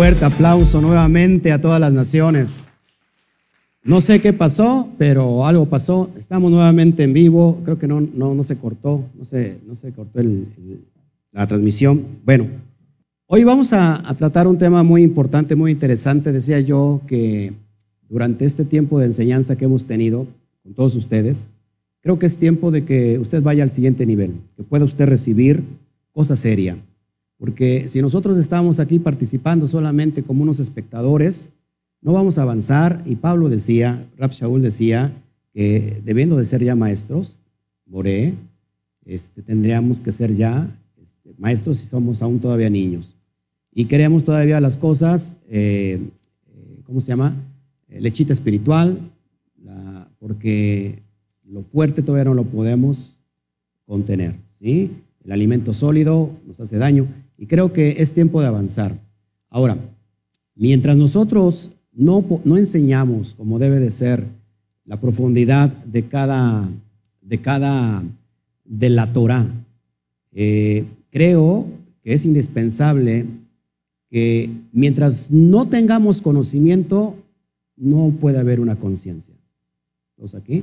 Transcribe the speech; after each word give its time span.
fuerte 0.00 0.24
aplauso 0.24 0.80
nuevamente 0.80 1.52
a 1.52 1.60
todas 1.60 1.78
las 1.78 1.92
naciones. 1.92 2.64
No 3.84 4.00
sé 4.00 4.18
qué 4.22 4.32
pasó, 4.32 4.88
pero 4.96 5.44
algo 5.46 5.66
pasó. 5.66 6.08
Estamos 6.16 6.50
nuevamente 6.50 7.02
en 7.02 7.12
vivo. 7.12 7.60
Creo 7.66 7.78
que 7.78 7.86
no, 7.86 8.00
no, 8.00 8.34
no 8.34 8.42
se 8.42 8.56
cortó, 8.56 9.04
no 9.14 9.26
se, 9.26 9.58
no 9.68 9.74
se 9.74 9.92
cortó 9.92 10.18
el- 10.20 10.46
el- 10.56 10.80
la 11.32 11.46
transmisión. 11.46 12.02
Bueno, 12.24 12.46
hoy 13.26 13.44
vamos 13.44 13.74
a, 13.74 14.08
a 14.08 14.14
tratar 14.14 14.46
un 14.46 14.56
tema 14.56 14.82
muy 14.82 15.02
importante, 15.02 15.54
muy 15.54 15.70
interesante. 15.70 16.32
Decía 16.32 16.60
yo 16.60 17.02
que 17.06 17.52
durante 18.08 18.46
este 18.46 18.64
tiempo 18.64 18.98
de 19.00 19.04
enseñanza 19.04 19.56
que 19.56 19.66
hemos 19.66 19.84
tenido 19.84 20.26
con 20.62 20.72
todos 20.72 20.96
ustedes, 20.96 21.48
creo 22.00 22.18
que 22.18 22.24
es 22.24 22.36
tiempo 22.36 22.70
de 22.70 22.86
que 22.86 23.18
usted 23.18 23.42
vaya 23.42 23.64
al 23.64 23.70
siguiente 23.70 24.06
nivel, 24.06 24.32
que 24.56 24.62
pueda 24.62 24.86
usted 24.86 25.04
recibir 25.06 25.62
cosa 26.10 26.36
seria. 26.36 26.78
Porque 27.40 27.88
si 27.88 28.02
nosotros 28.02 28.36
estamos 28.36 28.80
aquí 28.80 28.98
participando 28.98 29.66
solamente 29.66 30.22
como 30.22 30.42
unos 30.42 30.60
espectadores, 30.60 31.48
no 32.02 32.12
vamos 32.12 32.36
a 32.36 32.42
avanzar. 32.42 33.02
Y 33.06 33.16
Pablo 33.16 33.48
decía, 33.48 34.06
Rab 34.18 34.30
Shaul 34.30 34.60
decía, 34.60 35.10
que 35.54 36.02
debiendo 36.04 36.36
de 36.36 36.44
ser 36.44 36.62
ya 36.62 36.76
maestros, 36.76 37.38
Moré, 37.86 38.34
este, 39.06 39.40
tendríamos 39.40 40.02
que 40.02 40.12
ser 40.12 40.36
ya 40.36 40.68
este, 41.02 41.34
maestros 41.38 41.78
si 41.78 41.86
somos 41.86 42.20
aún 42.20 42.40
todavía 42.40 42.68
niños. 42.68 43.16
Y 43.72 43.86
queremos 43.86 44.24
todavía 44.24 44.60
las 44.60 44.76
cosas, 44.76 45.38
eh, 45.48 45.98
¿cómo 46.84 47.00
se 47.00 47.08
llama? 47.08 47.34
Lechita 47.88 48.34
espiritual, 48.34 48.98
porque 50.18 51.02
lo 51.44 51.62
fuerte 51.62 52.02
todavía 52.02 52.24
no 52.26 52.34
lo 52.34 52.44
podemos 52.44 53.18
contener. 53.86 54.34
¿sí? 54.60 54.90
El 55.24 55.32
alimento 55.32 55.72
sólido 55.72 56.30
nos 56.46 56.60
hace 56.60 56.76
daño 56.76 57.06
y 57.40 57.46
creo 57.46 57.72
que 57.72 58.02
es 58.02 58.12
tiempo 58.12 58.42
de 58.42 58.48
avanzar. 58.48 58.94
Ahora, 59.48 59.74
mientras 60.54 60.94
nosotros 60.94 61.70
no, 61.90 62.22
no 62.44 62.58
enseñamos 62.58 63.32
como 63.32 63.58
debe 63.58 63.80
de 63.80 63.90
ser 63.90 64.22
la 64.84 65.00
profundidad 65.00 65.70
de 65.86 66.02
cada, 66.02 66.68
de 67.22 67.38
cada, 67.38 68.02
de 68.66 68.90
la 68.90 69.10
Torah, 69.10 69.46
eh, 70.32 70.84
creo 71.08 71.64
que 72.04 72.12
es 72.12 72.26
indispensable 72.26 73.24
que 74.10 74.50
mientras 74.72 75.30
no 75.30 75.66
tengamos 75.66 76.20
conocimiento, 76.20 77.16
no 77.74 78.12
puede 78.20 78.38
haber 78.38 78.60
una 78.60 78.76
conciencia. 78.76 79.34
¿Todos 80.14 80.34
aquí? 80.34 80.62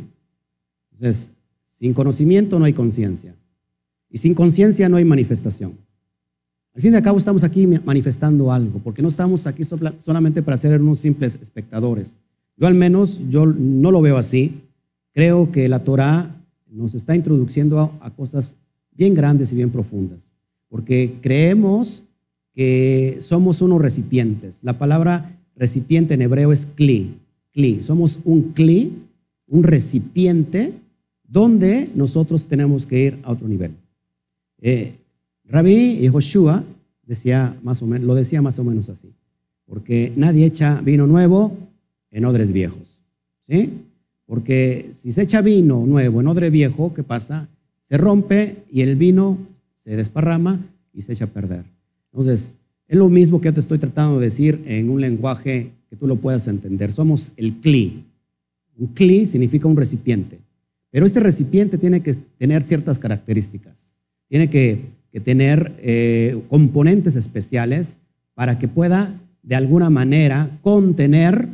Entonces, 0.92 1.32
sin 1.66 1.96
conocimiento 1.96 2.60
no 2.60 2.66
hay 2.66 2.74
conciencia. 2.74 3.34
Y 4.12 4.20
sin 4.20 4.36
conciencia 4.36 4.90
no 4.90 4.98
hay 4.98 5.06
manifestación. 5.06 5.87
Al 6.78 6.84
fin 6.84 6.94
y 6.94 6.96
al 6.96 7.02
cabo 7.02 7.18
estamos 7.18 7.44
aquí 7.44 7.66
manifestando 7.66 8.52
algo, 8.52 8.78
porque 8.84 9.02
no 9.02 9.08
estamos 9.08 9.48
aquí 9.48 9.64
solamente 9.98 10.44
para 10.44 10.58
ser 10.58 10.80
unos 10.80 11.00
simples 11.00 11.40
espectadores. 11.42 12.20
Yo 12.56 12.68
al 12.68 12.76
menos, 12.76 13.20
yo 13.32 13.48
no 13.48 13.90
lo 13.90 14.00
veo 14.00 14.16
así. 14.16 14.62
Creo 15.12 15.52
que 15.52 15.68
la 15.70 15.80
Torah 15.80 16.30
nos 16.70 16.94
está 16.94 17.16
introduciendo 17.16 17.80
a, 17.80 17.92
a 18.06 18.12
cosas 18.12 18.58
bien 18.92 19.16
grandes 19.16 19.52
y 19.52 19.56
bien 19.56 19.72
profundas, 19.72 20.34
porque 20.70 21.16
creemos 21.20 22.04
que 22.54 23.18
somos 23.22 23.64
unos 23.64 23.82
recipientes. 23.82 24.60
La 24.62 24.74
palabra 24.74 25.36
recipiente 25.56 26.14
en 26.14 26.22
hebreo 26.22 26.52
es 26.52 26.68
kli, 26.68 27.16
kli. 27.54 27.82
Somos 27.82 28.20
un 28.24 28.54
kli, 28.54 28.94
un 29.48 29.64
recipiente 29.64 30.74
donde 31.28 31.90
nosotros 31.96 32.44
tenemos 32.44 32.86
que 32.86 33.00
ir 33.00 33.18
a 33.24 33.32
otro 33.32 33.48
nivel. 33.48 33.72
Eh, 34.62 34.92
Rabí 35.48 36.00
y 36.04 36.08
Joshua 36.10 36.64
decía 37.06 37.56
más 37.64 37.82
o 37.82 37.88
menos, 37.88 38.06
lo 38.06 38.16
decía 38.16 38.42
más 38.42 38.60
o 38.60 38.64
menos 38.64 38.90
así, 38.90 39.14
porque 39.66 40.12
nadie 40.16 40.46
echa 40.46 40.82
vino 40.82 41.08
nuevo 41.08 41.56
en 42.12 42.26
odres 42.26 42.52
viejos, 42.52 43.02
¿sí? 43.48 43.70
Porque 44.26 44.90
si 44.94 45.12
se 45.12 45.22
echa 45.22 45.42
vino 45.42 45.86
nuevo 45.86 46.20
en 46.20 46.28
odre 46.28 46.50
viejo, 46.50 46.94
¿qué 46.94 47.04
pasa? 47.04 47.48
Se 47.84 47.98
rompe 47.98 48.58
y 48.72 48.82
el 48.82 48.98
vino 48.98 49.38
se 49.78 49.96
desparrama 49.96 50.60
y 50.94 51.02
se 51.02 51.14
echa 51.14 51.26
a 51.26 51.30
perder. 51.30 51.64
Entonces, 52.12 52.54
es 52.88 52.98
lo 52.98 53.10
mismo 53.10 53.40
que 53.40 53.46
yo 53.48 53.54
te 53.54 53.62
estoy 53.62 53.80
tratando 53.80 54.20
de 54.20 54.26
decir 54.26 54.62
en 54.66 54.90
un 54.90 55.00
lenguaje 55.00 55.72
que 55.90 55.96
tú 55.96 56.08
lo 56.08 56.18
puedas 56.18 56.48
entender. 56.48 56.92
Somos 56.92 57.32
el 57.38 57.54
cli. 57.54 58.04
Un 58.78 58.88
cli 58.88 59.28
significa 59.28 59.68
un 59.68 59.78
recipiente, 59.78 60.40
pero 60.92 61.06
este 61.06 61.20
recipiente 61.20 61.78
tiene 61.78 62.02
que 62.02 62.14
tener 62.38 62.64
ciertas 62.64 63.00
características. 63.00 63.94
Tiene 64.28 64.50
que, 64.50 64.80
tener 65.20 65.74
eh, 65.80 66.40
componentes 66.50 67.16
especiales 67.16 67.98
para 68.34 68.60
que 68.60 68.68
pueda 68.68 69.14
de 69.44 69.56
alguna 69.56 69.90
manera 69.90 70.50
contener 70.62 71.48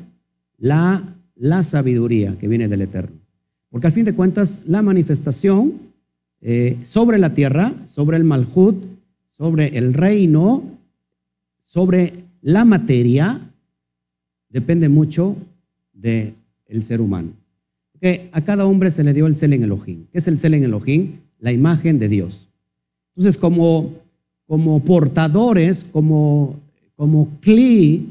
la, 0.58 1.04
la 1.36 1.64
sabiduría 1.64 2.36
que 2.40 2.48
viene 2.48 2.68
del 2.68 2.82
Eterno. 2.82 3.18
Porque 3.70 3.88
al 3.88 3.94
fin 3.94 4.06
de 4.06 4.14
cuentas, 4.14 4.62
la 4.66 4.82
manifestación 4.82 5.74
eh, 6.42 6.78
sobre 6.84 7.18
la 7.18 7.34
tierra, 7.34 7.74
sobre 7.86 8.18
el 8.18 8.24
Malhut, 8.24 8.76
sobre 9.38 9.78
el 9.78 9.94
reino, 9.94 10.64
sobre 11.62 12.14
la 12.42 12.66
materia, 12.66 13.40
depende 14.50 14.90
mucho 14.90 15.36
del 15.94 16.34
ser 16.82 17.02
humano. 17.02 17.32
Porque 17.94 18.30
a 18.32 18.42
cada 18.42 18.66
hombre 18.66 18.92
se 18.92 19.04
le 19.04 19.14
dio 19.14 19.26
el 19.26 19.36
Selen 19.36 19.64
Elohim. 19.64 20.06
¿Qué 20.12 20.18
es 20.18 20.28
el 20.28 20.38
Selen 20.38 20.64
Elohim? 20.64 21.14
La 21.40 21.52
imagen 21.52 21.98
de 21.98 22.10
Dios. 22.10 22.50
Entonces, 23.16 23.38
como, 23.38 23.94
como 24.48 24.80
portadores, 24.82 25.86
como, 25.86 26.60
como 26.96 27.30
cli, 27.42 28.08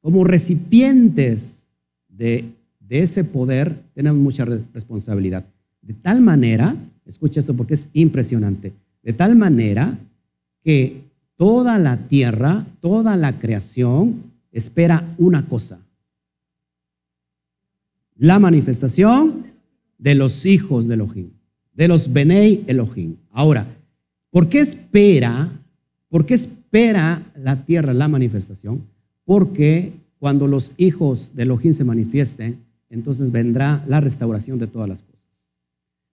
como 0.00 0.24
recipientes 0.24 1.64
de, 2.08 2.44
de 2.80 3.02
ese 3.02 3.24
poder, 3.24 3.74
tenemos 3.94 4.20
mucha 4.20 4.44
re- 4.44 4.60
responsabilidad. 4.72 5.44
De 5.82 5.94
tal 5.94 6.20
manera, 6.20 6.74
escucha 7.06 7.40
esto 7.40 7.54
porque 7.54 7.74
es 7.74 7.88
impresionante, 7.92 8.72
de 9.02 9.12
tal 9.12 9.36
manera 9.36 9.96
que 10.62 11.02
toda 11.36 11.78
la 11.78 11.96
tierra, 11.96 12.64
toda 12.80 13.16
la 13.16 13.32
creación 13.38 14.22
espera 14.50 15.06
una 15.18 15.44
cosa, 15.46 15.78
la 18.16 18.38
manifestación 18.38 19.44
de 19.98 20.14
los 20.14 20.46
hijos 20.46 20.86
de 20.86 20.94
Elohim, 20.94 21.30
de 21.74 21.88
los 21.88 22.12
Benei 22.12 22.62
Elohim. 22.66 23.16
Ahora, 23.32 23.66
¿por 24.34 24.48
qué 24.48 24.58
espera? 24.58 25.48
¿Por 26.08 26.26
qué 26.26 26.34
espera 26.34 27.22
la 27.40 27.64
tierra 27.64 27.94
la 27.94 28.08
manifestación? 28.08 28.82
Porque 29.24 29.92
cuando 30.18 30.48
los 30.48 30.72
hijos 30.76 31.36
de 31.36 31.44
Elohim 31.44 31.72
se 31.72 31.84
manifiesten, 31.84 32.58
entonces 32.90 33.30
vendrá 33.30 33.84
la 33.86 34.00
restauración 34.00 34.58
de 34.58 34.66
todas 34.66 34.88
las 34.88 35.02
cosas. 35.02 35.46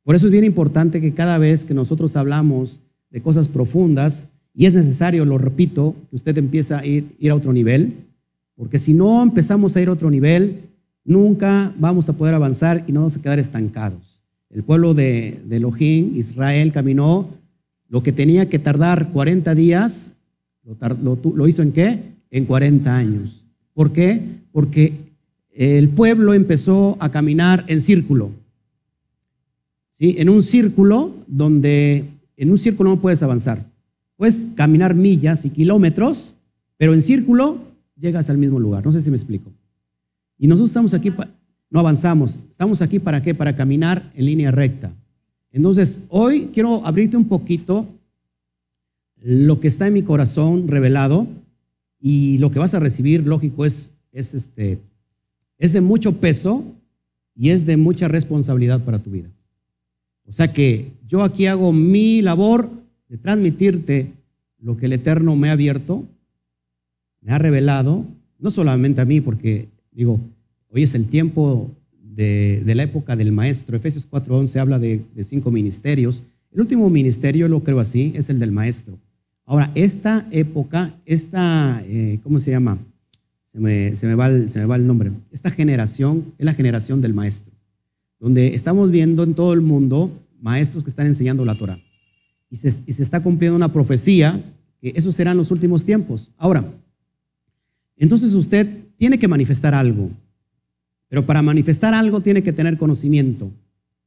Por 0.04 0.14
eso 0.14 0.28
es 0.28 0.31
bien 0.31 0.44
importante 0.44 1.02
que 1.02 1.16
cada 1.16 1.40
vez 1.40 1.66
que 1.66 1.74
nosotros 1.74 2.16
hablamos 2.16 2.81
de 3.10 3.24
cosas 3.24 3.48
profundas, 3.48 4.26
y 4.54 4.68
es 4.68 4.76
necesario, 4.76 5.26
lo 5.26 5.40
repito, 5.40 5.96
que 6.12 6.16
usted 6.16 6.38
empiece 6.38 6.76
a 6.76 6.86
ir, 6.86 7.16
a 7.28 7.34
otro 7.34 7.52
nivel, 7.52 7.92
porque 8.56 8.78
si 8.78 8.94
no 8.94 9.24
empezamos 9.24 9.76
a 9.76 9.81
ir 9.81 9.88
a 9.88 9.94
otro 9.94 10.12
nivel, 10.12 10.60
nunca 11.04 11.74
vamos 11.80 12.07
a 12.07 12.13
poder 12.13 12.36
avanzar 12.36 12.84
y 12.86 12.92
no 12.92 13.00
vamos 13.00 13.18
a 13.18 13.22
quedar 13.24 13.40
estancados. 13.40 14.22
El 14.51 14.62
pueblo 14.62 14.94
de, 14.94 15.40
de 15.45 15.57
Elohim, 15.57 16.16
Israel, 16.16 16.72
caminó 16.72 17.41
lo 17.92 18.02
que 18.02 18.14
tenía 18.14 18.48
que 18.48 18.58
tardar 18.58 19.10
40 19.10 19.54
días, 19.54 20.14
lo, 20.64 21.48
hizo 21.48 21.62
en 21.62 21.74
qué? 21.74 22.00
En 22.32 22.46
40 22.46 22.96
años. 22.96 23.44
¿Por 23.74 23.92
qué? 23.92 24.22
Porque 24.54 24.94
el 25.54 25.90
pueblo 25.90 26.34
empezó 26.34 26.96
a 27.02 27.10
caminar 27.10 27.66
en 27.68 27.82
círculo. 27.82 28.32
¿sí? 29.92 30.16
En 30.20 30.30
un 30.30 30.42
círculo 30.42 31.14
donde 31.28 32.06
en 32.38 32.50
un 32.52 32.58
círculo 32.58 32.92
no 32.92 33.02
puedes 33.02 33.24
avanzar. 33.24 33.62
Puedes 34.16 34.48
caminar 34.56 34.96
millas 34.96 35.44
y 35.44 35.50
kilómetros, 35.50 36.36
pero 36.78 36.94
en 36.94 37.02
círculo 37.02 37.58
llegas 37.98 38.30
al 38.30 38.38
mismo 38.38 38.58
lugar. 38.58 38.86
No 38.86 38.94
sé 38.94 39.02
si 39.02 39.10
me 39.10 39.18
explico. 39.18 39.52
Y 40.38 40.48
nosotros 40.48 40.70
estamos 40.70 40.94
aquí, 40.94 41.12
no 41.70 41.80
avanzamos. 41.82 42.40
Estamos 42.50 42.82
aquí 42.82 43.00
para 43.00 43.22
qué? 43.22 43.36
Para 43.36 43.54
caminar 43.54 44.02
en 44.16 44.26
línea 44.28 44.50
recta. 44.50 44.94
Entonces, 45.51 46.06
hoy 46.09 46.50
quiero 46.53 46.86
abrirte 46.86 47.18
un 47.18 47.27
poquito 47.27 47.86
lo 49.18 49.59
que 49.59 49.68
está 49.68 49.88
en 49.88 49.94
mi 49.94 50.03
corazón 50.03 50.68
revelado 50.68 51.27
y 52.00 52.38
lo 52.39 52.51
que 52.51 52.59
vas 52.59 52.74
a 52.74 52.80
recibir, 52.80 53.27
lógico, 53.27 53.65
es, 53.65 53.94
es, 54.12 54.33
este, 54.33 54.80
es 55.57 55.74
de 55.74 55.81
mucho 55.81 56.18
peso 56.18 56.63
y 57.36 57.50
es 57.50 57.65
de 57.65 57.77
mucha 57.77 58.07
responsabilidad 58.07 58.81
para 58.81 59.00
tu 59.00 59.12
vida. 59.12 59.30
O 60.25 60.31
sea 60.31 60.51
que 60.53 60.92
yo 61.07 61.24
aquí 61.24 61.45
hago 61.45 61.71
mi 61.74 62.21
labor 62.21 62.69
de 63.09 63.18
transmitirte 63.18 64.07
lo 64.59 64.77
que 64.77 64.86
el 64.86 64.94
Eterno 64.94 65.36
me 65.36 65.50
ha 65.50 65.54
abierto, 65.54 66.06
me 67.21 67.33
ha 67.33 67.38
revelado, 67.38 68.06
no 68.39 68.50
solamente 68.50 69.01
a 69.01 69.06
mí, 69.06 69.21
porque 69.21 69.68
digo, 69.92 70.19
hoy 70.69 70.83
es 70.83 70.95
el 70.95 71.07
tiempo 71.07 71.69
de, 72.16 72.74
la 72.75 72.84
época 72.84 73.16
del 73.16 73.31
maestro. 73.31 73.75
Efesios 73.75 74.10
4.11 74.10 74.60
habla 74.60 74.80
de, 74.80 75.02
cinco 75.24 75.52
ministerios. 75.52 76.24
El 76.52 76.62
último 76.62 76.90
ministerio, 76.90 77.48
lo 77.48 77.63
creo 77.63 77.80
así, 77.80 78.13
es 78.16 78.30
el 78.30 78.40
del 78.40 78.52
maestro. 78.52 78.98
Ahora, 79.46 79.72
esta 79.75 80.28
época, 80.31 80.94
esta, 81.06 81.81
eh, 81.86 82.19
¿cómo 82.24 82.40
se 82.40 82.52
llama? 82.52 82.78
Se 83.52 83.60
me, 83.60 83.96
se 83.96 84.08
me 84.08 84.16
va 84.16 84.28
el 84.75 84.88
nombre. 84.88 85.12
Esta 85.31 85.52
generación 85.52 86.25
es 86.38 86.46
la 86.46 86.54
generación 86.54 87.02
del 87.02 87.13
maestro, 87.13 87.52
donde 88.19 88.56
estamos 88.56 88.92
viendo 88.92 89.24
en 89.24 89.34
todo 89.34 89.54
el 89.54 89.62
mundo 89.62 90.10
maestros 90.40 90.84
que 90.84 90.90
están 90.90 91.07
enseñando 91.07 91.44
la 91.44 91.56
Torah. 91.56 91.80
Y 92.50 92.57
se, 92.57 92.74
y 92.86 92.94
se 92.94 93.04
está 93.04 93.22
cumpliendo 93.22 93.56
una 93.56 93.72
profecía 93.72 94.40
que 94.81 94.94
esos 94.96 95.16
serán 95.16 95.38
los 95.38 95.52
últimos 95.52 95.86
tiempos. 95.86 96.31
Ahora, 96.38 96.66
entonces 97.98 98.34
usted 98.34 98.68
tiene 98.98 99.19
que 99.19 99.28
manifestar 99.28 99.74
algo, 99.74 100.10
pero 101.12 101.25
para 101.25 101.42
manifestar 101.42 101.94
algo 101.94 102.22
tiene 102.22 102.42
que 102.42 102.54
tener 102.54 102.78
conocimiento 102.78 103.52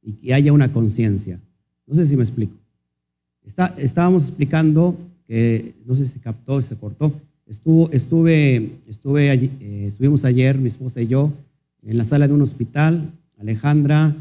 y 0.01 0.13
que 0.13 0.33
haya 0.33 0.51
una 0.51 0.73
conciencia. 0.73 1.39
No 1.85 1.93
sé 1.93 2.07
si 2.07 2.17
me 2.17 2.23
explico. 2.23 2.55
Está, 3.45 3.75
estábamos 3.77 4.23
explicando 4.23 4.97
que, 5.27 5.75
no 5.85 5.93
sé 5.93 6.07
si 6.07 6.19
captó, 6.19 6.59
se 6.63 6.75
cortó, 6.75 7.13
Estuvo, 7.45 7.91
estuve, 7.91 8.71
estuve 8.87 9.31
eh, 9.31 9.85
estuvimos 9.85 10.25
ayer, 10.25 10.57
mi 10.57 10.67
esposa 10.67 10.99
y 10.99 11.05
yo, 11.05 11.31
en 11.83 11.95
la 11.95 12.05
sala 12.05 12.27
de 12.27 12.33
un 12.33 12.41
hospital. 12.41 13.07
Alejandra 13.37 14.15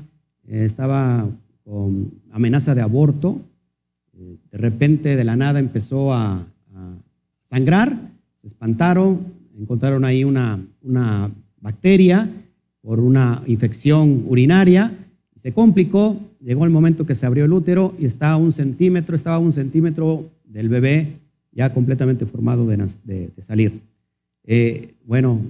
eh, 0.47 0.67
estaba 0.67 1.27
con 1.65 2.13
amenaza 2.33 2.75
de 2.75 2.83
aborto. 2.83 3.41
Eh, 4.13 4.37
de 4.53 4.59
repente, 4.59 5.17
de 5.17 5.25
la 5.25 5.37
nada, 5.37 5.59
empezó 5.59 6.13
a, 6.13 6.35
a, 6.35 6.97
sangrar. 7.41 7.97
Se 8.43 8.49
espantaron, 8.49 9.21
encontraron 9.59 10.05
ahí 10.05 10.23
una, 10.23 10.61
una 10.83 11.31
bacteria 11.63 12.29
por 12.85 13.01
una 13.01 13.43
infección 13.47 14.25
urinaria. 14.29 14.93
Se 15.37 15.53
complicó, 15.53 16.21
llegó 16.41 16.67
el 16.67 16.71
momento 16.71 17.07
que 17.07 17.15
se 17.15 17.25
abrió 17.25 17.47
el 17.47 17.53
útero 17.53 17.95
y 17.99 18.05
está 18.05 18.33
a 18.33 18.37
un 18.37 18.53
centímetro, 18.53 19.17
estaba 19.17 19.39
un 19.39 19.53
centímetro 19.53 20.31
del 20.45 20.69
bebé 20.69 21.09
ya 21.51 21.73
completamente 21.73 22.27
formado 22.27 22.67
de, 22.67 23.31
salir. 23.39 23.73
Eh, 24.45 24.95
bueno, 25.07 25.41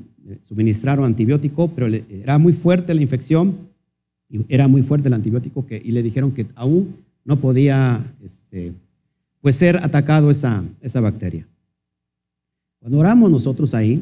suministraron 0.44 1.04
antibiótico, 1.04 1.68
pero 1.74 1.88
era 1.88 2.38
muy 2.38 2.52
fuerte 2.52 2.94
la 2.94 3.02
infección 3.02 3.54
y 4.28 4.40
era 4.48 4.68
muy 4.68 4.82
fuerte 4.82 5.08
el 5.08 5.14
antibiótico 5.14 5.66
que, 5.66 5.82
y 5.84 5.90
le 5.90 6.04
dijeron 6.04 6.30
que 6.30 6.46
aún 6.54 6.94
no 7.24 7.36
podía 7.40 8.00
este, 8.22 8.72
pues 9.40 9.56
ser 9.56 9.78
atacado 9.78 10.30
esa, 10.30 10.62
esa 10.80 11.00
bacteria. 11.00 11.48
Cuando 12.78 12.98
oramos 12.98 13.30
nosotros 13.30 13.74
ahí, 13.74 14.00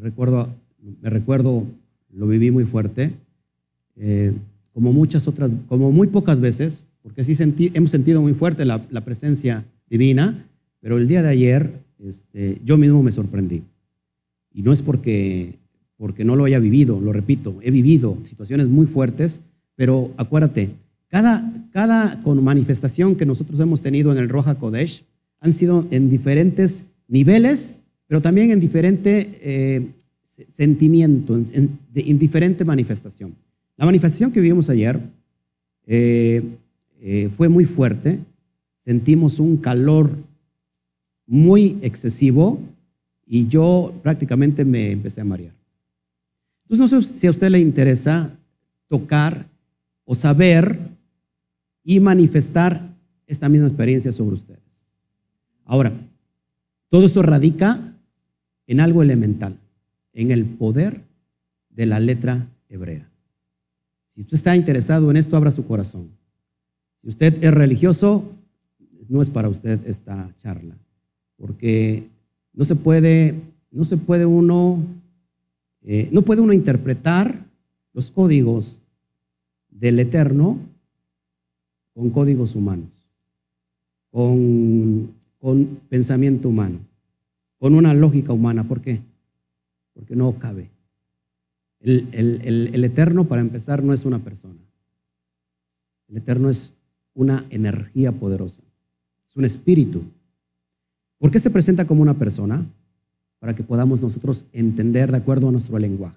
recuerdo, 0.00 0.48
me 1.02 1.10
recuerdo, 1.10 1.64
lo 2.12 2.26
viví 2.26 2.50
muy 2.50 2.64
fuerte, 2.64 3.10
eh, 3.96 4.32
como 4.72 4.92
muchas 4.92 5.28
otras, 5.28 5.52
como 5.68 5.92
muy 5.92 6.08
pocas 6.08 6.40
veces, 6.40 6.84
porque 7.02 7.24
sí 7.24 7.34
sentí, 7.34 7.70
hemos 7.74 7.90
sentido 7.90 8.20
muy 8.20 8.34
fuerte 8.34 8.64
la, 8.64 8.78
presencia 9.04 9.64
divina, 9.88 10.46
pero 10.80 10.98
el 10.98 11.08
día 11.08 11.22
de 11.22 11.28
ayer 11.28 11.70
este, 12.04 12.58
yo 12.64 12.78
mismo 12.78 13.02
me 13.02 13.12
sorprendí. 13.12 13.62
Y 14.52 14.62
no 14.62 14.72
es 14.72 14.82
porque, 14.82 15.54
porque 15.96 16.24
no 16.24 16.36
lo 16.36 16.44
haya 16.44 16.58
vivido, 16.58 17.00
lo 17.00 17.12
repito, 17.12 17.58
he 17.62 17.70
vivido 17.70 18.16
situaciones 18.24 18.68
muy 18.68 18.86
fuertes, 18.86 19.40
pero 19.76 20.10
acuérdate, 20.16 20.70
cada, 21.08 21.42
cada 21.72 22.20
manifestación 22.24 23.16
que 23.16 23.26
nosotros 23.26 23.58
hemos 23.60 23.82
tenido 23.82 24.12
en 24.12 24.18
el 24.18 24.28
Roja 24.28 24.54
Kodesh 24.54 25.04
han 25.40 25.52
sido 25.52 25.86
en 25.90 26.10
diferentes 26.10 26.84
niveles, 27.08 27.76
pero 28.06 28.20
también 28.20 28.50
en 28.50 28.60
diferente 28.60 29.38
eh, 29.42 29.86
sentimiento, 30.48 31.36
en, 31.36 32.18
diferente 32.18 32.64
manifestación. 32.64 33.34
La 33.76 33.86
manifestación 33.86 34.32
que 34.32 34.40
vivimos 34.40 34.68
ayer 34.70 35.00
eh, 35.86 36.42
eh, 37.00 37.30
fue 37.36 37.48
muy 37.48 37.64
fuerte, 37.64 38.18
sentimos 38.78 39.38
un 39.38 39.56
calor 39.56 40.10
muy 41.26 41.78
excesivo 41.82 42.60
y 43.26 43.48
yo 43.48 43.92
prácticamente 44.02 44.64
me 44.64 44.92
empecé 44.92 45.20
a 45.20 45.24
marear. 45.24 45.54
Entonces 46.64 46.92
no 46.92 47.02
sé 47.02 47.18
si 47.18 47.26
a 47.26 47.30
usted 47.30 47.50
le 47.50 47.60
interesa 47.60 48.36
tocar 48.88 49.46
o 50.04 50.14
saber 50.14 50.78
y 51.84 52.00
manifestar 52.00 52.80
esta 53.26 53.48
misma 53.48 53.68
experiencia 53.68 54.12
sobre 54.12 54.34
ustedes. 54.34 54.58
Ahora, 55.64 55.92
todo 56.88 57.06
esto 57.06 57.22
radica 57.22 57.78
en 58.66 58.80
algo 58.80 59.02
elemental, 59.02 59.56
en 60.12 60.30
el 60.30 60.44
poder 60.44 61.02
de 61.70 61.86
la 61.86 62.00
letra 62.00 62.46
hebrea. 62.68 63.08
Si 64.08 64.22
usted 64.22 64.34
está 64.34 64.56
interesado 64.56 65.10
en 65.10 65.16
esto, 65.16 65.36
abra 65.36 65.50
su 65.50 65.66
corazón. 65.66 66.08
Si 67.00 67.08
usted 67.08 67.42
es 67.42 67.54
religioso, 67.54 68.24
no 69.08 69.22
es 69.22 69.30
para 69.30 69.48
usted 69.48 69.80
esta 69.86 70.32
charla 70.36 70.76
porque 71.40 72.04
no 72.52 72.64
se 72.64 72.76
puede, 72.76 73.34
no 73.70 73.84
se 73.86 73.96
puede 73.96 74.26
uno, 74.26 74.78
eh, 75.82 76.08
no 76.12 76.22
puede 76.22 76.42
uno 76.42 76.52
interpretar 76.52 77.34
los 77.94 78.10
códigos 78.10 78.82
del 79.70 79.98
Eterno 79.98 80.58
con 81.94 82.10
códigos 82.10 82.54
humanos, 82.54 83.08
con, 84.10 85.12
con 85.38 85.64
pensamiento 85.88 86.50
humano, 86.50 86.78
con 87.58 87.74
una 87.74 87.94
lógica 87.94 88.34
humana. 88.34 88.64
¿Por 88.64 88.82
qué? 88.82 89.00
Porque 90.00 90.16
no 90.16 90.32
cabe. 90.38 90.70
El, 91.80 92.08
el 92.74 92.84
Eterno, 92.84 93.26
para 93.26 93.42
empezar, 93.42 93.84
no 93.84 93.92
es 93.92 94.04
una 94.04 94.18
persona. 94.18 94.58
El 96.08 96.16
Eterno 96.16 96.50
es 96.50 96.72
una 97.14 97.44
energía 97.50 98.12
poderosa, 98.12 98.62
es 99.28 99.36
un 99.36 99.44
espíritu 99.44 100.02
¿Por 101.20 101.30
qué 101.30 101.38
se 101.38 101.50
presenta 101.50 101.84
como 101.84 102.00
una 102.00 102.14
persona? 102.14 102.64
Para 103.40 103.54
que 103.54 103.62
podamos 103.62 104.00
nosotros 104.00 104.46
entender 104.54 105.10
de 105.10 105.18
acuerdo 105.18 105.48
a 105.48 105.52
nuestro 105.52 105.78
lenguaje. 105.78 106.16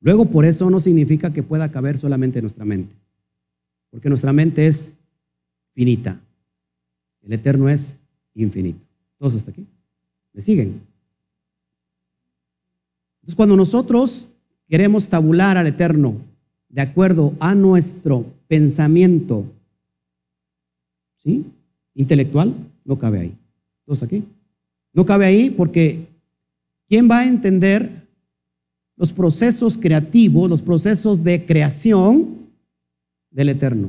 Luego, 0.00 0.26
por 0.26 0.44
eso 0.44 0.68
no 0.68 0.78
significa 0.78 1.32
que 1.32 1.42
pueda 1.42 1.70
caber 1.70 1.96
solamente 1.96 2.38
en 2.38 2.42
nuestra 2.42 2.66
mente, 2.66 2.94
porque 3.90 4.10
nuestra 4.10 4.34
mente 4.34 4.66
es 4.66 4.92
finita. 5.72 6.20
El 7.22 7.32
eterno 7.32 7.70
es 7.70 7.96
infinito. 8.34 8.84
¿Todos 9.18 9.34
hasta 9.36 9.52
aquí? 9.52 9.66
¿Me 10.34 10.42
siguen? 10.42 10.82
Entonces, 13.26 13.38
cuando 13.38 13.56
nosotros 13.56 14.28
queremos 14.68 15.08
tabular 15.08 15.58
al 15.58 15.66
eterno 15.66 16.14
de 16.68 16.80
acuerdo 16.80 17.32
a 17.40 17.56
nuestro 17.56 18.24
pensamiento 18.46 19.44
¿sí? 21.16 21.44
intelectual, 21.94 22.54
no 22.84 23.00
cabe 23.00 23.18
ahí. 23.18 23.34
¿Todos 23.84 24.04
aquí? 24.04 24.22
No 24.92 25.04
cabe 25.04 25.26
ahí 25.26 25.50
porque 25.50 26.06
¿quién 26.88 27.10
va 27.10 27.18
a 27.18 27.26
entender 27.26 27.90
los 28.94 29.12
procesos 29.12 29.76
creativos, 29.76 30.48
los 30.48 30.62
procesos 30.62 31.24
de 31.24 31.44
creación 31.44 32.28
del 33.32 33.48
Eterno? 33.48 33.88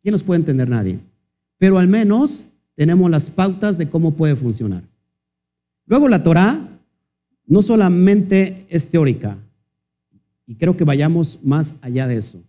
¿Quién 0.00 0.12
los 0.12 0.22
puede 0.22 0.40
entender? 0.40 0.66
Nadie. 0.66 0.98
Pero 1.58 1.78
al 1.78 1.88
menos 1.88 2.46
tenemos 2.74 3.10
las 3.10 3.28
pautas 3.28 3.76
de 3.76 3.90
cómo 3.90 4.14
puede 4.14 4.34
funcionar. 4.34 4.82
Luego 5.84 6.08
la 6.08 6.22
Torah 6.22 6.77
no 7.48 7.62
solamente 7.62 8.66
es 8.68 8.88
teórica, 8.88 9.36
y 10.46 10.54
creo 10.54 10.76
que 10.76 10.84
vayamos 10.84 11.40
más 11.42 11.74
allá 11.82 12.06
de 12.06 12.16
eso. 12.16 12.40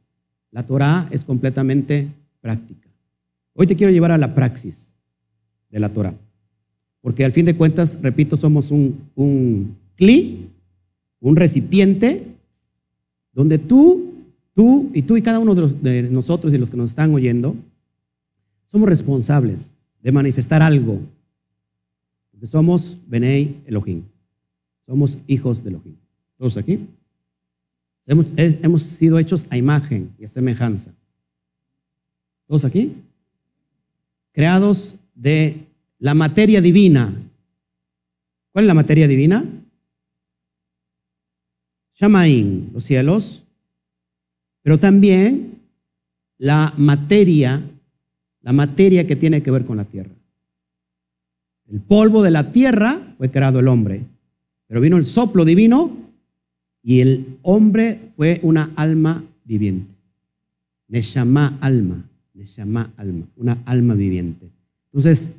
La 0.51 0.63
Torah 0.63 1.07
es 1.11 1.25
completamente 1.25 2.07
práctica. 2.39 2.87
Hoy 3.53 3.67
te 3.67 3.75
quiero 3.75 3.91
llevar 3.91 4.11
a 4.11 4.17
la 4.17 4.35
praxis 4.35 4.93
de 5.69 5.79
la 5.79 5.89
Torah. 5.89 6.13
Porque 7.01 7.25
al 7.25 7.33
fin 7.33 7.45
de 7.45 7.55
cuentas, 7.55 7.97
repito, 8.01 8.37
somos 8.37 8.71
un, 8.71 8.97
un 9.15 9.75
cli, 9.95 10.47
un 11.19 11.35
recipiente, 11.35 12.23
donde 13.33 13.57
tú, 13.57 14.13
tú 14.53 14.91
y 14.93 15.01
tú 15.01 15.17
y 15.17 15.21
cada 15.21 15.39
uno 15.39 15.55
de, 15.55 16.03
nosotros 16.03 16.53
y 16.53 16.57
los 16.57 16.69
que 16.69 16.77
nos 16.77 16.91
están 16.91 17.13
oyendo, 17.13 17.55
somos 18.67 18.87
responsables 18.87 19.73
de 20.01 20.11
manifestar 20.11 20.61
algo. 20.61 20.99
Porque 22.31 22.45
somos 22.45 22.97
Benei 23.07 23.55
Elohim. 23.65 24.03
Somos 24.89 25.19
hijos 25.27 25.63
de 25.63 25.69
Elohim. 25.69 25.95
¿Todos 26.35 26.57
aquí? 26.57 26.79
Hemos, 28.07 28.33
hemos, 28.35 28.81
sido 28.81 29.19
hechos 29.19 29.45
a 29.51 29.55
imagen 29.55 30.11
y 30.17 30.23
a 30.23 30.27
semejanza. 30.27 30.91
¿Todos 32.47 32.65
aquí? 32.65 32.95
Creados 34.31 34.95
de 35.13 35.67
la 35.99 36.15
materia 36.15 36.59
divina. 36.59 37.13
¿Cuál 38.51 38.65
es 38.65 38.67
la 38.67 38.73
materia 38.73 39.07
divina? 39.07 39.45
Shamaín, 41.93 42.71
los 42.73 42.83
cielos, 42.83 43.43
pero 44.63 44.79
también 44.79 45.61
la 46.39 46.73
materia, 46.77 47.61
la 48.41 48.53
materia 48.53 49.05
que 49.05 49.15
tiene 49.15 49.43
que 49.43 49.51
ver 49.51 49.65
con 49.65 49.77
la 49.77 49.85
tierra. 49.85 50.15
El 51.67 51.79
polvo 51.79 52.23
de 52.23 52.31
la 52.31 52.51
tierra 52.51 52.99
fue 53.19 53.29
creado 53.29 53.59
el 53.59 53.67
hombre, 53.67 54.01
pero 54.69 54.81
vino 54.81 54.97
el 54.97 55.05
soplo 55.05 55.45
divino 55.45 55.91
y 56.83 57.01
el 57.01 57.25
hombre 57.41 57.99
fue 58.15 58.39
una 58.43 58.71
alma 58.75 59.23
viviente. 59.43 59.91
Neshama 60.87 61.57
alma, 61.59 62.05
Neshama 62.35 62.93
alma, 62.95 63.25
una 63.35 63.57
alma 63.65 63.95
viviente. 63.95 64.47
Entonces, 64.91 65.33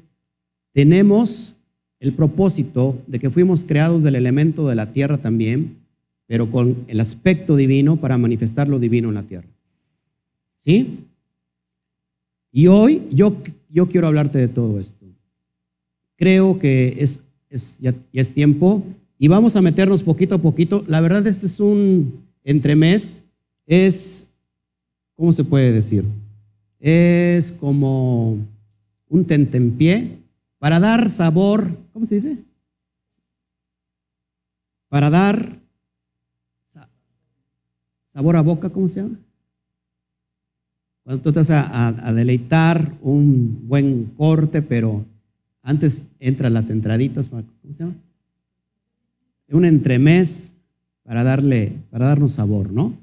tenemos 0.73 1.55
el 2.01 2.13
propósito 2.13 3.01
de 3.07 3.21
que 3.21 3.31
fuimos 3.31 3.65
creados 3.65 4.03
del 4.03 4.17
elemento 4.17 4.67
de 4.67 4.75
la 4.75 4.93
tierra 4.93 5.17
también, 5.17 5.77
pero 6.27 6.51
con 6.51 6.77
el 6.89 6.99
aspecto 6.99 7.55
divino 7.55 7.99
para 7.99 8.19
manifestar 8.19 8.69
lo 8.69 8.81
divino 8.81 9.11
en 9.11 9.15
la 9.15 9.23
tierra. 9.23 9.49
¿Sí? 10.59 11.05
Y 12.51 12.67
hoy 12.67 13.03
yo, 13.13 13.41
yo 13.69 13.87
quiero 13.87 14.09
hablarte 14.09 14.39
de 14.39 14.49
todo 14.49 14.81
esto. 14.81 15.07
Creo 16.17 16.59
que 16.59 16.97
es, 16.99 17.23
ya, 17.79 17.95
ya 18.13 18.23
es 18.23 18.35
tiempo 18.35 18.85
y 19.23 19.29
vamos 19.29 19.55
a 19.55 19.61
meternos 19.61 20.03
poquito 20.03 20.37
a 20.37 20.39
poquito. 20.39 20.83
La 20.89 21.03
verdad, 21.03 21.27
este 21.27 21.45
es 21.45 21.61
un 21.61 22.25
entremés, 22.43 23.21
es, 23.67 24.31
¿cómo 25.15 25.31
se 25.35 25.45
puede 25.45 25.73
decir? 25.73 26.07
Es 26.81 27.53
como 27.53 28.39
un 29.09 29.25
tentempié 29.27 30.17
para 30.59 30.81
dar 30.81 31.11
sabor, 31.11 31.69
¿cómo 31.93 32.07
se 32.07 32.15
dice? 32.15 32.39
Para 34.89 35.11
dar 35.11 35.59
sabor 38.07 38.37
a 38.37 38.41
boca, 38.41 38.71
¿cómo 38.71 38.89
se 38.89 39.03
llama? 39.03 39.19
Cuando 41.05 41.23
tú 41.23 41.29
estás 41.29 41.51
a, 41.51 41.89
a 42.09 42.13
deleitar 42.15 42.91
un 43.03 43.69
buen 43.69 44.07
corte, 44.17 44.63
pero 44.63 45.05
antes 45.61 46.05
entran 46.21 46.55
las 46.55 46.71
entraditas, 46.71 47.29
¿cómo 47.29 47.45
se 47.71 47.81
llama? 47.81 47.95
Un 49.57 49.65
entremés 49.65 50.53
para 51.03 51.25
darle, 51.25 51.73
para 51.91 52.07
darnos 52.07 52.33
sabor, 52.33 52.73
¿no? 52.73 52.95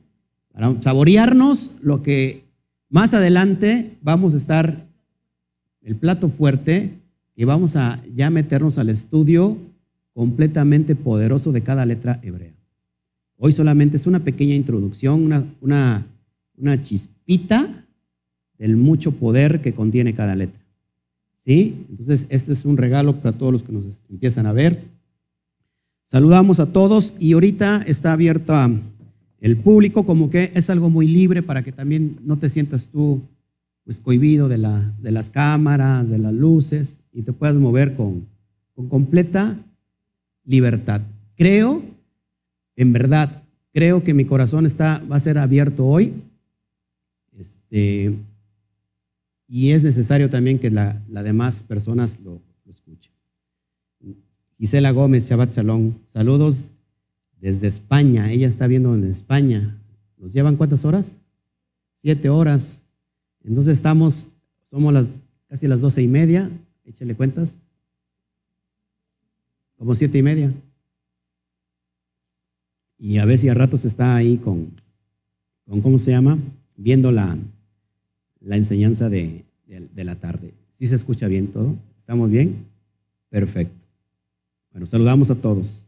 Para 0.54 0.82
saborearnos 0.82 1.80
lo 1.82 2.02
que 2.02 2.44
más 2.90 3.14
adelante 3.14 3.92
vamos 4.02 4.34
a 4.34 4.38
estar 4.38 4.88
el 5.82 5.96
plato 5.96 6.30
fuerte 6.30 6.90
y 7.36 7.44
vamos 7.44 7.76
a 7.76 8.02
ya 8.16 8.30
meternos 8.30 8.78
al 8.78 8.90
estudio 8.90 9.58
completamente 10.14 10.96
poderoso 10.96 11.52
de 11.52 11.62
cada 11.62 11.86
letra 11.86 12.20
hebrea. 12.24 12.54
Hoy 13.38 13.54
solamente 13.54 13.98
es 13.98 14.08
una 14.08 14.22
pequeña 14.22 14.56
introducción, 14.56 15.24
una, 15.24 15.44
una, 15.62 16.06
una 16.58 16.82
chispita 16.82 17.68
del 18.58 18.78
mucho 18.78 19.12
poder 19.12 19.62
que 19.62 19.74
contiene 19.74 20.16
cada 20.16 20.36
letra. 20.36 20.60
¿Sí? 21.38 21.86
Entonces, 21.90 22.26
este 22.30 22.54
es 22.54 22.66
un 22.66 22.78
regalo 22.78 23.14
para 23.16 23.38
todos 23.38 23.54
los 23.54 23.64
que 23.64 23.72
nos 23.72 24.02
empiezan 24.10 24.48
a 24.48 24.54
ver. 24.54 24.78
Saludamos 26.10 26.62
a 26.62 26.72
todos 26.72 27.16
y 27.20 27.34
ahorita 27.34 27.84
está 27.86 28.14
abierto 28.14 28.54
el 29.42 29.58
público, 29.58 30.06
como 30.06 30.30
que 30.30 30.54
es 30.56 30.70
algo 30.70 30.90
muy 30.90 31.06
libre 31.06 31.44
para 31.44 31.64
que 31.64 31.74
también 31.74 32.18
no 32.24 32.38
te 32.38 32.50
sientas 32.50 32.88
tú 32.88 33.22
pues 33.84 34.00
cohibido 34.00 34.48
de, 34.48 34.58
la, 34.58 34.94
de 35.02 35.12
las 35.12 35.30
cámaras, 35.30 36.08
de 36.08 36.18
las 36.18 36.34
luces 36.34 37.02
y 37.12 37.24
te 37.24 37.34
puedas 37.34 37.58
mover 37.58 37.94
con, 37.96 38.26
con 38.74 38.88
completa 38.88 39.54
libertad. 40.46 41.02
Creo, 41.36 41.82
en 42.78 42.94
verdad, 42.94 43.44
creo 43.74 44.02
que 44.02 44.14
mi 44.14 44.24
corazón 44.24 44.66
está, 44.66 45.04
va 45.12 45.18
a 45.18 45.20
ser 45.20 45.38
abierto 45.38 45.86
hoy. 45.86 46.14
Este, 47.38 48.16
y 49.46 49.72
es 49.72 49.84
necesario 49.84 50.30
también 50.30 50.58
que 50.58 50.72
las 50.72 50.96
la 51.10 51.22
demás 51.22 51.64
personas 51.64 52.22
lo, 52.22 52.42
lo 52.64 52.72
escuchen. 52.72 52.97
Gisela 54.58 54.92
Gómez, 54.92 55.30
Shabbat 55.30 55.56
Shalom. 55.56 55.94
Saludos 56.08 56.66
desde 57.40 57.68
España. 57.68 58.32
Ella 58.32 58.48
está 58.48 58.66
viendo 58.68 58.96
en 58.96 59.04
España. 59.04 59.78
¿Nos 60.18 60.34
llevan 60.34 60.56
cuántas 60.56 60.84
horas? 60.84 61.16
Siete 61.94 62.30
horas. 62.30 62.82
Entonces 63.44 63.78
estamos, 63.78 64.28
somos 64.64 64.94
las, 64.94 65.08
casi 65.48 65.68
las 65.68 65.82
doce 65.82 66.02
y 66.02 66.08
media. 66.08 66.50
Échale 66.86 67.14
cuentas. 67.14 67.60
Como 69.78 69.94
siete 69.94 70.18
y 70.18 70.24
media. 70.24 70.52
Y 72.98 73.20
a 73.20 73.26
veces 73.26 73.46
y 73.46 73.50
a 73.50 73.54
ratos 73.54 73.86
está 73.86 74.16
ahí 74.16 74.38
con, 74.38 74.72
con 75.66 75.82
¿cómo 75.82 76.00
se 76.00 76.12
llama? 76.12 76.40
Viendo 76.78 77.12
la, 77.12 77.38
la 78.42 78.58
enseñanza 78.58 79.08
de, 79.08 79.46
de 79.68 80.04
la 80.04 80.16
tarde. 80.16 80.52
¿Sí 80.74 80.88
se 80.88 80.96
escucha 80.96 81.28
bien 81.28 81.48
todo? 81.48 81.76
¿Estamos 82.00 82.32
bien? 82.32 82.56
Perfecto. 83.30 83.87
Bueno, 84.72 84.86
saludamos 84.86 85.32
a 85.32 85.36
todos. 85.36 85.88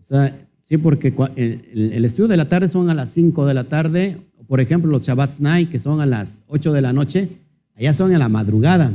O 0.00 0.02
sea, 0.02 0.36
sí, 0.62 0.76
porque 0.78 1.14
el, 1.36 2.04
estudio 2.04 2.28
de 2.28 2.36
la 2.36 2.48
tarde 2.48 2.68
son 2.68 2.90
a 2.90 2.94
las 2.94 3.10
5 3.10 3.46
de 3.46 3.54
la 3.54 3.64
tarde, 3.64 4.16
por 4.48 4.60
ejemplo, 4.60 4.90
los 4.90 5.06
Shabbat 5.06 5.38
Night, 5.38 5.70
que 5.70 5.78
son 5.78 6.00
a 6.00 6.06
las 6.06 6.42
8 6.48 6.72
de 6.72 6.80
la 6.80 6.92
noche, 6.92 7.28
allá 7.76 7.92
son 7.92 8.12
a 8.12 8.18
la 8.18 8.28
madrugada. 8.28 8.90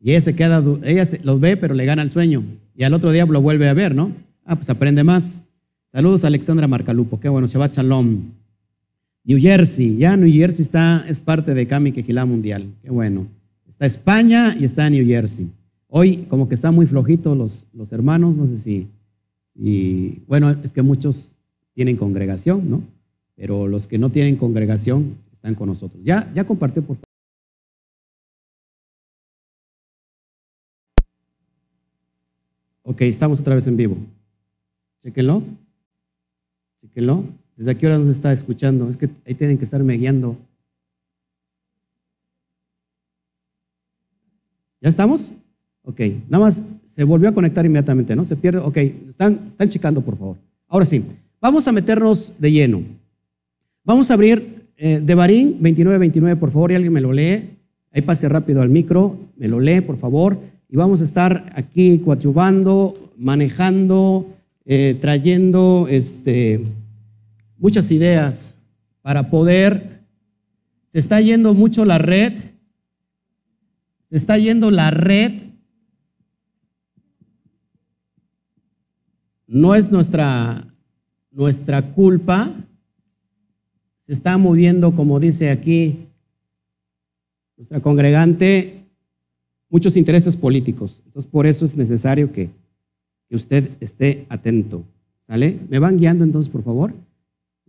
Y 0.00 0.12
ella 0.12 0.22
se 0.22 0.34
queda, 0.34 0.64
ella 0.84 1.06
los 1.22 1.40
ve, 1.40 1.58
pero 1.58 1.74
le 1.74 1.84
gana 1.84 2.02
el 2.02 2.10
sueño. 2.10 2.42
Y 2.74 2.84
al 2.84 2.94
otro 2.94 3.12
día 3.12 3.26
lo 3.26 3.42
vuelve 3.42 3.68
a 3.68 3.74
ver, 3.74 3.94
¿no? 3.94 4.10
Ah, 4.46 4.56
pues 4.56 4.70
aprende 4.70 5.04
más. 5.04 5.40
Saludos 5.92 6.24
a 6.24 6.28
Alexandra 6.28 6.66
Marcalupo, 6.66 7.20
qué 7.20 7.28
bueno, 7.28 7.46
Shabbat 7.46 7.74
Shalom. 7.74 8.22
New 9.24 9.38
Jersey, 9.38 9.96
ya 9.96 10.16
New 10.16 10.32
Jersey 10.32 10.64
está, 10.64 11.04
es 11.08 11.20
parte 11.20 11.54
de 11.54 11.66
Cami 11.66 11.92
Quejilá 11.92 12.24
Mundial. 12.24 12.64
Qué 12.82 12.90
bueno. 12.90 13.28
Está 13.68 13.86
España 13.86 14.56
y 14.58 14.64
está 14.64 14.90
New 14.90 15.06
Jersey. 15.06 15.50
Hoy 15.86 16.24
como 16.28 16.48
que 16.48 16.54
están 16.54 16.74
muy 16.74 16.86
flojitos 16.86 17.36
los, 17.36 17.66
los 17.72 17.92
hermanos, 17.92 18.34
no 18.34 18.46
sé 18.46 18.58
si, 18.58 18.88
si, 19.54 20.22
bueno, 20.26 20.50
es 20.50 20.72
que 20.72 20.82
muchos 20.82 21.36
tienen 21.74 21.96
congregación, 21.96 22.68
¿no? 22.68 22.82
Pero 23.36 23.68
los 23.68 23.86
que 23.86 23.98
no 23.98 24.10
tienen 24.10 24.36
congregación 24.36 25.16
están 25.32 25.54
con 25.54 25.68
nosotros. 25.68 26.02
Ya, 26.04 26.30
ya 26.34 26.44
compartió, 26.44 26.82
por 26.82 26.96
favor. 26.96 27.06
Ok, 32.84 33.02
estamos 33.02 33.40
otra 33.40 33.54
vez 33.54 33.66
en 33.68 33.76
vivo. 33.76 33.96
Chequenlo. 35.02 35.42
Chequenlo. 36.80 37.24
¿Desde 37.56 37.70
aquí 37.70 37.86
hora 37.86 37.98
nos 37.98 38.08
está 38.08 38.32
escuchando? 38.32 38.88
Es 38.88 38.96
que 38.96 39.08
ahí 39.26 39.34
tienen 39.34 39.58
que 39.58 39.64
estarme 39.64 39.96
guiando. 39.96 40.36
¿Ya 44.80 44.88
estamos? 44.88 45.32
Ok, 45.84 46.00
nada 46.28 46.44
más 46.44 46.62
se 46.86 47.04
volvió 47.04 47.28
a 47.28 47.32
conectar 47.32 47.64
inmediatamente, 47.64 48.16
¿no? 48.16 48.24
Se 48.24 48.36
pierde. 48.36 48.58
Ok, 48.58 48.76
están, 48.76 49.38
están 49.48 49.68
checando, 49.68 50.00
por 50.00 50.16
favor. 50.16 50.36
Ahora 50.68 50.86
sí, 50.86 51.04
vamos 51.40 51.68
a 51.68 51.72
meternos 51.72 52.34
de 52.38 52.52
lleno. 52.52 52.82
Vamos 53.84 54.10
a 54.10 54.14
abrir 54.14 54.66
eh, 54.76 55.00
de 55.02 55.14
Barín 55.14 55.60
29-29, 55.60 56.36
por 56.38 56.50
favor, 56.50 56.72
y 56.72 56.74
alguien 56.74 56.92
me 56.92 57.00
lo 57.00 57.12
lee. 57.12 57.50
Ahí 57.92 58.02
pase 58.02 58.28
rápido 58.28 58.62
al 58.62 58.70
micro, 58.70 59.18
me 59.36 59.48
lo 59.48 59.60
lee, 59.60 59.80
por 59.80 59.96
favor. 59.96 60.38
Y 60.68 60.76
vamos 60.76 61.00
a 61.00 61.04
estar 61.04 61.52
aquí 61.54 61.98
coadyuvando, 61.98 63.12
manejando, 63.18 64.26
eh, 64.64 64.96
trayendo 65.00 65.86
este 65.90 66.60
muchas 67.62 67.92
ideas 67.92 68.56
para 69.02 69.30
poder, 69.30 70.02
se 70.88 70.98
está 70.98 71.20
yendo 71.20 71.54
mucho 71.54 71.84
la 71.84 71.96
red, 71.96 72.32
se 74.10 74.16
está 74.16 74.36
yendo 74.36 74.72
la 74.72 74.90
red, 74.90 75.32
no 79.46 79.76
es 79.76 79.92
nuestra, 79.92 80.66
nuestra 81.30 81.82
culpa, 81.82 82.52
se 84.00 84.12
está 84.12 84.36
moviendo, 84.38 84.96
como 84.96 85.20
dice 85.20 85.50
aquí 85.50 86.08
nuestra 87.56 87.78
congregante, 87.78 88.88
muchos 89.68 89.96
intereses 89.96 90.36
políticos. 90.36 91.00
Entonces, 91.06 91.30
por 91.30 91.46
eso 91.46 91.64
es 91.64 91.76
necesario 91.76 92.32
que, 92.32 92.50
que 93.28 93.36
usted 93.36 93.70
esté 93.78 94.26
atento. 94.30 94.82
¿Sale? 95.28 95.60
¿Me 95.68 95.78
van 95.78 95.96
guiando 95.96 96.24
entonces, 96.24 96.50
por 96.52 96.64
favor? 96.64 96.92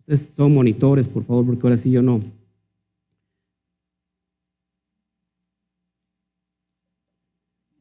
Ustedes 0.04 0.34
son 0.36 0.54
monitores, 0.54 1.08
por 1.08 1.24
favor, 1.24 1.46
porque 1.46 1.62
ahora 1.66 1.78
sí 1.78 1.90
yo 1.90 2.02
no. 2.02 2.20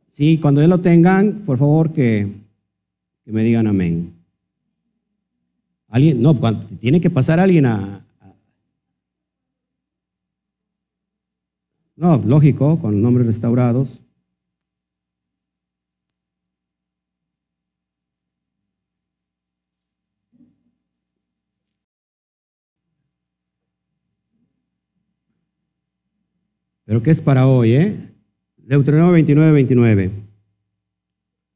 Sí, 0.06 0.38
cuando 0.38 0.60
ya 0.60 0.68
lo 0.68 0.78
tengan, 0.78 1.42
por 1.44 1.58
favor 1.58 1.92
que, 1.92 2.28
me 3.24 3.42
digan 3.42 3.66
amén. 3.66 4.14
Alguien, 5.88 6.22
no, 6.22 6.38
cuando, 6.38 6.64
tiene 6.78 7.00
que 7.00 7.10
pasar 7.10 7.40
alguien 7.40 7.66
a, 7.66 8.04
a, 8.20 8.34
No, 11.96 12.18
lógico, 12.24 12.78
con 12.78 13.02
nombres 13.02 13.26
restaurados. 13.26 14.01
Pero 26.92 27.02
¿qué 27.02 27.10
es 27.10 27.22
para 27.22 27.46
hoy, 27.46 27.72
eh? 27.72 27.96
Deuteronomio 28.58 29.14
29, 29.14 29.50
29. 29.52 30.10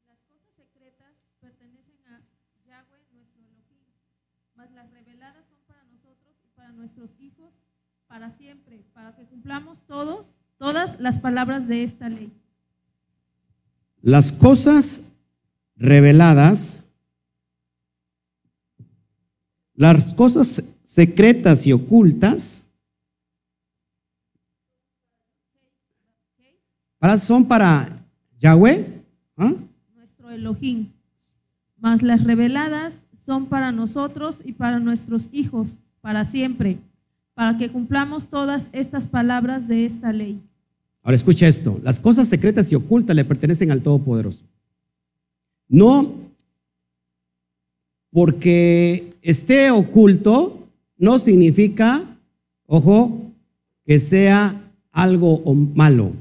Las 0.07 0.17
cosas 0.23 0.49
secretas 0.55 1.13
pertenecen 1.39 1.93
a 2.07 2.25
Yahweh, 2.67 3.05
nuestro 3.13 3.43
Elohim, 3.43 3.77
mas 4.55 4.71
las 4.71 4.91
reveladas 4.91 5.45
son 5.45 5.59
para 5.67 5.83
nosotros 5.83 6.33
y 6.43 6.49
para 6.55 6.71
nuestros 6.71 7.17
hijos, 7.19 7.53
para 8.07 8.31
siempre, 8.31 8.83
para 8.95 9.15
todos, 9.85 10.39
todas 10.57 10.99
las 10.99 11.19
palabras 11.19 11.67
de 11.67 11.83
esta 11.83 12.09
ley. 12.09 12.33
Las 14.01 14.31
cosas 14.31 15.11
reveladas, 15.75 16.85
las 19.75 20.15
cosas 20.15 20.63
secretas 20.83 21.67
y 21.67 21.73
ocultas, 21.73 22.63
son 27.17 27.45
para 27.45 28.05
Yahweh, 28.39 28.85
¿ah? 29.37 29.53
nuestro 29.95 30.29
Elohim. 30.29 30.87
Mas 31.77 32.01
las 32.03 32.23
reveladas 32.23 33.03
son 33.17 33.45
para 33.45 33.71
nosotros 33.71 34.41
y 34.43 34.53
para 34.53 34.79
nuestros 34.79 35.29
hijos, 35.31 35.79
para 36.01 36.25
siempre, 36.25 36.77
para 37.33 37.57
que 37.57 37.69
cumplamos 37.69 38.29
todas 38.29 38.69
estas 38.73 39.07
palabras 39.07 39.67
de 39.67 39.85
esta 39.85 40.11
ley. 40.11 40.41
Ahora 41.03 41.15
escucha 41.15 41.47
esto, 41.47 41.79
las 41.83 41.99
cosas 41.99 42.27
secretas 42.27 42.71
y 42.71 42.75
ocultas 42.75 43.15
le 43.15 43.23
pertenecen 43.23 43.71
al 43.71 43.81
Todopoderoso. 43.81 44.45
No 45.69 46.11
porque 48.11 49.13
esté 49.21 49.71
oculto, 49.71 50.67
no 50.97 51.19
significa, 51.19 52.03
ojo, 52.65 53.31
que 53.85 53.99
sea 53.99 54.55
algo 54.91 55.41
malo. 55.75 56.11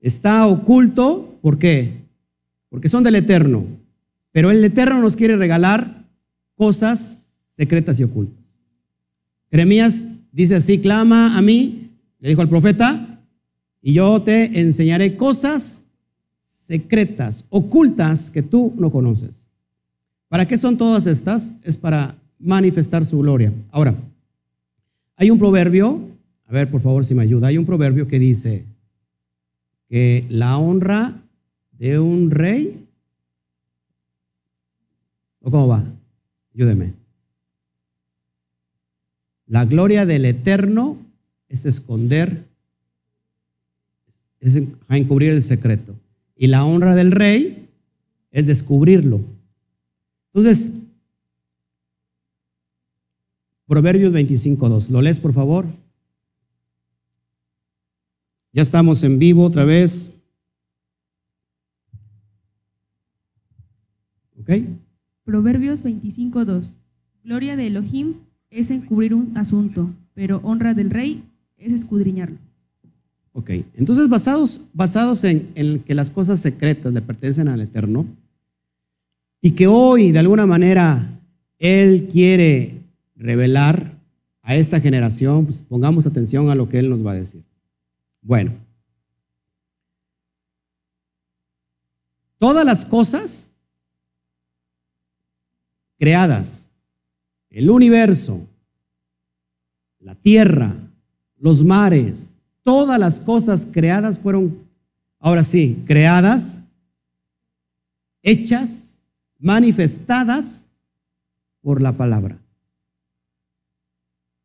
Está 0.00 0.46
oculto, 0.46 1.38
¿por 1.42 1.58
qué? 1.58 1.92
Porque 2.68 2.88
son 2.88 3.04
del 3.04 3.16
Eterno. 3.16 3.64
Pero 4.32 4.50
el 4.50 4.64
Eterno 4.64 5.00
nos 5.00 5.16
quiere 5.16 5.36
regalar 5.36 6.04
cosas 6.56 7.22
secretas 7.48 8.00
y 8.00 8.04
ocultas. 8.04 8.38
Jeremías 9.50 10.00
dice 10.32 10.56
así, 10.56 10.78
clama 10.78 11.36
a 11.36 11.42
mí, 11.42 11.90
le 12.20 12.28
dijo 12.28 12.40
al 12.40 12.48
profeta, 12.48 13.20
y 13.82 13.94
yo 13.94 14.22
te 14.22 14.60
enseñaré 14.60 15.16
cosas 15.16 15.82
secretas, 16.42 17.46
ocultas 17.50 18.30
que 18.30 18.42
tú 18.42 18.74
no 18.78 18.90
conoces. 18.90 19.48
¿Para 20.28 20.46
qué 20.46 20.56
son 20.56 20.76
todas 20.76 21.06
estas? 21.06 21.52
Es 21.64 21.76
para 21.76 22.14
manifestar 22.38 23.04
su 23.04 23.18
gloria. 23.18 23.52
Ahora, 23.72 23.94
hay 25.16 25.30
un 25.30 25.38
proverbio, 25.38 26.00
a 26.46 26.52
ver 26.52 26.70
por 26.70 26.80
favor 26.80 27.04
si 27.04 27.14
me 27.14 27.22
ayuda, 27.22 27.48
hay 27.48 27.58
un 27.58 27.66
proverbio 27.66 28.06
que 28.06 28.18
dice 28.18 28.64
que 29.90 30.24
la 30.30 30.56
honra 30.56 31.12
de 31.72 31.98
un 31.98 32.30
rey, 32.30 32.86
¿o 35.42 35.50
cómo 35.50 35.66
va? 35.66 35.84
Ayúdeme. 36.54 36.94
La 39.46 39.64
gloria 39.64 40.06
del 40.06 40.24
eterno 40.24 40.96
es 41.48 41.66
esconder, 41.66 42.44
es 44.38 44.62
encubrir 44.88 45.32
el 45.32 45.42
secreto. 45.42 45.96
Y 46.36 46.46
la 46.46 46.64
honra 46.64 46.94
del 46.94 47.10
rey 47.10 47.68
es 48.30 48.46
descubrirlo. 48.46 49.20
Entonces, 50.32 50.70
Proverbios 53.70 54.12
25.2. 54.12 54.90
¿Lo 54.90 55.00
lees, 55.00 55.20
por 55.20 55.32
favor? 55.32 55.64
Ya 58.52 58.62
estamos 58.62 59.02
en 59.04 59.18
vivo 59.18 59.44
otra 59.44 59.64
vez. 59.64 60.12
¿Ok? 64.40 64.50
Proverbios 65.24 65.84
25.2. 65.84 66.74
Gloria 67.22 67.56
de 67.56 67.66
Elohim 67.68 68.14
es 68.50 68.70
encubrir 68.70 69.14
un 69.14 69.36
asunto, 69.36 69.90
pero 70.14 70.40
honra 70.42 70.74
del 70.74 70.90
rey 70.90 71.22
es 71.56 71.72
escudriñarlo. 71.72 72.38
Ok, 73.32 73.50
entonces 73.76 74.08
basados, 74.08 74.62
basados 74.72 75.22
en, 75.22 75.48
en 75.54 75.78
que 75.80 75.94
las 75.94 76.10
cosas 76.10 76.40
secretas 76.40 76.92
le 76.92 77.00
pertenecen 77.00 77.46
al 77.46 77.60
Eterno 77.60 78.04
y 79.40 79.52
que 79.52 79.68
hoy 79.68 80.10
de 80.10 80.18
alguna 80.18 80.46
manera 80.46 81.08
Él 81.58 82.08
quiere 82.10 82.74
revelar 83.14 83.92
a 84.42 84.56
esta 84.56 84.80
generación, 84.80 85.44
pues 85.44 85.62
pongamos 85.62 86.06
atención 86.06 86.50
a 86.50 86.56
lo 86.56 86.68
que 86.68 86.80
Él 86.80 86.90
nos 86.90 87.06
va 87.06 87.12
a 87.12 87.16
decir. 87.16 87.42
Bueno, 88.22 88.52
todas 92.38 92.64
las 92.64 92.84
cosas 92.84 93.50
creadas, 95.98 96.70
el 97.50 97.70
universo, 97.70 98.46
la 99.98 100.14
tierra, 100.14 100.74
los 101.36 101.64
mares, 101.64 102.34
todas 102.62 102.98
las 102.98 103.20
cosas 103.20 103.66
creadas 103.70 104.18
fueron, 104.18 104.66
ahora 105.18 105.44
sí, 105.44 105.82
creadas, 105.86 106.58
hechas, 108.22 109.00
manifestadas 109.38 110.68
por 111.62 111.80
la 111.80 111.92
palabra, 111.92 112.38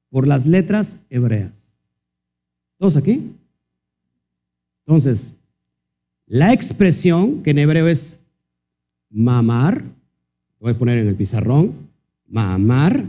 por 0.09 0.27
las 0.27 0.45
letras 0.45 0.99
hebreas. 1.09 1.75
¿Todos 2.77 2.97
aquí? 2.97 3.35
Entonces, 4.85 5.35
la 6.27 6.53
expresión 6.53 7.41
que 7.41 7.51
en 7.51 7.59
hebreo 7.59 7.87
es 7.87 8.19
mamar, 9.09 9.83
voy 10.59 10.71
a 10.71 10.77
poner 10.77 10.99
en 10.99 11.07
el 11.07 11.15
pizarrón, 11.15 11.73
mamar, 12.27 13.03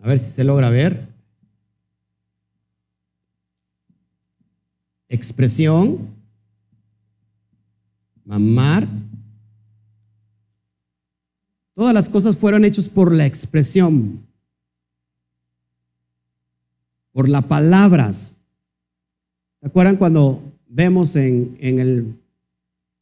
a 0.00 0.08
ver 0.08 0.18
si 0.18 0.32
se 0.32 0.44
logra 0.44 0.70
ver. 0.70 1.08
Expresión, 5.08 5.98
mamar. 8.24 8.86
Todas 11.74 11.92
las 11.92 12.08
cosas 12.08 12.36
fueron 12.36 12.64
hechas 12.64 12.88
por 12.88 13.12
la 13.12 13.26
expresión, 13.26 14.26
por 17.12 17.28
las 17.28 17.44
palabras. 17.44 18.35
¿Se 19.66 19.70
acuerdan 19.70 19.96
cuando 19.96 20.40
vemos 20.68 21.16
en, 21.16 21.56
en, 21.58 21.80
el, 21.80 22.14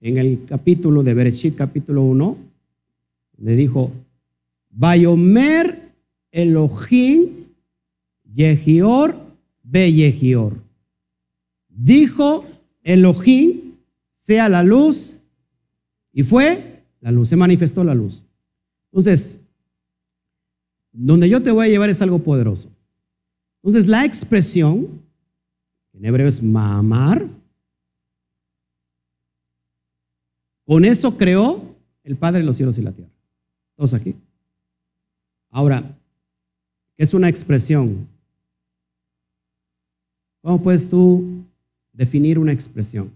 en 0.01 0.17
el 0.17 0.47
capítulo 0.49 1.03
de 1.03 1.13
Bereshit, 1.13 1.55
capítulo 1.55 2.03
1, 2.05 2.39
le 3.37 3.55
dijo, 3.55 3.93
Bayomer 4.71 5.79
Elohim 6.31 7.27
Yehior 8.33 9.15
Be 9.63 9.93
Yehior. 9.93 10.55
Dijo 11.69 12.43
Elohim, 12.83 13.75
sea 14.15 14.49
la 14.49 14.63
luz, 14.63 15.19
y 16.15 16.23
fue 16.23 16.83
la 17.03 17.11
luz, 17.11 17.29
se 17.29 17.37
manifestó 17.37 17.85
la 17.85 17.95
luz. 17.95 18.25
Entonces, 18.91 19.37
donde 20.93 21.29
yo 21.29 21.43
te 21.43 21.51
voy 21.51 21.67
a 21.67 21.69
llevar 21.69 21.91
es 21.91 22.01
algo 22.01 22.21
poderoso. 22.21 22.71
Entonces, 23.63 23.87
la 23.87 24.07
expresión 24.07 25.04
en 25.95 26.05
hebreo 26.05 26.29
es 26.29 26.43
mamar. 26.43 27.27
Con 30.67 30.85
eso 30.85 31.17
creó 31.17 31.63
el 32.03 32.17
Padre 32.17 32.41
de 32.41 32.47
los 32.47 32.57
cielos 32.57 32.77
y 32.79 32.83
la 32.83 32.93
tierra. 32.93 33.11
Todos 33.77 33.95
aquí. 33.95 34.15
Ahora, 35.51 35.83
¿qué 36.97 37.05
es 37.05 37.15
una 37.15 37.29
expresión? 37.29 38.09
¿Cómo 40.43 40.63
puedes 40.63 40.91
tú 40.91 41.45
definir 41.93 42.39
una 42.39 42.53
expresión? 42.53 43.11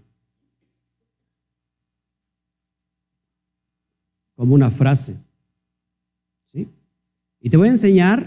Como 4.35 4.55
una 4.55 4.71
frase. 4.71 5.17
¿Sí? 6.47 6.67
Y 7.41 7.49
te 7.49 7.57
voy 7.57 7.67
a 7.67 7.71
enseñar 7.71 8.25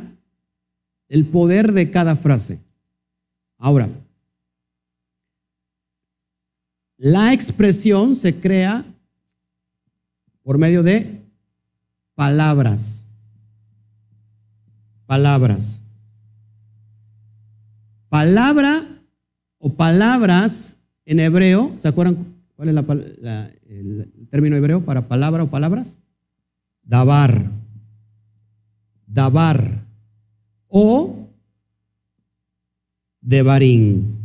el 1.09 1.25
poder 1.25 1.73
de 1.73 1.91
cada 1.91 2.17
frase. 2.17 2.59
Ahora, 3.57 3.89
la 7.03 7.33
expresión 7.33 8.15
se 8.15 8.39
crea 8.39 8.85
por 10.45 10.57
medio 10.57 10.85
de 10.85 11.21
palabras. 12.15 13.09
Palabras. 15.07 15.83
Palabra 18.09 18.87
o 19.59 19.75
palabras 19.75 20.77
en 21.05 21.19
hebreo, 21.19 21.75
¿se 21.77 21.89
acuerdan 21.89 22.19
cuál 22.55 22.69
es 22.69 22.77
el 23.69 24.29
término 24.31 24.55
hebreo 24.55 24.85
para 24.85 25.03
palabra 25.03 25.43
o 25.43 25.49
palabras? 25.49 25.99
Dabar. 26.85 27.51
Dabar. 29.09 29.87
O 30.69 31.29
devarim 33.21 34.22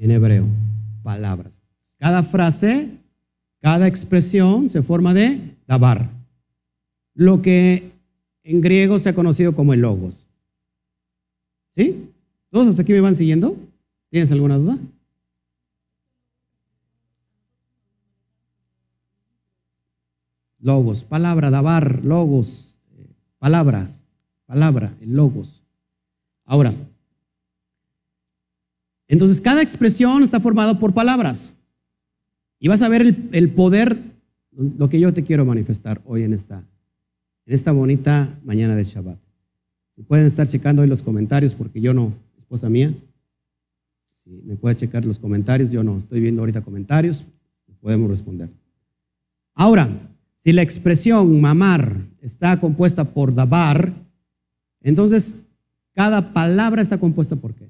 en 0.00 0.10
hebreo, 0.10 0.46
palabras. 1.02 1.62
Cada 1.98 2.22
frase, 2.22 2.88
cada 3.60 3.86
expresión 3.86 4.68
se 4.70 4.82
forma 4.82 5.12
de 5.12 5.38
dabar, 5.66 6.08
lo 7.14 7.42
que 7.42 7.90
en 8.42 8.62
griego 8.62 8.98
se 8.98 9.10
ha 9.10 9.14
conocido 9.14 9.54
como 9.54 9.74
el 9.74 9.80
logos. 9.80 10.28
¿Sí? 11.68 12.10
¿Todos 12.48 12.68
hasta 12.68 12.82
aquí 12.82 12.92
me 12.92 13.00
van 13.00 13.14
siguiendo? 13.14 13.56
¿Tienes 14.08 14.32
alguna 14.32 14.56
duda? 14.56 14.78
Logos, 20.58 21.04
palabra, 21.04 21.50
dabar, 21.50 22.02
logos, 22.04 22.78
eh, 22.96 23.06
palabras, 23.38 24.02
palabra, 24.46 24.94
el 25.00 25.14
logos. 25.14 25.62
Ahora, 26.44 26.72
entonces 29.10 29.40
cada 29.40 29.60
expresión 29.60 30.22
está 30.22 30.40
formada 30.40 30.78
por 30.78 30.94
palabras. 30.94 31.56
Y 32.58 32.68
vas 32.68 32.82
a 32.82 32.88
ver 32.88 33.02
el, 33.02 33.28
el 33.32 33.50
poder, 33.50 33.98
lo 34.52 34.88
que 34.88 35.00
yo 35.00 35.12
te 35.12 35.24
quiero 35.24 35.44
manifestar 35.44 36.00
hoy 36.04 36.22
en 36.22 36.32
esta, 36.32 36.62
en 37.46 37.54
esta 37.54 37.72
bonita 37.72 38.28
mañana 38.44 38.76
de 38.76 38.84
Shabbat. 38.84 39.18
Pueden 40.06 40.26
estar 40.26 40.46
checando 40.48 40.82
hoy 40.82 40.88
los 40.88 41.02
comentarios, 41.02 41.54
porque 41.54 41.80
yo 41.80 41.92
no, 41.92 42.12
esposa 42.38 42.70
mía, 42.70 42.92
si 44.22 44.30
me 44.44 44.56
puede 44.56 44.76
checar 44.76 45.04
los 45.04 45.18
comentarios, 45.18 45.70
yo 45.70 45.82
no 45.82 45.98
estoy 45.98 46.20
viendo 46.20 46.42
ahorita 46.42 46.62
comentarios, 46.62 47.24
podemos 47.80 48.08
responder. 48.08 48.48
Ahora, 49.54 49.88
si 50.38 50.52
la 50.52 50.62
expresión 50.62 51.40
mamar 51.40 51.96
está 52.20 52.58
compuesta 52.60 53.04
por 53.04 53.34
dabar, 53.34 53.92
entonces 54.80 55.42
cada 55.94 56.32
palabra 56.32 56.80
está 56.80 56.98
compuesta 56.98 57.36
por 57.36 57.54
qué? 57.54 57.68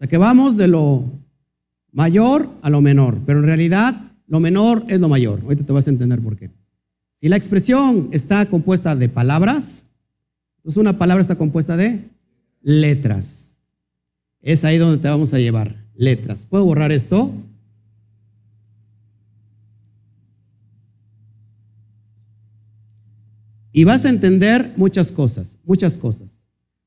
O 0.00 0.02
sea 0.02 0.08
que 0.08 0.16
vamos 0.16 0.56
de 0.56 0.66
lo 0.66 1.04
mayor 1.92 2.48
a 2.62 2.70
lo 2.70 2.80
menor, 2.80 3.18
pero 3.26 3.40
en 3.40 3.44
realidad 3.44 4.00
lo 4.26 4.40
menor 4.40 4.82
es 4.88 4.98
lo 4.98 5.10
mayor. 5.10 5.40
Ahorita 5.42 5.64
te 5.64 5.72
vas 5.74 5.86
a 5.88 5.90
entender 5.90 6.20
por 6.20 6.38
qué. 6.38 6.48
Si 7.16 7.28
la 7.28 7.36
expresión 7.36 8.08
está 8.10 8.46
compuesta 8.46 8.96
de 8.96 9.10
palabras, 9.10 9.84
entonces 10.56 10.78
una 10.78 10.96
palabra 10.96 11.20
está 11.20 11.34
compuesta 11.34 11.76
de 11.76 12.00
letras. 12.62 13.58
Es 14.40 14.64
ahí 14.64 14.78
donde 14.78 15.02
te 15.02 15.08
vamos 15.10 15.34
a 15.34 15.38
llevar, 15.38 15.76
letras. 15.94 16.46
¿Puedo 16.46 16.64
borrar 16.64 16.92
esto? 16.92 17.34
Y 23.70 23.84
vas 23.84 24.06
a 24.06 24.08
entender 24.08 24.72
muchas 24.76 25.12
cosas, 25.12 25.58
muchas 25.64 25.98
cosas. 25.98 26.42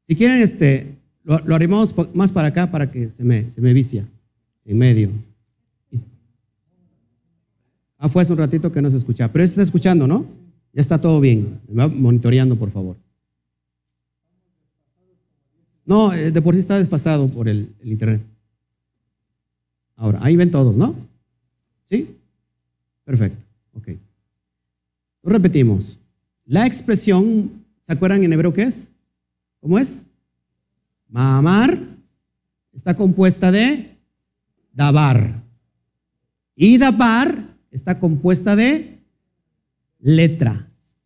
Si 0.07 0.15
quieren, 0.15 0.41
este, 0.41 0.92
lo, 1.23 1.55
arrimamos 1.55 1.93
más 2.13 2.31
para 2.31 2.49
acá 2.49 2.69
para 2.69 2.91
que 2.91 3.09
se 3.09 3.23
me, 3.23 3.49
se 3.49 3.61
me 3.61 3.73
vicia 3.73 4.05
en 4.65 4.77
medio. 4.77 5.09
Ah, 7.97 8.09
fue 8.09 8.21
hace 8.21 8.33
un 8.33 8.39
ratito 8.39 8.71
que 8.71 8.81
no 8.81 8.89
se 8.89 8.97
escuchaba. 8.97 9.31
Pero 9.31 9.45
está 9.45 9.61
escuchando, 9.61 10.07
¿no? 10.07 10.25
Ya 10.73 10.81
está 10.81 10.99
todo 10.99 11.21
bien. 11.21 11.61
Me 11.69 11.75
va 11.75 11.87
monitoreando, 11.87 12.57
por 12.57 12.69
favor. 12.69 12.97
No, 15.85 16.13
eh, 16.13 16.31
de 16.31 16.41
por 16.41 16.53
sí 16.53 16.59
está 16.59 16.77
desfasado 16.77 17.29
por 17.29 17.47
el, 17.47 17.69
internet. 17.83 18.21
Ahora, 19.95 20.19
ahí 20.21 20.35
ven 20.35 20.51
todos, 20.51 20.75
¿no? 20.75 20.95
¿Sí? 21.85 22.17
Perfecto. 23.05 23.41
Ok. 23.73 23.89
Lo 25.23 25.31
repetimos. 25.31 25.99
La 26.45 26.65
expresión, 26.65 27.51
¿se 27.83 27.93
acuerdan 27.93 28.23
en 28.23 28.33
hebreo 28.33 28.53
qué 28.53 28.63
es? 28.63 28.89
¿Cómo 29.61 29.79
es? 29.79 30.01
Mamar 31.13 31.77
está 32.71 32.95
compuesta 32.95 33.51
de 33.51 33.99
dabar. 34.71 35.43
Y 36.55 36.79
dabar 36.79 37.37
está 37.69 37.99
compuesta 37.99 38.55
de 38.55 38.97
letras. 39.99 40.97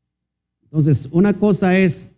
Entonces, 0.63 1.09
una 1.11 1.33
cosa 1.33 1.77
es 1.77 2.11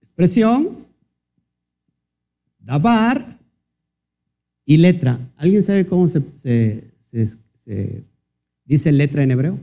expresión, 0.00 0.86
dabar 2.58 3.38
y 4.64 4.78
letra. 4.78 5.18
¿Alguien 5.36 5.62
sabe 5.62 5.84
cómo 5.84 6.08
se, 6.08 6.90
dice 8.74 8.92
letra 8.92 9.22
en 9.22 9.30
hebreo? 9.30 9.58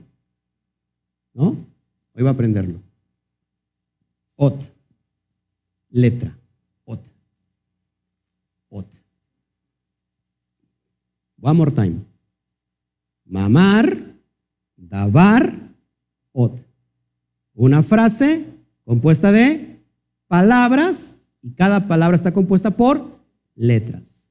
¿No? 1.33 1.55
Hoy 2.13 2.23
va 2.23 2.29
a 2.29 2.33
aprenderlo. 2.33 2.79
Ot 4.35 4.77
letra. 5.89 6.35
Ot. 6.85 7.01
Ot. 8.69 8.87
One 11.41 11.57
more 11.57 11.71
time. 11.71 11.97
Mamar, 13.25 13.97
dabar, 14.75 15.53
ot. 16.31 16.53
Una 17.53 17.83
frase 17.83 18.45
compuesta 18.85 19.31
de 19.31 19.79
palabras 20.27 21.15
y 21.41 21.51
cada 21.51 21.87
palabra 21.87 22.15
está 22.15 22.31
compuesta 22.31 22.71
por 22.71 23.03
letras. 23.55 24.27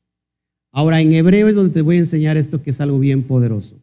Ahora, 0.71 1.01
en 1.01 1.13
hebreo 1.13 1.49
es 1.49 1.55
donde 1.55 1.73
te 1.73 1.83
voy 1.83 1.97
a 1.97 2.01
enseñar 2.01 2.37
esto 2.37 2.63
que 2.63 2.71
es 2.71 2.81
algo 2.81 2.99
bien 2.99 3.23
poderoso. 3.23 3.77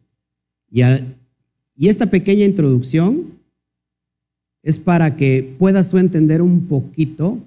Y, 0.74 1.88
esta 1.88 2.06
pequeña 2.06 2.44
introducción 2.44 3.26
es 4.62 4.80
para 4.80 5.14
que 5.14 5.54
puedas 5.56 5.90
tú 5.90 5.98
entender 5.98 6.42
un 6.42 6.66
poquito 6.66 7.38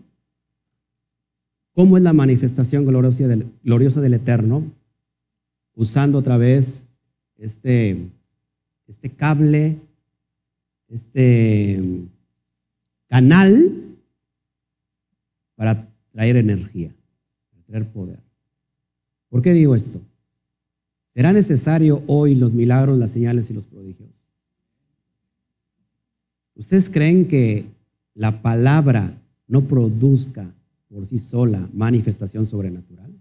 cómo 1.74 1.98
es 1.98 2.04
la 2.04 2.14
manifestación 2.14 2.86
gloriosa 2.86 3.28
del, 3.28 3.46
gloriosa 3.64 4.00
del 4.00 4.14
Eterno, 4.14 4.64
usando 5.76 6.20
otra 6.20 6.38
vez 6.38 6.88
este, 7.38 7.98
este 8.88 9.10
cable, 9.10 9.76
este 10.88 11.82
canal 13.08 13.74
para 15.56 15.86
traer 16.14 16.38
energía, 16.38 16.92
para 17.52 17.64
traer 17.64 17.86
poder. 17.88 18.20
¿Por 19.30 19.42
qué 19.42 19.52
digo 19.52 19.76
esto? 19.76 20.02
¿Será 21.18 21.34
necesario 21.34 22.04
hoy 22.06 22.36
los 22.36 22.54
milagros, 22.54 22.96
las 22.96 23.10
señales 23.10 23.50
y 23.50 23.56
los 23.56 23.66
prodigios? 23.66 24.08
¿Ustedes 26.54 26.92
creen 26.92 27.28
que 27.28 27.66
la 28.14 28.44
palabra 28.44 29.20
no 29.48 29.64
produzca 29.64 30.54
por 30.88 31.08
sí 31.08 31.18
sola 31.18 31.68
manifestación 31.74 32.46
sobrenatural? 32.46 33.12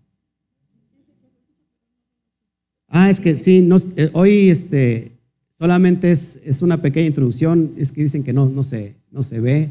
Ah, 2.89 3.09
es 3.09 3.19
que 3.19 3.35
sí, 3.35 3.67
eh, 3.97 4.11
hoy 4.13 4.51
este, 4.51 5.13
solamente 5.59 6.13
es, 6.13 6.39
es, 6.45 6.61
una 6.61 6.83
pequeña 6.83 7.07
introducción, 7.07 7.73
es 7.79 7.93
que 7.93 8.03
dicen 8.03 8.25
que 8.25 8.35
no, 8.35 8.45
no, 8.45 8.63
se, 8.63 8.95
no 9.11 9.23
se 9.23 9.41
ve. 9.41 9.71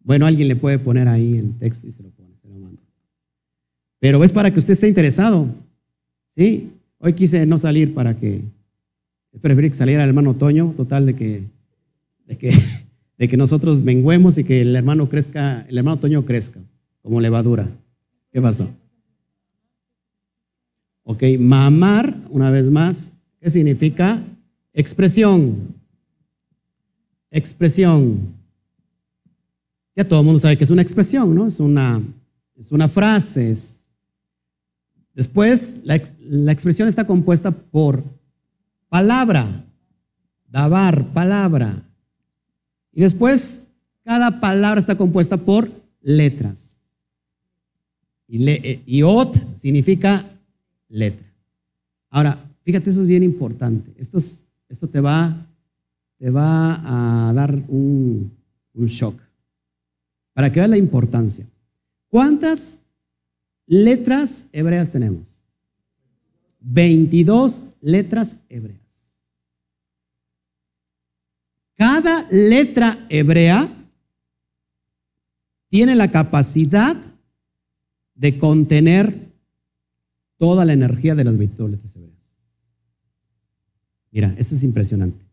Bueno, 0.00 0.26
alguien 0.26 0.48
le 0.48 0.56
puede 0.56 0.78
poner 0.78 1.08
ahí 1.08 1.38
el 1.38 1.54
texto 1.54 1.86
y 1.86 1.92
se 1.92 2.02
lo 2.02 2.10
pone, 2.10 2.34
se 2.42 2.48
lo 2.48 2.58
manda. 2.58 2.82
Pero 4.00 4.22
es 4.22 4.32
para 4.32 4.52
que 4.52 4.58
usted 4.58 4.74
esté 4.74 4.86
interesado. 4.86 5.46
¿sí? 6.28 6.74
Hoy 6.98 7.12
quise 7.12 7.46
no 7.46 7.58
salir 7.58 7.94
para 7.94 8.14
que, 8.14 8.42
preferí 9.40 9.70
que 9.70 9.76
saliera 9.76 10.02
el 10.02 10.08
hermano 10.08 10.34
Toño, 10.34 10.74
total 10.76 11.06
de 11.06 11.14
que, 11.14 11.42
de 12.26 12.36
que, 12.36 12.52
de 13.18 13.28
que 13.28 13.36
nosotros 13.36 13.82
menguemos 13.82 14.36
y 14.38 14.44
que 14.44 14.62
el 14.62 14.74
hermano 14.74 15.08
crezca, 15.08 15.64
el 15.68 15.78
hermano 15.78 15.98
Toño 15.98 16.24
crezca 16.24 16.60
como 17.02 17.20
levadura. 17.20 17.68
¿Qué 18.32 18.42
pasó? 18.42 18.68
Ok, 21.04 21.22
mamar, 21.38 22.14
una 22.30 22.50
vez 22.50 22.68
más, 22.68 23.12
¿qué 23.40 23.48
significa? 23.48 24.20
Expresión. 24.74 25.56
Expresión. 27.30 28.18
Ya 29.96 30.06
todo 30.06 30.20
el 30.20 30.26
mundo 30.26 30.38
sabe 30.38 30.56
que 30.56 30.64
es 30.64 30.70
una 30.70 30.82
expresión, 30.82 31.34
¿no? 31.34 31.46
Es 31.46 31.60
una, 31.60 32.00
es 32.56 32.72
una 32.72 32.88
frase. 32.88 33.54
Después, 35.18 35.80
la, 35.82 35.96
expresión 36.52 36.86
está 36.86 37.04
compuesta 37.04 37.50
por 37.50 38.04
palabra, 38.88 39.48
dabar, 40.48 41.06
palabra. 41.06 41.74
Y 42.92 43.00
después, 43.00 43.66
cada 44.04 44.38
palabra 44.38 44.78
está 44.78 44.96
compuesta 44.96 45.36
por 45.36 45.68
letras. 46.02 46.78
Y, 48.28 48.38
le, 48.38 48.60
eh, 48.86 49.02
ot 49.02 49.34
significa 49.56 50.24
letra. 50.88 51.26
Ahora, 52.10 52.38
fíjate, 52.62 52.90
eso 52.90 53.02
es 53.02 53.08
bien 53.08 53.24
importante. 53.24 53.90
Esto, 53.98 54.18
esto 54.68 54.86
te, 54.86 55.00
va, 55.00 55.36
te 56.16 56.30
va 56.30 57.28
a 57.28 57.32
dar 57.32 57.52
un, 57.66 58.30
un 58.72 58.86
shock 58.86 59.20
para 60.32 60.52
que 60.52 60.60
veas 60.60 60.70
la 60.70 60.78
importancia. 60.78 61.44
¿Cuántas 62.06 62.78
letras 63.68 64.46
hebreas 64.52 64.90
tenemos? 64.90 65.40
22 66.60 67.64
letras 67.80 68.36
hebreas. 68.48 68.78
Cada 71.76 72.26
letra 72.30 73.06
hebrea 73.08 73.72
tiene 75.68 75.94
la 75.94 76.10
capacidad 76.10 76.96
de 78.14 78.36
contener 78.36 79.14
toda 80.38 80.64
la 80.64 80.72
energía 80.72 81.14
de 81.14 81.24
las 81.24 81.38
22 81.38 81.70
letras 81.70 81.94
hebreas. 81.94 82.34
Mira, 84.10 84.34
esto 84.38 84.56
es 84.56 84.64
impresionante. 84.64 85.24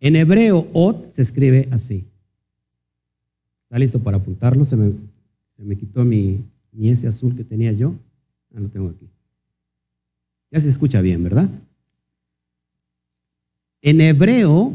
En 0.00 0.16
hebreo, 0.16 0.68
Ot 0.74 1.10
se 1.10 1.22
escribe 1.22 1.68
así. 1.70 2.04
¿Está 3.64 3.78
listo 3.78 4.00
para 4.00 4.18
apuntarlo? 4.18 4.64
Se 4.64 4.76
me, 4.76 4.92
se 5.56 5.64
me 5.64 5.76
quitó 5.76 6.04
mi, 6.04 6.44
mi 6.76 6.90
ese 6.90 7.08
azul 7.08 7.34
que 7.34 7.42
tenía 7.42 7.72
yo. 7.72 7.94
Ah, 8.54 8.60
lo 8.60 8.68
tengo 8.68 8.90
aquí. 8.90 9.08
Ya 10.50 10.60
se 10.60 10.68
escucha 10.68 11.00
bien, 11.00 11.24
¿verdad? 11.24 11.48
En 13.80 14.00
hebreo 14.00 14.74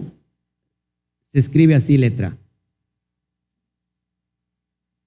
se 1.27 1.39
escribe 1.39 1.75
así 1.75 1.97
letra. 1.97 2.35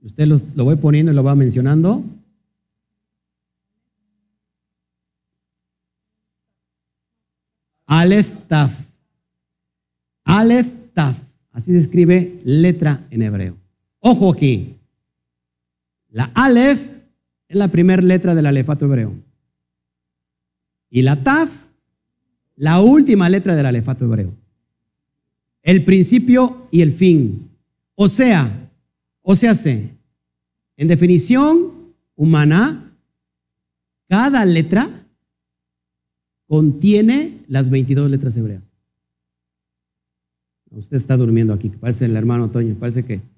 Usted 0.00 0.26
lo, 0.26 0.40
lo 0.54 0.64
voy 0.64 0.76
poniendo 0.76 1.12
y 1.12 1.14
lo 1.14 1.24
va 1.24 1.34
mencionando. 1.34 2.02
Aleph 7.86 8.46
Taf. 8.46 8.72
Aleph 10.24 10.68
Taf. 10.94 11.18
Así 11.52 11.72
se 11.72 11.78
escribe 11.78 12.40
letra 12.44 13.04
en 13.10 13.22
hebreo. 13.22 13.56
Ojo 14.00 14.32
aquí. 14.32 14.76
La 16.14 16.30
Aleph 16.32 16.80
es 17.48 17.56
la 17.56 17.66
primera 17.66 18.00
letra 18.00 18.36
del 18.36 18.46
alefato 18.46 18.84
hebreo. 18.84 19.12
Y 20.88 21.02
la 21.02 21.20
Taf, 21.20 21.50
la 22.54 22.80
última 22.80 23.28
letra 23.28 23.56
del 23.56 23.66
alefato 23.66 24.04
hebreo. 24.04 24.32
El 25.62 25.84
principio 25.84 26.68
y 26.70 26.82
el 26.82 26.92
fin. 26.92 27.50
O 27.96 28.06
sea, 28.06 28.48
o 29.22 29.34
sea, 29.34 29.56
se, 29.56 29.90
en 30.76 30.86
definición 30.86 31.72
humana, 32.14 32.94
cada 34.08 34.44
letra 34.44 34.88
contiene 36.46 37.40
las 37.48 37.70
22 37.70 38.08
letras 38.08 38.36
hebreas. 38.36 38.62
Usted 40.70 40.96
está 40.96 41.16
durmiendo 41.16 41.52
aquí, 41.52 41.70
parece 41.70 42.04
el 42.04 42.14
hermano 42.14 42.50
Toño, 42.50 42.76
parece 42.76 43.04
que 43.04 43.33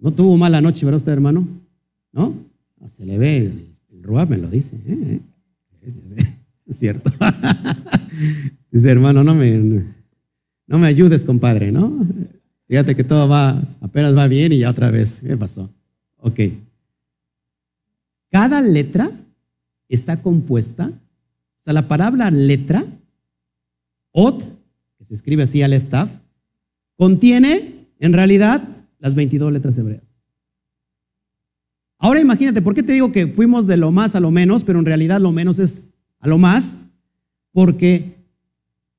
no 0.00 0.12
tuvo 0.12 0.36
mala 0.36 0.60
noche, 0.60 0.84
¿verdad 0.84 0.98
usted, 0.98 1.12
hermano? 1.12 1.46
¿No? 2.12 2.34
se 2.88 3.04
le 3.04 3.18
ve, 3.18 3.36
el, 3.36 3.68
el 3.92 4.28
me 4.28 4.38
lo 4.38 4.48
dice. 4.48 4.76
¿eh? 4.86 5.20
Es 6.66 6.76
cierto. 6.78 7.12
dice, 8.70 8.90
hermano, 8.90 9.22
no 9.22 9.34
me, 9.34 9.84
no 10.66 10.78
me 10.78 10.86
ayudes, 10.86 11.24
compadre, 11.24 11.70
¿no? 11.70 12.06
Fíjate 12.66 12.94
que 12.94 13.04
todo 13.04 13.28
va, 13.28 13.60
apenas 13.80 14.16
va 14.16 14.26
bien 14.28 14.52
y 14.52 14.58
ya 14.58 14.70
otra 14.70 14.90
vez. 14.90 15.20
¿Qué 15.26 15.36
pasó? 15.36 15.70
Ok. 16.18 16.40
Cada 18.30 18.62
letra 18.62 19.10
está 19.88 20.22
compuesta, 20.22 20.86
o 20.88 21.62
sea, 21.62 21.72
la 21.72 21.88
palabra 21.88 22.30
letra, 22.30 22.84
ot, 24.12 24.40
que 24.96 25.04
se 25.04 25.14
escribe 25.14 25.42
así 25.42 25.62
al 25.62 25.78
taf, 25.88 26.10
contiene 26.96 27.74
en 27.98 28.12
realidad 28.12 28.62
las 29.00 29.14
22 29.14 29.52
letras 29.52 29.76
hebreas. 29.76 30.14
Ahora 31.98 32.20
imagínate, 32.20 32.62
¿por 32.62 32.74
qué 32.74 32.82
te 32.82 32.92
digo 32.92 33.12
que 33.12 33.26
fuimos 33.26 33.66
de 33.66 33.76
lo 33.76 33.90
más 33.90 34.14
a 34.14 34.20
lo 34.20 34.30
menos, 34.30 34.64
pero 34.64 34.78
en 34.78 34.86
realidad 34.86 35.20
lo 35.20 35.32
menos 35.32 35.58
es 35.58 35.82
a 36.18 36.28
lo 36.28 36.38
más? 36.38 36.78
Porque 37.52 38.14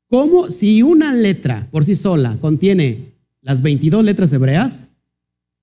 como 0.07 0.51
si 0.51 0.83
una 0.83 1.13
letra 1.13 1.67
por 1.71 1.83
sí 1.83 1.95
sola 1.95 2.37
contiene 2.41 2.99
las 3.41 3.61
22 3.61 4.03
letras 4.03 4.33
hebreas, 4.33 4.87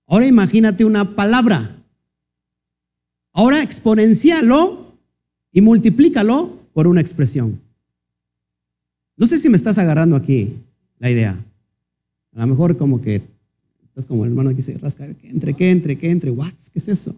ahora 0.06 0.26
imagínate 0.26 0.84
una 0.84 1.14
palabra. 1.14 1.76
Ahora 3.32 3.62
exponencialo 3.62 4.94
y 5.52 5.60
multiplícalo 5.60 6.56
por 6.72 6.88
una 6.88 7.00
expresión. 7.00 7.60
No 9.16 9.26
sé 9.26 9.38
si 9.38 9.48
me 9.48 9.56
estás 9.56 9.78
agarrando 9.78 10.16
aquí 10.16 10.54
la 10.98 11.10
idea. 11.10 11.36
A 12.34 12.40
lo 12.40 12.46
mejor 12.48 12.76
como 12.76 13.00
que 13.00 13.22
estás 13.98 14.06
como 14.06 14.24
el 14.24 14.30
hermano 14.30 14.50
aquí 14.50 14.62
se 14.62 14.78
rasca, 14.78 15.12
que 15.14 15.28
entre, 15.28 15.54
que 15.54 15.70
entre, 15.72 15.98
que 15.98 16.08
entre, 16.08 16.30
what, 16.30 16.52
¿qué 16.72 16.78
es 16.78 16.86
eso? 16.86 17.16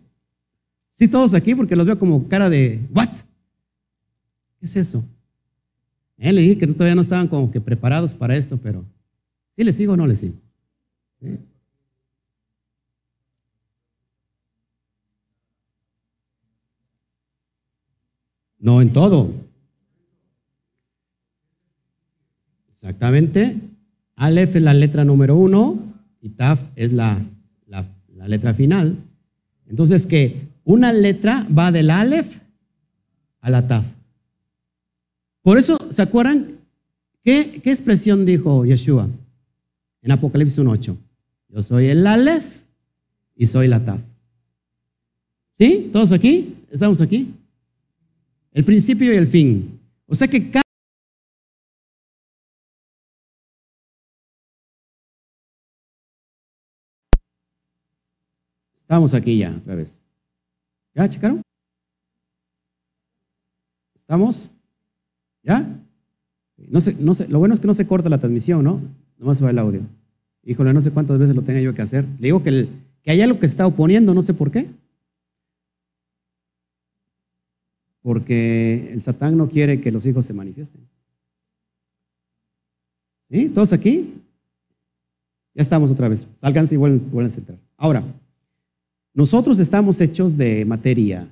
Sí, 0.90 1.08
todos 1.08 1.34
aquí 1.34 1.54
porque 1.54 1.76
los 1.76 1.84
veo 1.84 1.98
como 1.98 2.26
cara 2.26 2.48
de, 2.48 2.80
what? 2.94 3.08
¿Qué 4.58 4.64
es 4.64 4.76
eso? 4.76 5.04
Eh, 6.16 6.32
le 6.32 6.40
dije 6.40 6.56
que 6.56 6.66
todavía 6.68 6.94
no 6.94 7.02
estaban 7.02 7.28
como 7.28 7.50
que 7.50 7.60
preparados 7.60 8.14
para 8.14 8.34
esto, 8.34 8.58
pero 8.62 8.82
¿sí 9.54 9.62
le 9.62 9.74
sigo 9.74 9.92
o 9.92 9.96
no 9.96 10.06
le 10.06 10.14
sigo? 10.14 10.34
No 18.58 18.80
en 18.80 18.90
todo. 18.90 19.30
Exactamente. 22.70 23.54
Aleph 24.16 24.56
es 24.56 24.62
la 24.62 24.72
letra 24.72 25.04
número 25.04 25.36
uno 25.36 25.89
y 26.20 26.30
Taf 26.30 26.60
es 26.76 26.92
la, 26.92 27.18
la, 27.66 27.86
letra 28.28 28.52
final. 28.52 28.96
Entonces 29.66 30.06
que 30.06 30.36
una 30.64 30.92
letra 30.92 31.46
va 31.56 31.72
del 31.72 31.90
Aleph 31.90 32.38
a 33.40 33.50
la 33.50 33.66
Taf. 33.66 33.86
Por 35.42 35.56
eso, 35.56 35.78
¿se 35.90 36.02
acuerdan? 36.02 36.46
¿Qué, 37.22 37.60
qué 37.62 37.70
expresión 37.70 38.26
dijo 38.26 38.64
Yeshua 38.64 39.08
en 40.02 40.12
Apocalipsis 40.12 40.58
1.8? 40.58 40.96
Yo 41.48 41.62
soy 41.62 41.86
el 41.86 42.06
Aleph 42.06 42.60
y 43.34 43.46
soy 43.46 43.68
la 43.68 43.84
Taf. 43.84 44.00
¿Sí? 45.54 45.90
¿Todos 45.92 46.12
aquí? 46.12 46.54
¿Estamos 46.70 47.00
aquí? 47.00 47.34
El 48.52 48.64
principio 48.64 49.12
y 49.12 49.16
el 49.16 49.26
fin. 49.26 49.78
O 50.06 50.14
sea 50.14 50.28
que 50.28 50.50
cada 50.50 50.69
Estamos 58.90 59.14
aquí 59.14 59.38
ya, 59.38 59.54
otra 59.56 59.76
vez. 59.76 60.00
¿Ya 60.96 61.08
checaron? 61.08 61.40
¿Estamos? 63.94 64.50
¿Ya? 65.44 65.64
No 66.56 66.80
sé, 66.80 66.96
no 66.98 67.14
sé, 67.14 67.28
lo 67.28 67.38
bueno 67.38 67.54
es 67.54 67.60
que 67.60 67.68
no 67.68 67.74
se 67.74 67.86
corta 67.86 68.08
la 68.08 68.18
transmisión, 68.18 68.64
¿no? 68.64 68.80
Nomás 69.16 69.38
se 69.38 69.44
va 69.44 69.50
el 69.50 69.60
audio. 69.60 69.82
Híjole, 70.42 70.72
no 70.72 70.80
sé 70.80 70.90
cuántas 70.90 71.20
veces 71.20 71.36
lo 71.36 71.42
tenga 71.42 71.60
yo 71.60 71.72
que 71.72 71.82
hacer. 71.82 72.04
Le 72.18 72.26
digo 72.26 72.42
que, 72.42 72.48
el, 72.48 72.68
que 73.04 73.12
hay 73.12 73.20
algo 73.20 73.38
que 73.38 73.46
está 73.46 73.64
oponiendo, 73.64 74.12
no 74.12 74.22
sé 74.22 74.34
por 74.34 74.50
qué. 74.50 74.66
Porque 78.02 78.90
el 78.92 79.02
Satán 79.02 79.36
no 79.36 79.48
quiere 79.48 79.80
que 79.80 79.92
los 79.92 80.04
hijos 80.04 80.26
se 80.26 80.32
manifiesten. 80.32 80.80
¿Sí? 83.30 83.50
¿Todos 83.50 83.72
aquí? 83.72 84.14
Ya 85.54 85.62
estamos 85.62 85.92
otra 85.92 86.08
vez. 86.08 86.26
Sálganse 86.40 86.74
y 86.74 86.78
vuelven, 86.78 87.08
vuelven 87.12 87.32
a 87.32 87.36
entrar. 87.36 87.58
Ahora, 87.76 88.02
nosotros 89.12 89.58
estamos 89.58 90.00
hechos 90.00 90.36
de 90.36 90.64
materia, 90.64 91.28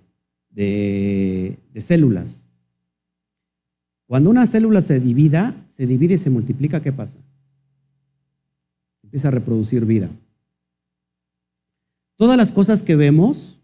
de, 0.50 1.56
células. 1.76 2.44
Cuando 4.06 4.30
una 4.30 4.46
célula 4.46 4.82
se 4.82 4.98
divida, 4.98 5.54
se 5.68 5.86
divide 5.86 6.14
y 6.14 6.18
se 6.18 6.30
multiplica, 6.30 6.82
¿qué 6.82 6.92
pasa? 6.92 7.18
Empieza 9.02 9.28
a 9.28 9.32
reproducir 9.32 9.84
vida. 9.84 10.08
Todas 12.16 12.36
las 12.36 12.50
cosas 12.50 12.82
que 12.82 12.96
vemos, 12.96 13.58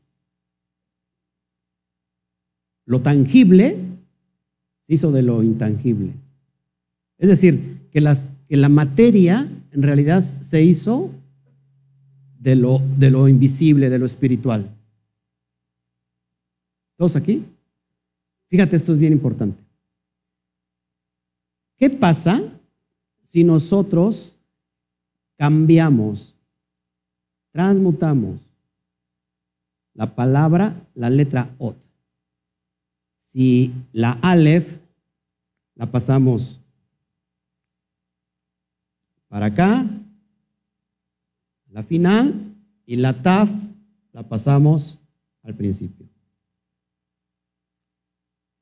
lo 2.84 3.00
tangible 3.00 3.76
se 4.84 4.94
hizo 4.94 5.10
de 5.10 5.22
lo 5.22 5.42
intangible. 5.42 6.12
Es 7.18 7.28
decir, 7.28 7.88
que, 7.90 8.00
que 8.48 8.56
la 8.56 8.68
materia 8.68 9.48
en 9.72 9.82
realidad 9.82 10.22
se 10.22 10.62
hizo 10.62 11.10
de 12.44 12.56
lo, 12.56 12.78
de 12.98 13.10
lo 13.10 13.26
invisible, 13.26 13.88
de 13.88 13.98
lo 13.98 14.04
espiritual. 14.04 14.70
¿Todos 16.98 17.16
aquí? 17.16 17.42
Fíjate, 18.50 18.76
esto 18.76 18.92
es 18.92 18.98
bien 18.98 19.14
importante. 19.14 19.64
¿Qué 21.78 21.88
pasa 21.88 22.42
si 23.22 23.44
nosotros 23.44 24.36
cambiamos, 25.38 26.36
transmutamos 27.50 28.42
la 29.94 30.14
palabra, 30.14 30.74
la 30.94 31.08
letra 31.08 31.48
ot? 31.56 31.78
Si 33.20 33.72
la 33.94 34.18
alef 34.20 34.80
la 35.76 35.86
pasamos 35.86 36.60
para 39.28 39.46
acá, 39.46 39.86
la 41.74 41.82
final 41.82 42.32
y 42.86 42.94
la 42.94 43.20
taf 43.20 43.50
la 44.12 44.22
pasamos 44.22 45.00
al 45.42 45.56
principio. 45.56 46.08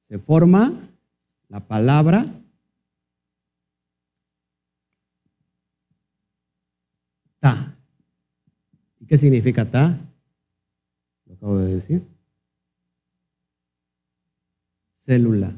Se 0.01 0.19
forma 0.19 0.73
la 1.49 1.61
palabra 1.61 2.25
ta. 7.39 7.77
¿Y 8.99 9.05
qué 9.05 9.19
significa 9.19 9.71
ta? 9.71 9.99
Lo 11.27 11.35
acabo 11.35 11.59
de 11.59 11.75
decir. 11.75 12.09
Célula. 14.95 15.53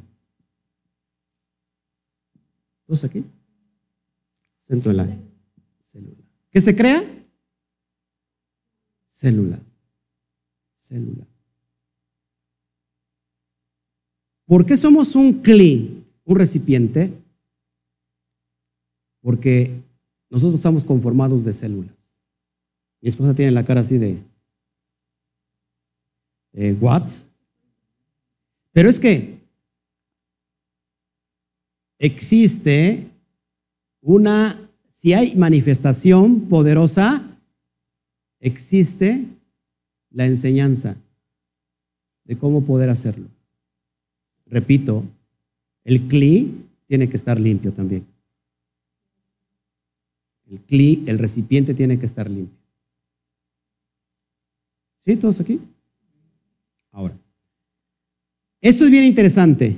¿Todos 2.84 3.04
aquí? 3.04 3.24
Acento 4.58 4.90
en 4.90 4.96
la 4.96 5.06
célula. 5.80 6.20
¿Qué 6.50 6.60
se 6.60 6.74
crea? 6.74 7.23
Célula. 9.14 9.60
Célula. 10.74 11.24
¿Por 14.44 14.66
qué 14.66 14.76
somos 14.76 15.14
un 15.14 15.40
cli, 15.40 16.04
un 16.24 16.36
recipiente? 16.36 17.12
Porque 19.20 19.70
nosotros 20.28 20.56
estamos 20.56 20.82
conformados 20.82 21.44
de 21.44 21.52
células. 21.52 21.94
Mi 23.00 23.08
esposa 23.08 23.34
tiene 23.34 23.52
la 23.52 23.64
cara 23.64 23.82
así 23.82 23.98
de 23.98 24.18
eh, 26.54 26.76
watts. 26.80 27.28
Pero 28.72 28.88
es 28.88 28.98
que 28.98 29.38
existe 32.00 33.06
una, 34.00 34.58
si 34.90 35.12
hay 35.12 35.36
manifestación 35.36 36.48
poderosa, 36.48 37.30
existe 38.44 39.24
la 40.10 40.26
enseñanza 40.26 40.96
de 42.24 42.36
cómo 42.36 42.64
poder 42.64 42.90
hacerlo. 42.90 43.26
Repito, 44.46 45.02
el 45.82 46.02
CLI 46.02 46.54
tiene 46.86 47.08
que 47.08 47.16
estar 47.16 47.40
limpio 47.40 47.72
también. 47.72 48.06
El 50.50 50.60
CLI, 50.60 51.04
el 51.06 51.18
recipiente 51.18 51.72
tiene 51.72 51.98
que 51.98 52.04
estar 52.04 52.28
limpio. 52.28 52.56
¿Sí? 55.06 55.16
¿Todos 55.16 55.40
aquí? 55.40 55.58
Ahora, 56.92 57.14
esto 58.60 58.84
es 58.84 58.90
bien 58.90 59.04
interesante. 59.04 59.74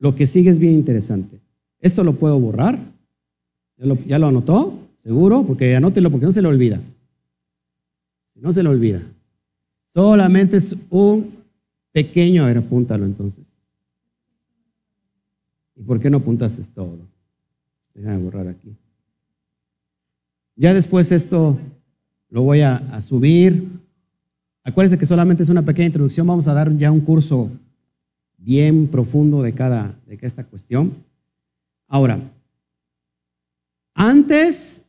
Lo 0.00 0.16
que 0.16 0.26
sigue 0.26 0.50
es 0.50 0.58
bien 0.58 0.74
interesante. 0.74 1.38
Esto 1.80 2.02
lo 2.02 2.14
puedo 2.14 2.38
borrar. 2.40 2.78
¿Ya 4.06 4.18
lo, 4.18 4.26
anotó? 4.26 4.76
¿Seguro? 5.04 5.44
Porque 5.44 5.76
anótelo 5.76 6.10
porque 6.10 6.26
no 6.26 6.32
se 6.32 6.42
le 6.42 6.48
olvida. 6.48 6.80
No 8.40 8.52
se 8.52 8.62
le 8.62 8.68
olvida. 8.68 9.00
Solamente 9.88 10.56
es 10.56 10.76
un 10.90 11.30
pequeño. 11.92 12.44
A 12.44 12.46
ver, 12.46 12.58
apúntalo 12.58 13.04
entonces. 13.04 13.46
¿Y 15.76 15.82
por 15.82 16.00
qué 16.00 16.10
no 16.10 16.18
apuntaste 16.18 16.62
todo? 16.74 16.98
Déjame 17.94 18.18
borrar 18.18 18.48
aquí. 18.48 18.74
Ya 20.56 20.74
después 20.74 21.10
esto 21.12 21.58
lo 22.28 22.42
voy 22.42 22.60
a, 22.60 22.76
a 22.76 23.00
subir 23.00 23.80
Acuérdense 24.62 24.98
que 24.98 25.06
solamente 25.06 25.42
es 25.42 25.48
una 25.48 25.62
pequeña 25.62 25.86
introducción, 25.86 26.26
vamos 26.26 26.46
a 26.46 26.54
dar 26.54 26.74
ya 26.76 26.92
un 26.92 27.00
curso 27.00 27.50
bien 28.36 28.88
profundo 28.88 29.42
de 29.42 29.52
cada 29.52 29.94
de 30.06 30.18
esta 30.20 30.44
cuestión. 30.44 30.92
Ahora, 31.88 32.18
antes, 33.94 34.84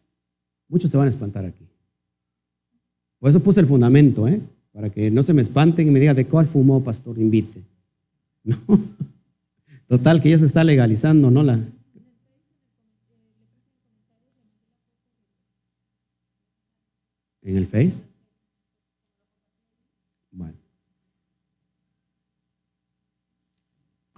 muchos 0.68 0.92
se 0.92 0.98
van 0.98 1.08
a 1.08 1.10
espantar 1.10 1.46
aquí. 1.46 1.66
Por 3.22 3.30
eso 3.30 3.42
puse 3.42 3.62
el 3.62 3.68
fundamento, 3.68 4.28
¿eh? 4.28 4.42
para 4.74 4.90
que 4.90 5.10
no 5.12 5.24
se 5.24 5.34
me 5.34 5.42
espanten 5.42 5.88
y 5.88 5.92
me 5.92 6.00
digan 6.02 6.16
de 6.16 6.26
cuál 6.26 6.48
fumó, 6.48 6.84
pastor, 6.84 7.18
invite. 7.18 7.62
No. 8.44 8.58
Total, 9.88 10.22
que 10.22 10.32
ya 10.32 10.40
se 10.40 10.46
está 10.46 10.64
legalizando, 10.64 11.30
¿no? 11.30 11.44
La... 11.44 11.60
¿En 17.44 17.58
el 17.58 17.68
Face? 17.68 18.04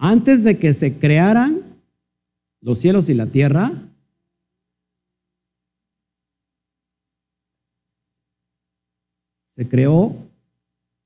Antes 0.04 0.44
de 0.44 0.58
que 0.58 0.74
se 0.74 0.98
crearan 0.98 1.60
los 2.60 2.76
cielos 2.76 3.08
y 3.08 3.14
la 3.14 3.24
tierra, 3.24 3.72
se 9.54 9.68
creó 9.68 10.14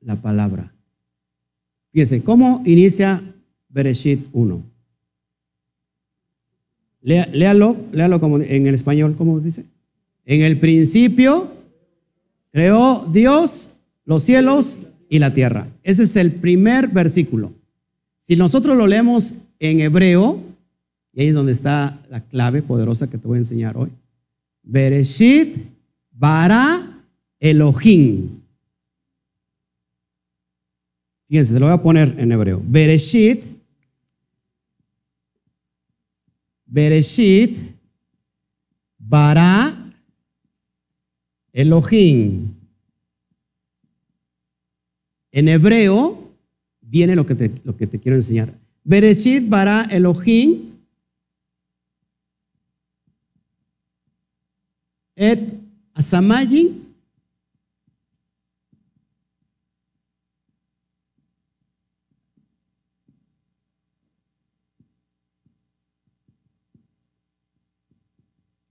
la 0.01 0.17
palabra. 0.17 0.73
Fíjense, 1.93 2.23
¿cómo 2.23 2.63
inicia 2.65 3.23
Bereshit 3.69 4.27
1? 4.33 4.63
léalo, 7.01 7.77
léalo 7.93 8.21
como 8.21 8.39
en 8.39 8.67
el 8.67 8.75
español, 8.75 9.15
¿cómo 9.17 9.41
dice? 9.41 9.65
En 10.27 10.43
el 10.43 10.59
principio 10.59 11.51
creó 12.51 13.07
Dios 13.13 13.71
los 14.05 14.23
cielos 14.23 14.79
y 15.09 15.19
la 15.19 15.33
tierra. 15.33 15.67
Ese 15.83 16.03
es 16.03 16.17
el 16.17 16.33
primer 16.33 16.89
versículo. 16.89 17.53
Si 18.21 18.37
nosotros 18.37 18.77
lo 18.77 18.87
leemos 18.87 19.35
en 19.59 19.81
hebreo, 19.81 20.39
y 21.15 21.23
ahí 21.23 21.29
es 21.29 21.35
donde 21.35 21.53
está 21.53 21.99
la 22.11 22.21
clave 22.21 22.63
poderosa 22.63 23.09
que 23.09 23.17
te 23.17 23.27
voy 23.27 23.37
a 23.37 23.41
enseñar 23.41 23.77
hoy. 23.77 23.89
Bereshit 24.63 25.57
bara 26.13 27.05
Elohim. 27.41 28.38
Fíjense, 31.29 31.53
se 31.53 31.61
lo 31.61 31.67
voy 31.67 31.75
a 31.75 31.83
poner 31.83 32.15
en 32.19 32.33
hebreo. 32.33 32.63
Bereshit. 32.65 33.45
Bereshit 36.65 37.59
bara 38.99 39.75
Elohim. 41.53 42.55
En 45.31 45.49
hebreo 45.49 46.33
viene 46.81 47.15
lo 47.15 47.27
que 47.27 47.35
te, 47.35 47.51
lo 47.65 47.77
que 47.77 47.87
te 47.87 47.99
quiero 47.99 48.17
enseñar. 48.17 48.53
Bereshit 48.83 49.49
bara 49.49 49.87
Elohim 49.91 50.71
et 55.15 55.41
asamayin 55.95 56.88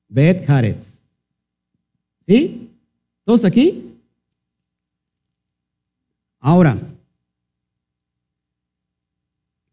Bet 0.07 0.49
Haretz. 0.49 1.01
¿Sí? 2.25 2.69
¿Todos 3.23 3.45
aquí? 3.45 3.83
Ahora, 6.39 6.77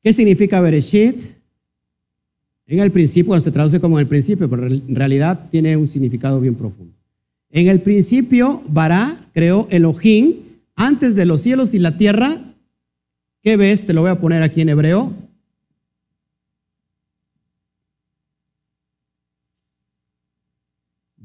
¿Qué 0.04 0.12
significa 0.12 0.60
Bereshit? 0.60 1.16
En 2.66 2.80
el 2.80 2.90
principio, 2.90 3.40
se 3.40 3.50
traduce 3.50 3.80
como 3.80 3.98
el 3.98 4.06
principio, 4.06 4.50
pero 4.50 4.66
en 4.66 4.94
realidad 4.94 5.48
tiene 5.50 5.78
un 5.78 5.88
significado 5.88 6.38
bien 6.40 6.54
profundo. 6.54 6.92
En 7.50 7.68
el 7.68 7.80
principio, 7.80 8.62
Bará 8.68 9.16
creó 9.32 9.66
Elohim 9.70 10.34
antes 10.76 11.14
de 11.14 11.24
los 11.24 11.40
cielos 11.40 11.72
y 11.72 11.78
la 11.78 11.96
tierra. 11.96 12.38
¿Qué 13.42 13.56
ves? 13.56 13.86
Te 13.86 13.94
lo 13.94 14.02
voy 14.02 14.10
a 14.10 14.20
poner 14.20 14.42
aquí 14.42 14.60
en 14.60 14.68
hebreo. 14.68 15.10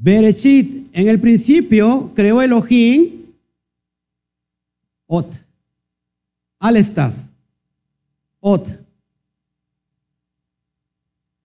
Bereshit, 0.02 0.88
en 0.94 1.10
el 1.10 1.20
principio 1.20 2.12
creó 2.16 2.42
Elohim 2.42 3.20
Ot, 5.08 5.28
Aleftaf. 6.60 7.14
Ot. 8.40 8.68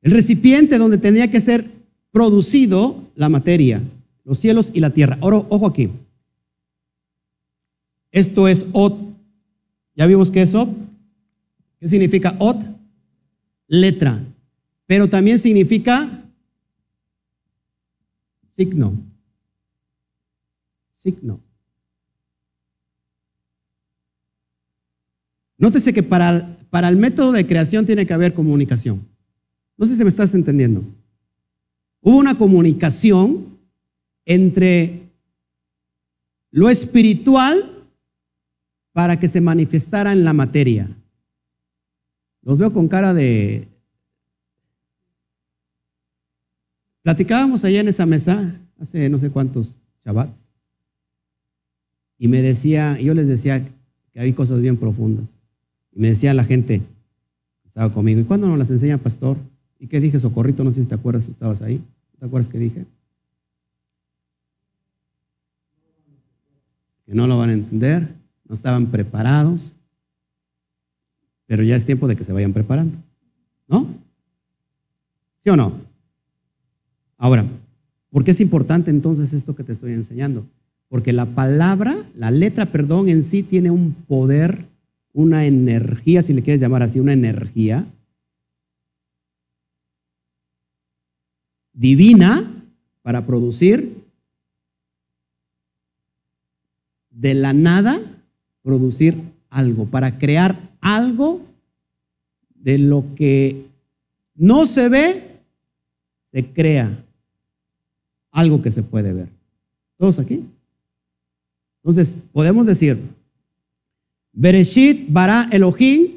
El 0.02 0.12
recipiente 0.12 0.78
donde 0.78 0.98
tenía 0.98 1.30
que 1.30 1.40
ser 1.40 1.68
producido 2.12 3.02
la 3.16 3.28
materia, 3.28 3.80
los 4.22 4.38
cielos 4.38 4.70
y 4.72 4.80
la 4.80 4.90
tierra. 4.90 5.18
Ojo 5.20 5.66
aquí. 5.66 5.88
Esto 8.12 8.46
es 8.46 8.66
Ot. 8.72 8.96
¿Ya 9.96 10.06
vimos 10.06 10.30
qué 10.30 10.42
es 10.42 10.54
Ot? 10.54 10.68
¿Qué 11.80 11.88
significa 11.88 12.36
Ot? 12.38 12.58
Letra. 13.66 14.22
Pero 14.86 15.08
también 15.08 15.38
significa 15.38 16.08
signo. 18.54 18.92
Signo. 20.92 21.40
Nótese 25.56 25.92
que 25.92 26.02
para 26.02 26.54
para 26.74 26.88
el 26.88 26.96
método 26.96 27.30
de 27.30 27.46
creación 27.46 27.86
tiene 27.86 28.04
que 28.04 28.14
haber 28.14 28.34
comunicación. 28.34 29.06
No 29.76 29.86
sé 29.86 29.94
si 29.94 30.02
me 30.02 30.08
estás 30.08 30.34
entendiendo. 30.34 30.82
Hubo 32.00 32.18
una 32.18 32.36
comunicación 32.36 33.46
entre 34.24 35.12
lo 36.50 36.68
espiritual 36.68 37.64
para 38.92 39.20
que 39.20 39.28
se 39.28 39.40
manifestara 39.40 40.12
en 40.12 40.24
la 40.24 40.32
materia. 40.32 40.88
Los 42.42 42.58
veo 42.58 42.72
con 42.72 42.88
cara 42.88 43.14
de... 43.14 43.68
Platicábamos 47.04 47.64
allá 47.64 47.80
en 47.80 47.88
esa 47.88 48.06
mesa 48.06 48.58
hace 48.80 49.10
no 49.10 49.18
sé 49.18 49.30
cuántos 49.30 49.78
Shabbats 50.02 50.48
y 52.18 52.28
me 52.28 52.40
decía, 52.40 52.98
yo 52.98 53.12
les 53.12 53.28
decía 53.28 53.62
que 54.10 54.18
había 54.18 54.34
cosas 54.34 54.62
bien 54.62 54.78
profundas. 54.78 55.28
Y 55.92 56.00
me 56.00 56.08
decía 56.08 56.32
la 56.32 56.44
gente, 56.44 56.80
estaba 57.66 57.92
conmigo, 57.92 58.20
¿y 58.20 58.24
cuándo 58.24 58.46
nos 58.46 58.58
las 58.58 58.70
enseña 58.70 58.96
pastor? 58.96 59.36
¿Y 59.78 59.88
qué 59.88 60.00
dije, 60.00 60.18
Socorrito? 60.18 60.64
No 60.64 60.72
sé 60.72 60.80
si 60.80 60.88
te 60.88 60.94
acuerdas, 60.94 61.28
estabas 61.28 61.60
ahí. 61.60 61.84
¿Te 62.18 62.24
acuerdas 62.24 62.50
qué 62.50 62.58
dije? 62.58 62.86
Que 67.04 67.14
no 67.14 67.26
lo 67.26 67.36
van 67.36 67.50
a 67.50 67.52
entender, 67.52 68.08
no 68.48 68.54
estaban 68.54 68.86
preparados, 68.86 69.76
pero 71.44 71.62
ya 71.62 71.76
es 71.76 71.84
tiempo 71.84 72.08
de 72.08 72.16
que 72.16 72.24
se 72.24 72.32
vayan 72.32 72.54
preparando. 72.54 72.96
¿No? 73.68 73.86
¿Sí 75.40 75.50
o 75.50 75.56
no? 75.56 75.83
Ahora, 77.18 77.44
¿por 78.10 78.24
qué 78.24 78.32
es 78.32 78.40
importante 78.40 78.90
entonces 78.90 79.32
esto 79.32 79.54
que 79.54 79.64
te 79.64 79.72
estoy 79.72 79.92
enseñando? 79.92 80.46
Porque 80.88 81.12
la 81.12 81.26
palabra, 81.26 81.96
la 82.14 82.30
letra, 82.30 82.66
perdón, 82.66 83.08
en 83.08 83.22
sí 83.22 83.42
tiene 83.42 83.70
un 83.70 83.92
poder, 83.92 84.64
una 85.12 85.46
energía, 85.46 86.22
si 86.22 86.32
le 86.32 86.42
quieres 86.42 86.60
llamar 86.60 86.82
así, 86.82 87.00
una 87.00 87.12
energía 87.12 87.86
divina 91.72 92.50
para 93.02 93.26
producir 93.26 93.92
de 97.10 97.34
la 97.34 97.52
nada, 97.52 98.00
producir 98.62 99.14
algo, 99.50 99.86
para 99.86 100.18
crear 100.18 100.58
algo 100.80 101.40
de 102.54 102.78
lo 102.78 103.04
que 103.14 103.66
no 104.34 104.66
se 104.66 104.88
ve, 104.88 105.33
se 106.34 106.44
crea 106.44 106.90
algo 108.32 108.60
que 108.60 108.72
se 108.72 108.82
puede 108.82 109.12
ver. 109.12 109.28
¿Todos 109.96 110.18
aquí? 110.18 110.44
Entonces, 111.80 112.18
podemos 112.32 112.66
decir, 112.66 113.00
Bereshit 114.32 115.12
bara 115.12 115.48
Elohim, 115.52 116.08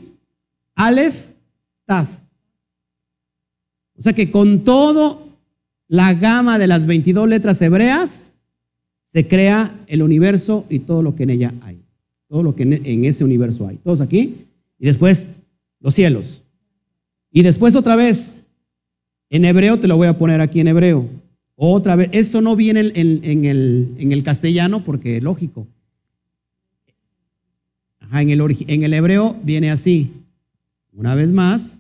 Aleph, 0.74 1.28
Taf. 1.86 2.10
O 3.96 4.02
sea 4.02 4.14
que 4.14 4.32
con 4.32 4.64
todo 4.64 5.22
la 5.88 6.16
gama 6.16 6.58
de 6.58 6.66
las 6.66 6.88
22 6.88 7.30
letras 7.30 7.62
hebreas, 7.62 8.32
se 9.06 9.28
crea 9.28 9.72
el 9.86 10.02
universo 10.02 10.66
y 10.68 10.80
todo 10.80 11.04
lo 11.04 11.16
que 11.16 11.24
en 11.24 11.30
ella 11.30 11.54
hay. 11.62 11.80
Todo 12.28 12.42
lo 12.42 12.56
que 12.56 12.64
en 12.64 13.06
ese 13.06 13.24
universo 13.24 13.68
hay. 13.68 13.78
Todos 13.78 14.02
aquí. 14.02 14.48
Y 14.80 14.88
después 14.88 15.34
los 15.80 15.94
cielos. 15.94 16.42
Y 17.32 17.44
después 17.44 17.76
otra 17.76 17.96
vez, 17.96 18.40
en 19.30 19.46
hebreo, 19.46 19.80
te 19.80 19.88
lo 19.88 19.98
voy 19.98 20.08
a 20.08 20.18
poner 20.18 20.42
aquí 20.42 20.60
en 20.60 20.68
hebreo. 20.68 21.08
Otra 21.56 21.96
vez, 21.96 22.10
esto 22.14 22.42
no 22.42 22.56
viene 22.56 22.80
en, 22.80 23.46
el, 23.46 23.96
en 23.98 24.12
el, 24.12 24.24
castellano 24.24 24.84
porque 24.84 25.20
lógico. 25.22 25.68
en, 28.12 28.30
el, 28.30 28.66
en 28.68 28.84
el 28.84 28.94
hebreo 28.94 29.36
viene 29.44 29.72
así. 29.72 30.12
Una 30.94 31.16
vez 31.16 31.32
más, 31.32 31.80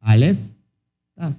Aleph, 0.00 0.38
Taf. 1.14 1.34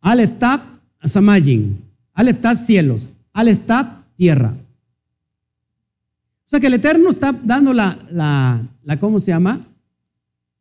Aleph, 0.00 0.38
Taf, 0.38 0.62
Samajin. 1.04 1.78
Aleph, 2.12 2.40
Taf, 2.40 2.58
cielos. 2.58 3.08
Aleph, 3.32 3.66
Taf, 3.66 3.86
tierra. 4.16 4.52
O 4.52 6.48
sea 6.50 6.60
que 6.60 6.66
el 6.66 6.74
Eterno 6.74 7.10
está 7.10 7.32
dando 7.32 7.72
la, 7.72 7.96
la, 8.10 8.60
la 8.82 8.98
¿cómo 8.98 9.20
se 9.20 9.30
llama? 9.30 9.60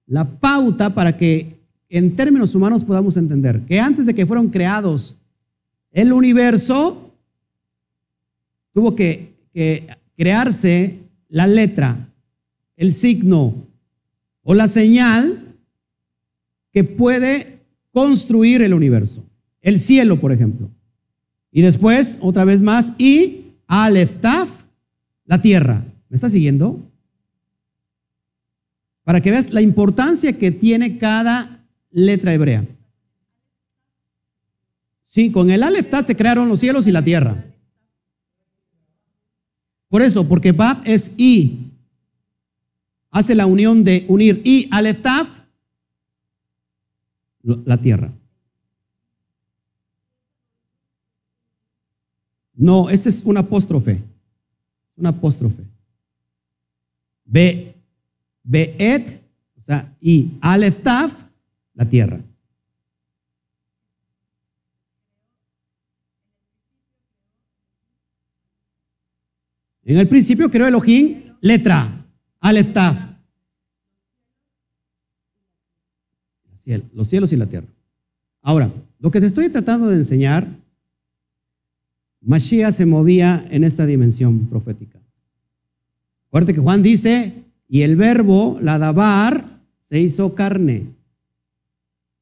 La 0.09 0.25
pauta 0.25 0.93
para 0.93 1.15
que 1.15 1.59
en 1.87 2.15
términos 2.15 2.55
humanos 2.55 2.83
podamos 2.83 3.15
entender 3.15 3.61
que 3.61 3.79
antes 3.79 4.07
de 4.07 4.13
que 4.13 4.25
fueron 4.25 4.49
creados 4.49 5.17
el 5.91 6.11
universo, 6.11 7.13
tuvo 8.73 8.95
que, 8.95 9.29
crearse 10.15 10.97
la 11.27 11.47
letra, 11.47 11.95
el 12.75 12.93
signo 12.93 13.53
o 14.43 14.53
la 14.53 14.67
señal 14.67 15.37
que 16.71 16.83
puede 16.83 17.59
construir 17.91 18.61
el 18.61 18.73
universo. 18.73 19.23
El 19.61 19.79
cielo, 19.79 20.19
por 20.19 20.31
ejemplo. 20.31 20.69
Y 21.51 21.61
después, 21.61 22.19
otra 22.21 22.45
vez 22.45 22.61
más, 22.61 22.93
y 22.97 23.41
Aleftaf, 23.67 24.49
la 25.25 25.41
tierra. 25.41 25.83
¿Me 26.09 26.15
está 26.15 26.29
siguiendo? 26.29 26.79
Para 29.09 29.21
que 29.21 29.31
veas 29.31 29.49
la 29.49 29.61
importancia 29.61 30.37
que 30.37 30.51
tiene 30.51 30.99
cada 30.99 31.65
letra 31.89 32.31
hebrea. 32.31 32.63
Sí, 35.03 35.31
con 35.31 35.49
el 35.49 35.63
Aleftad 35.63 36.05
se 36.05 36.15
crearon 36.15 36.47
los 36.47 36.59
cielos 36.59 36.85
y 36.85 36.91
la 36.91 37.01
tierra. 37.01 37.43
Por 39.87 40.03
eso, 40.03 40.27
porque 40.27 40.51
Bab 40.51 40.83
es 40.85 41.13
I. 41.17 41.71
Hace 43.09 43.33
la 43.33 43.47
unión 43.47 43.83
de 43.83 44.05
unir 44.07 44.43
I 44.45 44.67
Aleftaf, 44.69 45.27
la 47.41 47.77
tierra. 47.77 48.13
No, 52.53 52.91
este 52.91 53.09
es 53.09 53.23
un 53.23 53.37
apóstrofe. 53.37 54.03
Un 54.97 55.07
apóstrofe. 55.07 55.63
Be, 57.25 57.78
et, 58.51 59.21
o 59.57 59.61
sea, 59.61 59.95
I 60.01 60.37
Aleftaf, 60.41 61.13
la 61.73 61.85
tierra. 61.85 62.19
En 69.89 69.97
el 69.97 70.07
principio 70.07 70.51
creó 70.51 70.67
Elohim, 70.67 71.15
letra, 71.41 71.89
Aleph 72.41 72.75
Los 76.93 77.07
cielos 77.07 77.33
y 77.33 77.35
la 77.35 77.47
tierra. 77.47 77.65
Ahora, 78.43 78.69
lo 78.99 79.09
que 79.09 79.19
te 79.19 79.25
estoy 79.25 79.49
tratando 79.49 79.87
de 79.87 79.95
enseñar, 79.95 80.47
Mashiach 82.21 82.71
se 82.71 82.85
movía 82.85 83.43
en 83.49 83.63
esta 83.63 83.87
dimensión 83.87 84.47
profética. 84.47 84.99
Acuérdate 86.27 86.53
que 86.53 86.59
Juan 86.59 86.83
dice, 86.83 87.33
y 87.69 87.83
el 87.83 87.95
verbo, 87.95 88.57
la 88.61 88.79
dabar, 88.79 89.45
se 89.79 89.99
hizo 89.99 90.33
carne. 90.33 90.87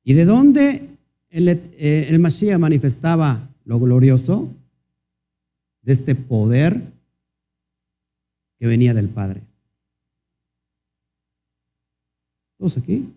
¿Y 0.04 0.14
de 0.14 0.26
dónde 0.26 0.86
el, 1.30 1.48
eh, 1.48 2.18
Mashiach 2.20 2.60
manifestaba 2.60 3.39
lo 3.64 3.80
glorioso? 3.80 4.54
De 5.82 5.93
este 5.93 6.16
poder 6.16 6.82
que 8.60 8.68
venía 8.68 8.93
del 8.93 9.08
Padre. 9.08 9.41
¿Todos 12.58 12.78
aquí? 12.78 13.14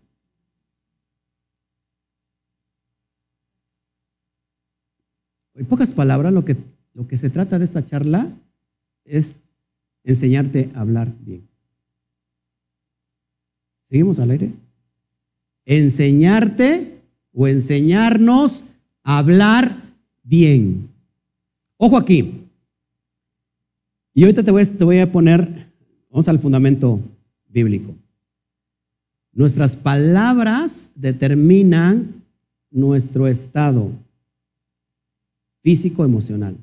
En 5.54 5.66
pocas 5.66 5.92
palabras, 5.92 6.32
lo 6.32 6.44
que, 6.44 6.56
lo 6.94 7.08
que 7.08 7.16
se 7.16 7.28
trata 7.28 7.58
de 7.58 7.64
esta 7.64 7.84
charla 7.84 8.28
es 9.04 9.42
enseñarte 10.04 10.70
a 10.76 10.82
hablar 10.82 11.08
bien. 11.20 11.49
¿Seguimos 13.90 14.18
al 14.18 14.30
aire? 14.30 14.52
enseñarte 15.70 17.00
o 17.32 17.46
enseñarnos 17.46 18.64
a 19.04 19.18
hablar 19.18 19.76
bien. 20.24 20.88
Ojo 21.76 21.96
aquí. 21.96 22.48
Y 24.12 24.24
ahorita 24.24 24.42
te 24.42 24.50
voy, 24.50 24.66
te 24.66 24.84
voy 24.84 24.98
a 24.98 25.10
poner, 25.10 25.68
vamos 26.10 26.28
al 26.28 26.40
fundamento 26.40 27.00
bíblico. 27.48 27.94
Nuestras 29.32 29.76
palabras 29.76 30.90
determinan 30.96 32.24
nuestro 32.72 33.28
estado 33.28 33.92
físico, 35.62 36.04
emocional. 36.04 36.56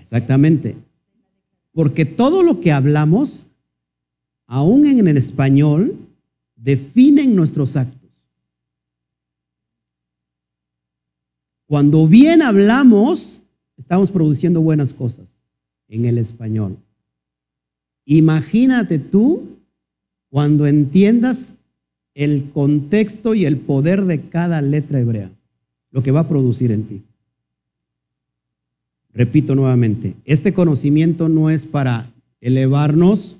Exactamente. 0.00 0.74
Porque 1.72 2.06
todo 2.06 2.42
lo 2.42 2.60
que 2.60 2.72
hablamos 2.72 3.48
aún 4.54 4.86
en 4.86 5.08
el 5.08 5.16
español, 5.16 5.96
definen 6.54 7.34
nuestros 7.34 7.74
actos. 7.74 8.28
Cuando 11.66 12.06
bien 12.06 12.40
hablamos, 12.40 13.42
estamos 13.76 14.12
produciendo 14.12 14.60
buenas 14.60 14.94
cosas 14.94 15.40
en 15.88 16.04
el 16.04 16.18
español. 16.18 16.76
Imagínate 18.04 19.00
tú 19.00 19.58
cuando 20.30 20.68
entiendas 20.68 21.54
el 22.14 22.48
contexto 22.52 23.34
y 23.34 23.46
el 23.46 23.56
poder 23.56 24.04
de 24.04 24.20
cada 24.20 24.62
letra 24.62 25.00
hebrea, 25.00 25.32
lo 25.90 26.04
que 26.04 26.12
va 26.12 26.20
a 26.20 26.28
producir 26.28 26.70
en 26.70 26.84
ti. 26.84 27.02
Repito 29.12 29.56
nuevamente, 29.56 30.14
este 30.24 30.54
conocimiento 30.54 31.28
no 31.28 31.50
es 31.50 31.64
para 31.64 32.08
elevarnos 32.40 33.38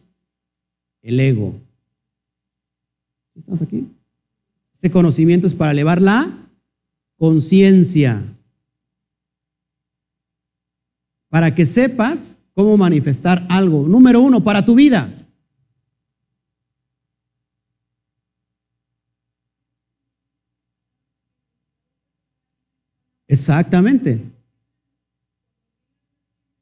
el 1.05 1.20
ego. 1.20 1.55
estás 3.36 3.62
aquí? 3.62 3.86
Este 4.72 4.90
conocimiento 4.90 5.46
es 5.46 5.55
para 5.55 5.70
elevar 5.70 6.00
la 6.00 6.30
conciencia, 7.18 8.22
para 11.28 11.55
que 11.55 11.66
sepas 11.66 12.38
cómo 12.55 12.76
manifestar 12.76 13.46
algo. 13.50 13.86
Número 13.86 14.20
uno, 14.20 14.42
para 14.42 14.64
tu 14.64 14.74
vida. 14.74 15.11
Exactamente. 23.28 24.20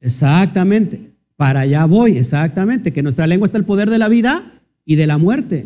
Exactamente. 0.01 1.12
Para 1.43 1.59
allá 1.59 1.85
voy, 1.85 2.17
exactamente. 2.17 2.93
Que 2.93 3.03
nuestra 3.03 3.27
lengua 3.27 3.47
está 3.47 3.57
el 3.57 3.65
poder 3.65 3.89
de 3.89 3.97
la 3.97 4.07
vida 4.07 4.49
y 4.85 4.95
de 4.95 5.07
la 5.07 5.17
muerte. 5.17 5.65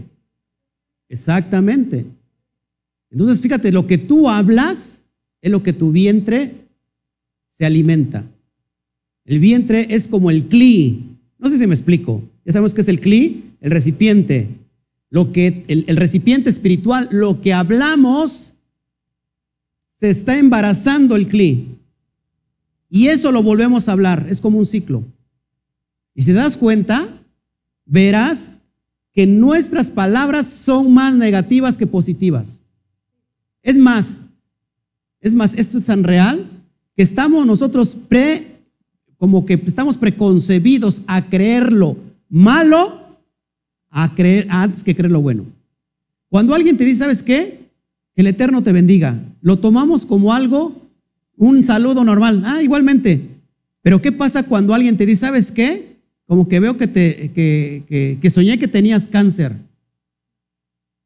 Exactamente. 1.08 2.04
Entonces, 3.12 3.42
fíjate, 3.42 3.72
lo 3.72 3.86
que 3.86 4.00
tú 4.00 4.28
hablas 4.28 5.04
es 5.40 5.52
lo 5.52 5.62
que 5.62 5.74
tu 5.74 5.92
vientre 5.92 6.52
se 7.48 7.64
alimenta. 7.64 8.24
El 9.24 9.38
vientre 9.38 9.86
es 9.92 10.08
como 10.08 10.32
el 10.32 10.46
cli. 10.46 11.20
No 11.38 11.48
sé 11.48 11.60
si 11.60 11.68
me 11.68 11.76
explico. 11.76 12.24
Ya 12.44 12.54
sabemos 12.54 12.74
que 12.74 12.82
es 12.82 12.88
el 12.88 13.00
cli, 13.00 13.44
el 13.62 13.70
recipiente. 13.70 14.48
Lo 15.12 15.32
que, 15.32 15.64
el, 15.68 15.86
el 15.86 15.98
recipiente 15.98 16.50
espiritual, 16.50 17.08
lo 17.12 17.40
que 17.40 17.54
hablamos, 17.54 18.54
se 19.92 20.10
está 20.10 20.40
embarazando 20.40 21.16
el 21.16 21.28
cli. 21.28 21.68
Y 22.90 23.10
eso 23.10 23.32
lo 23.32 23.44
volvemos 23.44 23.88
a 23.88 23.92
hablar. 23.92 24.26
Es 24.28 24.42
como 24.42 24.58
un 24.58 24.66
ciclo. 24.66 25.04
Y 26.18 26.24
si 26.24 26.26
te 26.26 26.34
das 26.34 26.58
cuenta, 26.58 27.08
verás 27.86 28.50
que 29.14 29.28
nuestras 29.28 29.92
palabras 29.92 30.48
son 30.48 30.92
más 30.92 31.14
negativas 31.14 31.78
que 31.78 31.86
positivas. 31.86 32.62
Es 33.62 33.78
más, 33.78 34.22
es 35.22 35.36
más, 35.36 35.54
esto 35.54 35.78
es 35.78 35.86
tan 35.86 36.04
real 36.04 36.44
que 36.96 37.04
estamos 37.04 37.46
nosotros 37.46 37.96
pre, 37.96 38.48
como 39.18 39.46
que 39.46 39.54
estamos 39.54 39.96
preconcebidos 39.96 41.04
a 41.06 41.22
creerlo 41.22 41.96
malo 42.30 43.00
a 43.92 44.14
creer 44.16 44.48
antes 44.50 44.84
que 44.84 44.96
creer 44.96 45.12
lo 45.12 45.22
bueno. 45.22 45.46
Cuando 46.30 46.56
alguien 46.56 46.78
te 46.78 46.84
dice, 46.84 47.00
¿sabes 47.00 47.22
qué? 47.22 47.60
Que 48.16 48.22
el 48.22 48.28
Eterno 48.28 48.64
te 48.64 48.72
bendiga. 48.72 49.20
Lo 49.42 49.60
tomamos 49.60 50.08
como 50.08 50.34
algo, 50.34 50.76
un 51.36 51.64
saludo 51.64 52.04
normal. 52.04 52.42
Ah, 52.44 52.64
igualmente. 52.64 53.22
Pero 53.84 54.02
¿qué 54.02 54.12
pasa 54.12 54.42
cuando 54.42 54.74
alguien 54.74 54.98
te 54.98 55.06
dice, 55.06 55.28
¿sabes 55.28 55.52
qué? 55.52 55.87
Como 56.28 56.48
que 56.50 56.60
veo 56.60 56.78
que, 56.78 56.88
te, 56.88 57.32
que, 57.34 58.18
que, 58.22 58.30
soñé 58.30 58.60
que 58.60 58.68
tenías 58.68 59.08
cáncer. 59.08 59.54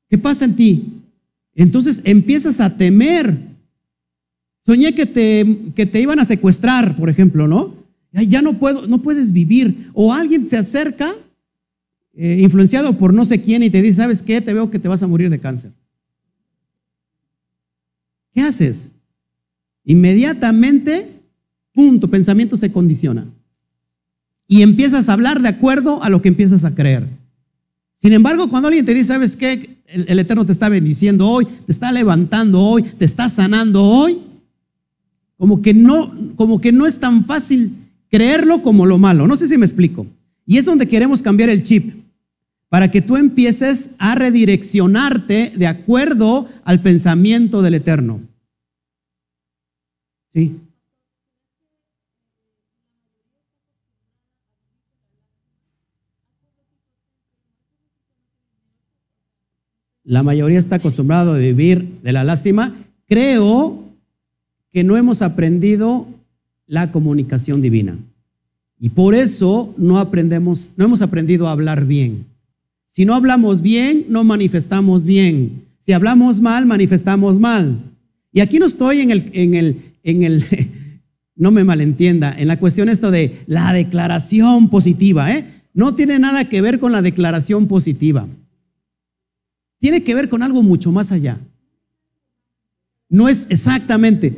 ¿Qué 0.09 0.17
pasa 0.17 0.45
en 0.45 0.55
ti? 0.55 0.83
Entonces 1.53 2.01
empiezas 2.05 2.59
a 2.59 2.75
temer. 2.75 3.37
Soñé 4.65 4.93
que 4.93 5.05
te, 5.05 5.45
que 5.75 5.85
te 5.85 6.01
iban 6.01 6.19
a 6.19 6.25
secuestrar, 6.25 6.97
por 6.97 7.09
ejemplo, 7.09 7.47
¿no? 7.47 7.73
Ya 8.11 8.41
no 8.41 8.57
puedo, 8.57 8.87
no 8.87 8.97
puedes 9.03 9.31
vivir. 9.31 9.89
O 9.93 10.11
alguien 10.11 10.49
se 10.49 10.57
acerca, 10.57 11.13
eh, 12.13 12.39
influenciado 12.41 12.97
por 12.97 13.13
no 13.13 13.23
sé 13.23 13.41
quién, 13.41 13.61
y 13.61 13.69
te 13.69 13.81
dice, 13.81 14.01
¿sabes 14.01 14.23
qué? 14.23 14.41
Te 14.41 14.53
veo 14.53 14.71
que 14.71 14.79
te 14.79 14.87
vas 14.87 15.03
a 15.03 15.07
morir 15.07 15.29
de 15.29 15.39
cáncer. 15.39 15.71
¿Qué 18.33 18.41
haces? 18.41 18.89
Inmediatamente, 19.83 21.07
punto, 21.73 22.07
pensamiento 22.07 22.57
se 22.57 22.71
condiciona. 22.71 23.25
Y 24.51 24.63
empiezas 24.63 25.07
a 25.07 25.13
hablar 25.13 25.41
de 25.41 25.47
acuerdo 25.47 26.03
a 26.03 26.09
lo 26.09 26.21
que 26.21 26.27
empiezas 26.27 26.65
a 26.65 26.75
creer. 26.75 27.07
Sin 27.95 28.11
embargo, 28.11 28.49
cuando 28.49 28.67
alguien 28.67 28.83
te 28.83 28.93
dice, 28.93 29.13
¿sabes 29.13 29.37
qué? 29.37 29.77
El, 29.87 30.19
Eterno 30.19 30.43
te 30.43 30.51
está 30.51 30.67
bendiciendo 30.67 31.25
hoy, 31.25 31.45
te 31.45 31.71
está 31.71 31.89
levantando 31.93 32.59
hoy, 32.59 32.83
te 32.83 33.05
está 33.05 33.29
sanando 33.29 33.81
hoy. 33.81 34.19
Como 35.37 35.61
que 35.61 35.73
no, 35.73 36.13
como 36.35 36.59
que 36.59 36.73
no 36.73 36.85
es 36.85 36.99
tan 36.99 37.23
fácil 37.23 37.71
creerlo 38.09 38.61
como 38.61 38.85
lo 38.85 38.97
malo. 38.97 39.25
No 39.25 39.37
sé 39.37 39.47
si 39.47 39.57
me 39.57 39.65
explico. 39.65 40.05
Y 40.45 40.57
es 40.57 40.65
donde 40.65 40.85
queremos 40.85 41.21
cambiar 41.21 41.47
el 41.47 41.63
chip 41.63 41.93
para 42.67 42.91
que 42.91 43.01
tú 43.01 43.15
empieces 43.15 43.91
a 43.99 44.15
redireccionarte 44.15 45.53
de 45.55 45.67
acuerdo 45.67 46.49
al 46.65 46.81
pensamiento 46.81 47.61
del 47.61 47.75
Eterno. 47.75 48.19
¿Sí? 50.33 50.57
La 60.11 60.23
mayoría 60.23 60.59
está 60.59 60.75
acostumbrado 60.75 61.31
a 61.31 61.37
vivir 61.37 61.87
de 62.03 62.11
la 62.11 62.25
lástima. 62.25 62.75
Creo 63.07 63.81
que 64.69 64.83
no 64.83 64.97
hemos 64.97 65.21
aprendido 65.21 66.05
la 66.67 66.91
comunicación 66.91 67.61
divina. 67.61 67.97
Y 68.77 68.89
por 68.89 69.15
eso 69.15 69.73
no 69.77 69.99
aprendemos, 69.99 70.71
no 70.75 70.83
hemos 70.83 71.01
aprendido 71.01 71.47
a 71.47 71.53
hablar 71.53 71.85
bien. 71.85 72.25
Si 72.87 73.05
no 73.05 73.15
hablamos 73.15 73.61
bien, 73.61 74.03
no 74.09 74.25
manifestamos 74.25 75.05
bien. 75.05 75.63
Si 75.79 75.93
hablamos 75.93 76.41
mal, 76.41 76.65
manifestamos 76.65 77.39
mal. 77.39 77.77
Y 78.33 78.41
aquí 78.41 78.59
no 78.59 78.65
estoy 78.65 78.99
en 78.99 79.11
el, 79.11 79.29
en 79.31 79.55
el, 79.55 79.77
en 80.03 80.23
el, 80.23 80.43
no 81.37 81.51
me 81.51 81.63
malentienda, 81.63 82.35
en 82.37 82.49
la 82.49 82.59
cuestión 82.59 82.89
esto 82.89 83.11
de 83.11 83.37
la 83.47 83.71
declaración 83.71 84.69
positiva, 84.69 85.31
¿eh? 85.31 85.45
No 85.73 85.95
tiene 85.95 86.19
nada 86.19 86.49
que 86.49 86.59
ver 86.59 86.79
con 86.79 86.91
la 86.91 87.01
declaración 87.01 87.67
positiva. 87.67 88.27
Tiene 89.81 90.03
que 90.03 90.13
ver 90.13 90.29
con 90.29 90.43
algo 90.43 90.61
mucho 90.61 90.91
más 90.91 91.11
allá. 91.11 91.39
No 93.09 93.27
es 93.27 93.47
exactamente, 93.49 94.33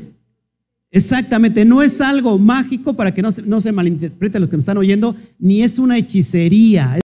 exactamente, 0.89 1.65
no 1.65 1.83
es 1.83 1.99
algo 1.99 2.39
mágico 2.39 2.93
para 2.93 3.13
que 3.13 3.21
no 3.21 3.31
se, 3.31 3.43
no 3.43 3.59
se 3.59 3.73
malinterprete 3.73 4.39
los 4.39 4.49
que 4.49 4.55
me 4.55 4.61
están 4.61 4.77
oyendo, 4.77 5.15
ni 5.37 5.61
es 5.61 5.77
una 5.79 5.97
hechicería. 5.97 6.99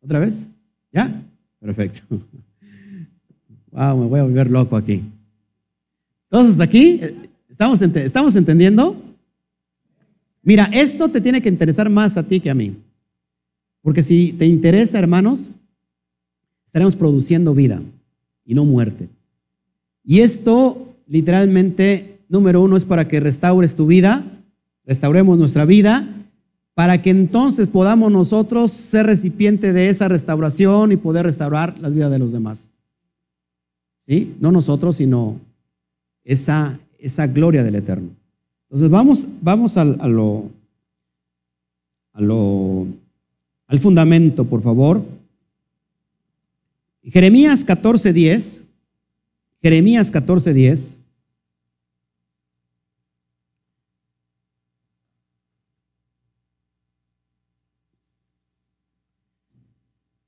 ¿Otra 0.00 0.18
vez? 0.18 0.48
¿Ya? 0.90 1.22
Perfecto. 1.60 2.02
Wow, 3.70 3.98
me 3.98 4.06
voy 4.06 4.20
a 4.20 4.22
volver 4.22 4.50
loco 4.50 4.76
aquí. 4.76 5.02
¿Todos 6.30 6.52
hasta 6.52 6.64
aquí? 6.64 7.00
¿Estamos, 7.50 7.82
¿Estamos 7.82 8.34
entendiendo? 8.34 8.96
Mira, 10.42 10.70
esto 10.72 11.08
te 11.10 11.20
tiene 11.20 11.42
que 11.42 11.50
interesar 11.50 11.90
más 11.90 12.16
a 12.16 12.22
ti 12.22 12.40
que 12.40 12.48
a 12.48 12.54
mí. 12.54 12.74
Porque 13.82 14.02
si 14.02 14.32
te 14.32 14.46
interesa, 14.46 14.98
hermanos, 14.98 15.50
estaremos 16.76 16.96
produciendo 16.96 17.54
vida 17.54 17.80
y 18.44 18.54
no 18.54 18.66
muerte. 18.66 19.08
Y 20.04 20.20
esto, 20.20 20.94
literalmente, 21.06 22.18
número 22.28 22.60
uno, 22.60 22.76
es 22.76 22.84
para 22.84 23.08
que 23.08 23.18
restaures 23.18 23.76
tu 23.76 23.86
vida, 23.86 24.22
restauremos 24.84 25.38
nuestra 25.38 25.64
vida, 25.64 26.06
para 26.74 27.00
que 27.00 27.08
entonces 27.08 27.68
podamos 27.68 28.12
nosotros 28.12 28.72
ser 28.72 29.06
recipiente 29.06 29.72
de 29.72 29.88
esa 29.88 30.08
restauración 30.08 30.92
y 30.92 30.98
poder 30.98 31.24
restaurar 31.24 31.78
la 31.80 31.88
vida 31.88 32.10
de 32.10 32.18
los 32.18 32.32
demás. 32.32 32.68
¿Sí? 34.00 34.36
No 34.38 34.52
nosotros, 34.52 34.96
sino 34.96 35.40
esa, 36.24 36.78
esa 36.98 37.26
gloria 37.26 37.64
del 37.64 37.76
Eterno. 37.76 38.10
Entonces 38.64 38.90
vamos, 38.90 39.26
vamos 39.40 39.78
a 39.78 39.80
a 39.80 40.08
lo, 42.20 42.86
al 43.66 43.78
fundamento, 43.78 44.44
por 44.44 44.60
favor. 44.60 45.15
Jeremías 47.08 47.64
14:10, 47.64 48.62
Jeremías 49.62 50.10
14:10. 50.12 50.98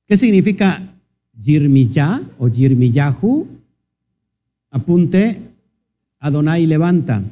¿Qué 0.06 0.16
significa 0.16 0.80
Yirmiyah 1.36 2.22
o 2.38 2.48
Yirmiyahu? 2.48 3.46
Apunte, 4.70 5.38
Adonai 6.20 6.66
levanta. 6.66 7.22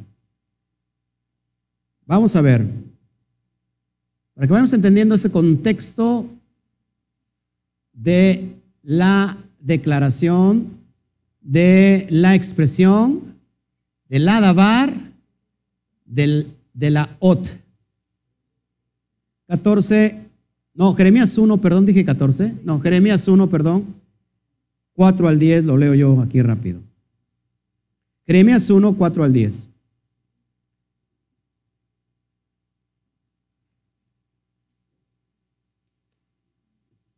Vamos 2.05 2.37
a 2.37 2.41
ver, 2.41 2.67
para 4.35 4.47
que 4.47 4.53
vayamos 4.53 4.73
entendiendo 4.73 5.15
este 5.15 5.31
contexto 5.31 6.27
de 7.93 8.56
la 8.87 9.37
declaración, 9.59 10.69
de 11.41 12.07
la 12.09 12.37
expresión, 12.37 13.21
del 14.09 14.29
adabar, 14.29 14.95
del, 16.05 16.47
de 16.73 16.91
la 16.91 17.09
ot. 17.19 17.59
14, 19.49 20.17
no, 20.75 20.95
Jeremías 20.95 21.37
1, 21.37 21.57
perdón, 21.59 21.85
dije 21.85 22.05
14. 22.05 22.55
No, 22.63 22.79
Jeremías 22.81 23.27
1, 23.27 23.51
perdón. 23.51 23.85
4 24.93 25.29
al 25.29 25.39
10, 25.41 25.65
lo 25.65 25.77
leo 25.77 25.95
yo 25.95 26.21
aquí 26.21 26.41
rápido. 26.41 26.81
Jeremías 28.25 28.71
1, 28.71 28.95
4 28.95 29.25
al 29.25 29.33
10. 29.33 29.69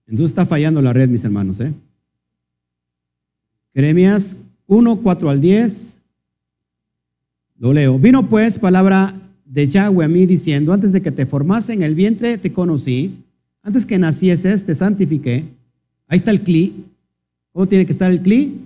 Entonces 0.08 0.30
está 0.30 0.46
fallando 0.46 0.82
la 0.82 0.92
red, 0.92 1.08
mis 1.08 1.24
hermanos. 1.24 1.60
¿eh? 1.60 1.72
Jeremías 3.74 4.38
1, 4.66 4.96
4 4.96 5.30
al 5.30 5.40
10. 5.40 5.98
Lo 7.58 7.72
leo. 7.72 7.98
Vino 7.98 8.26
pues 8.26 8.58
palabra 8.58 9.14
de 9.44 9.68
Yahweh 9.68 10.04
a 10.04 10.08
mí 10.08 10.26
diciendo, 10.26 10.72
antes 10.72 10.92
de 10.92 11.02
que 11.02 11.12
te 11.12 11.26
formase 11.26 11.72
en 11.72 11.82
el 11.82 11.94
vientre 11.94 12.38
te 12.38 12.52
conocí, 12.52 13.12
antes 13.62 13.86
que 13.86 13.98
nacieses 13.98 14.64
te 14.64 14.74
santifiqué. 14.74 15.44
Ahí 16.06 16.18
está 16.18 16.30
el 16.30 16.42
cli. 16.42 16.86
¿Cómo 17.52 17.66
tiene 17.66 17.86
que 17.86 17.92
estar 17.92 18.10
el 18.10 18.22
cli? 18.22 18.60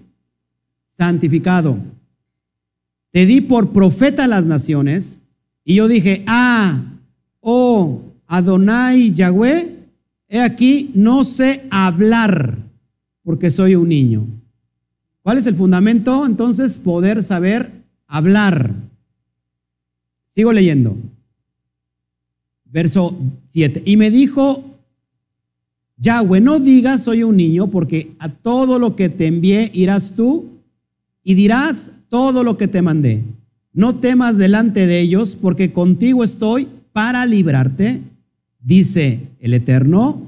Santificado. 0.90 1.78
te 3.11 3.26
di 3.26 3.40
por 3.40 3.72
profeta 3.72 4.24
a 4.24 4.28
las 4.28 4.47
naciones, 4.47 5.20
y 5.64 5.76
yo 5.76 5.88
dije, 5.88 6.22
ah, 6.26 6.80
oh, 7.40 8.01
Adonai 8.26 9.12
Yahweh, 9.12 9.72
he 10.33 10.41
aquí, 10.41 10.91
no 10.95 11.24
sé 11.24 11.62
hablar, 11.70 12.57
porque 13.22 13.51
soy 13.51 13.74
un 13.74 13.91
niño. 13.91 14.26
¿Cuál 15.20 15.37
es 15.37 15.47
el 15.47 15.55
fundamento? 15.55 16.24
Entonces, 16.24 16.78
poder 16.78 17.22
saber 17.22 17.70
hablar. 18.07 18.72
Sigo 20.30 20.51
leyendo. 20.55 20.97
Verso 22.64 23.14
7. 23.51 23.83
Y 23.85 23.99
me 23.99 24.11
dijo 24.11 24.64
Yahweh, 25.99 26.41
no 26.41 26.59
digas 26.61 27.05
soy 27.05 27.24
un 27.24 27.37
niño, 27.37 27.66
porque 27.66 28.12
a 28.18 28.30
todo 28.30 28.78
lo 28.78 28.97
que 28.97 29.11
te 29.11 29.26
envié 29.26 29.70
irás 29.74 30.14
tú 30.16 30.62
y 31.22 31.35
dirás 31.35 31.91
todo 32.09 32.43
lo 32.43 32.57
que 32.57 32.68
te 32.68 32.80
mandé. 32.80 33.22
No 33.74 33.97
temas 33.97 34.39
delante 34.39 34.87
de 34.87 35.01
ellos, 35.01 35.37
porque 35.37 35.72
contigo 35.72 36.24
estoy 36.24 36.68
para 36.95 37.26
librarte, 37.26 38.01
dice 38.63 39.21
el 39.41 39.55
Eterno. 39.55 40.21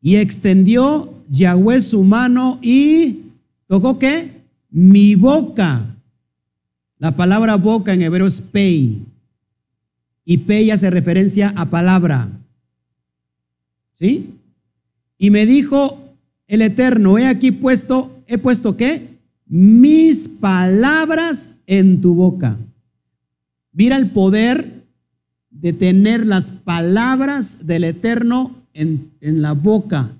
Y 0.00 0.16
extendió 0.16 1.12
Yahweh 1.28 1.80
su 1.80 2.02
mano 2.02 2.58
y 2.60 3.20
tocó 3.68 3.98
qué? 3.98 4.30
Mi 4.70 5.14
boca. 5.14 5.86
La 6.98 7.16
palabra 7.16 7.56
boca 7.56 7.94
en 7.94 8.02
hebreo 8.02 8.26
es 8.26 8.40
pei. 8.40 8.98
Y 10.24 10.38
pei 10.38 10.70
hace 10.70 10.90
referencia 10.90 11.52
a 11.56 11.66
palabra. 11.66 12.28
¿Sí? 13.94 14.30
Y 15.18 15.30
me 15.30 15.46
dijo 15.46 16.16
el 16.48 16.62
Eterno, 16.62 17.18
he 17.18 17.26
aquí 17.26 17.52
puesto, 17.52 18.22
he 18.26 18.38
puesto 18.38 18.76
qué? 18.76 19.08
Mis 19.46 20.28
palabras 20.28 21.50
en 21.66 22.00
tu 22.00 22.14
boca. 22.14 22.56
Mira 23.72 23.96
el 23.96 24.10
poder 24.10 24.81
de 25.52 25.72
tener 25.72 26.26
las 26.26 26.50
palabras 26.50 27.66
del 27.66 27.84
Eterno 27.84 28.50
en, 28.74 29.10
en 29.20 29.42
la 29.42 29.52
boca. 29.52 30.10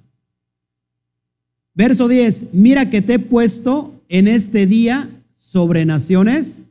Verso 1.74 2.06
10, 2.06 2.54
mira 2.54 2.90
que 2.90 3.02
te 3.02 3.14
he 3.14 3.18
puesto 3.18 4.02
en 4.08 4.28
este 4.28 4.66
día 4.66 5.08
sobre 5.36 5.84
naciones 5.84 6.62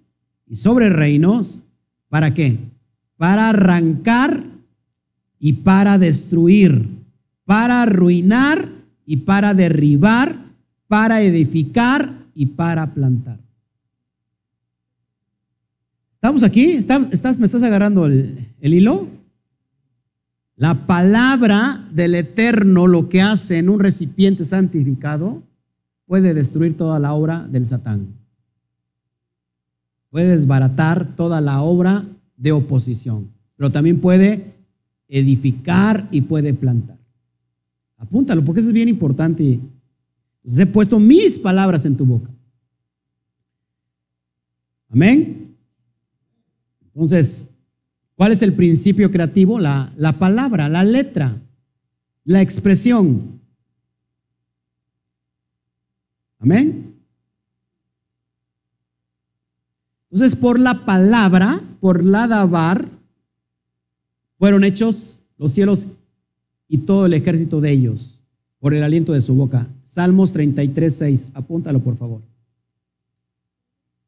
y 0.47 0.55
sobre 0.55 0.89
reinos. 0.89 1.59
¿Para 2.07 2.34
qué? 2.34 2.57
Para 3.18 3.49
arrancar 3.49 4.43
y 5.39 5.53
para 5.53 5.97
destruir 5.97 7.01
para 7.51 7.82
arruinar 7.82 8.70
y 9.05 9.18
para 9.18 9.53
derribar, 9.53 10.38
para 10.88 11.22
edificar 11.22 12.09
y 12.34 12.45
para 12.45 12.93
plantar. 12.93 13.39
¿Estamos 16.16 16.43
aquí? 16.43 16.64
¿Estás, 16.72 17.38
¿Me 17.38 17.45
estás 17.45 17.62
agarrando 17.64 18.05
el, 18.05 18.47
el 18.62 18.74
hilo? 18.74 19.07
La 20.55 20.76
palabra 20.86 21.84
del 21.91 22.16
Eterno 22.16 22.88
lo 22.88 23.09
que 23.09 23.22
hace 23.22 23.57
en 23.57 23.68
un 23.68 23.80
recipiente 23.80 24.45
santificado 24.45 25.41
puede 26.05 26.34
destruir 26.34 26.78
toda 26.78 26.99
la 26.99 27.14
obra 27.14 27.47
del 27.47 27.66
Satán. 27.66 28.07
Puede 30.09 30.28
desbaratar 30.28 31.16
toda 31.16 31.41
la 31.41 31.62
obra 31.62 32.05
de 32.38 32.51
oposición, 32.51 33.32
pero 33.55 33.72
también 33.72 33.99
puede 33.99 34.53
edificar 35.07 36.07
y 36.12 36.22
puede 36.22 36.53
plantar. 36.53 36.97
Apúntalo, 37.97 38.43
porque 38.43 38.62
eso 38.62 38.70
es 38.70 38.74
bien 38.74 38.89
importante. 38.89 39.59
Entonces 40.43 40.59
he 40.59 40.66
puesto 40.66 40.99
mis 40.99 41.39
palabras 41.39 41.86
en 41.86 41.97
tu 41.97 42.05
boca. 42.05 42.30
Amén. 44.89 45.55
Entonces, 46.88 47.45
¿cuál 48.22 48.34
es 48.34 48.44
el 48.44 48.54
principio 48.54 49.10
creativo? 49.10 49.58
La, 49.58 49.92
la 49.98 50.14
palabra, 50.14 50.70
la 50.70 50.84
letra, 50.84 51.36
la 52.24 52.40
expresión. 52.40 53.42
Amén. 56.38 56.94
Entonces, 60.12 60.36
por 60.36 60.60
la 60.60 60.86
palabra, 60.86 61.60
por 61.80 62.06
la 62.06 62.28
dabar, 62.28 62.88
fueron 64.38 64.66
hechos 64.66 65.24
los 65.40 65.54
cielos 65.54 65.88
y 66.68 66.78
todo 66.78 67.08
el 67.08 67.14
ejército 67.14 67.60
de 67.60 67.72
ellos 67.72 68.20
por 68.60 68.76
el 68.76 68.84
aliento 68.84 69.14
de 69.14 69.22
su 69.22 69.34
boca. 69.34 69.66
Salmos 69.84 70.32
33, 70.32 70.94
6. 70.96 71.28
Apúntalo, 71.34 71.80
por 71.80 71.98
favor. 71.98 72.22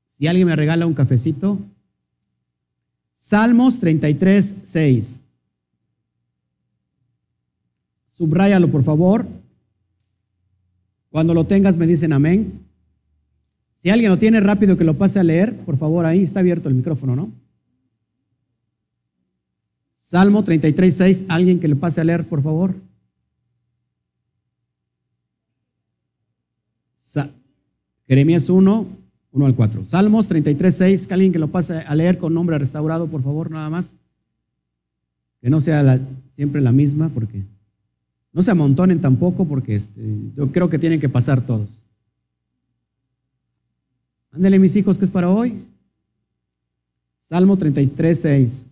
Si 0.07 0.27
alguien 0.27 0.45
me 0.45 0.55
regala 0.55 0.85
un 0.85 0.93
cafecito. 0.93 1.57
Salmos 3.23 3.79
33, 3.79 4.55
6. 4.63 5.21
Subráyalo, 8.05 8.69
por 8.69 8.83
favor. 8.83 9.25
Cuando 11.09 11.33
lo 11.33 11.45
tengas, 11.45 11.77
me 11.77 11.87
dicen 11.87 12.11
amén. 12.11 12.51
Si 13.77 13.89
alguien 13.89 14.11
lo 14.11 14.19
tiene 14.19 14.41
rápido 14.41 14.77
que 14.77 14.83
lo 14.83 14.95
pase 14.95 15.21
a 15.21 15.23
leer, 15.23 15.55
por 15.55 15.77
favor, 15.77 16.05
ahí 16.05 16.21
está 16.21 16.41
abierto 16.41 16.67
el 16.67 16.75
micrófono, 16.75 17.15
¿no? 17.15 17.31
Salmo 19.97 20.43
33, 20.43 20.93
6. 20.93 21.25
Alguien 21.29 21.61
que 21.61 21.69
le 21.69 21.77
pase 21.77 22.01
a 22.01 22.03
leer, 22.03 22.25
por 22.25 22.43
favor. 22.43 22.75
Jeremías 28.05 28.49
1, 28.49 28.85
1 29.33 29.45
al 29.45 29.55
4. 29.55 29.83
Salmos 29.83 30.27
33, 30.27 30.75
6. 30.75 31.11
alguien 31.11 31.33
que 31.33 31.39
lo 31.39 31.49
pase 31.49 31.79
a 31.79 31.95
leer 31.95 32.17
con 32.17 32.33
nombre 32.33 32.57
restaurado, 32.57 33.07
por 33.07 33.21
favor, 33.21 33.49
nada 33.49 33.69
más. 33.69 33.95
Que 35.41 35.49
no 35.49 35.59
sea 35.59 35.99
siempre 36.35 36.61
la 36.61 36.71
misma, 36.71 37.09
porque 37.09 37.43
no 38.31 38.41
se 38.41 38.51
amontonen 38.51 39.01
tampoco, 39.01 39.45
porque 39.45 39.75
este, 39.75 40.01
yo 40.37 40.51
creo 40.51 40.69
que 40.69 40.79
tienen 40.79 40.99
que 40.99 41.09
pasar 41.09 41.45
todos. 41.45 41.83
Ándele, 44.31 44.59
mis 44.59 44.75
hijos, 44.75 44.97
que 44.97 45.05
es 45.05 45.11
para 45.11 45.29
hoy. 45.29 45.65
Salmo 47.21 47.57
33, 47.57 48.19
6. 48.19 48.65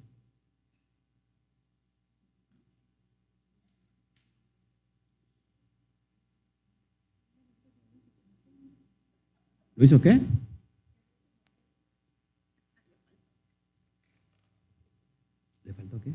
¿Lo 9.75 9.85
hizo 9.85 9.99
qué? 9.99 10.19
¿Le 15.63 15.73
faltó 15.73 15.99
qué? 16.01 16.13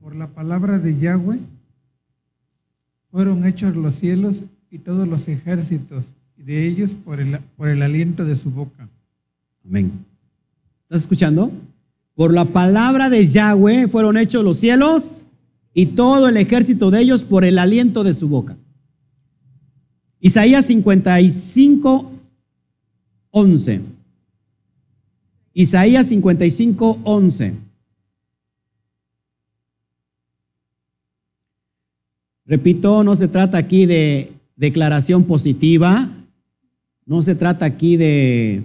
Por 0.00 0.05
la 0.18 0.28
palabra 0.28 0.78
de 0.78 0.98
Yahweh 0.98 1.38
fueron 3.10 3.46
hechos 3.46 3.76
los 3.76 3.94
cielos 3.94 4.44
y 4.70 4.78
todos 4.78 5.06
los 5.06 5.28
ejércitos, 5.28 6.16
de 6.36 6.66
ellos 6.66 6.94
por 6.94 7.20
el, 7.20 7.38
por 7.56 7.68
el 7.68 7.82
aliento 7.82 8.24
de 8.24 8.36
su 8.36 8.50
boca. 8.50 8.88
Amén. 9.64 9.92
¿Estás 10.84 11.02
escuchando? 11.02 11.50
Por 12.14 12.32
la 12.32 12.46
palabra 12.46 13.10
de 13.10 13.26
Yahweh 13.26 13.88
fueron 13.88 14.16
hechos 14.16 14.42
los 14.42 14.58
cielos 14.58 15.22
y 15.74 15.86
todo 15.86 16.28
el 16.28 16.36
ejército 16.36 16.90
de 16.90 17.00
ellos 17.00 17.22
por 17.22 17.44
el 17.44 17.58
aliento 17.58 18.02
de 18.02 18.14
su 18.14 18.28
boca. 18.28 18.56
Isaías 20.20 20.66
55, 20.66 22.12
11. 23.30 23.80
Isaías 25.52 26.06
55, 26.06 26.98
11. 27.04 27.65
Repito, 32.46 33.02
no 33.02 33.16
se 33.16 33.28
trata 33.28 33.58
aquí 33.58 33.86
de 33.86 34.32
declaración 34.54 35.24
positiva, 35.24 36.08
no 37.04 37.22
se 37.22 37.34
trata 37.34 37.66
aquí 37.66 37.96
de, 37.96 38.62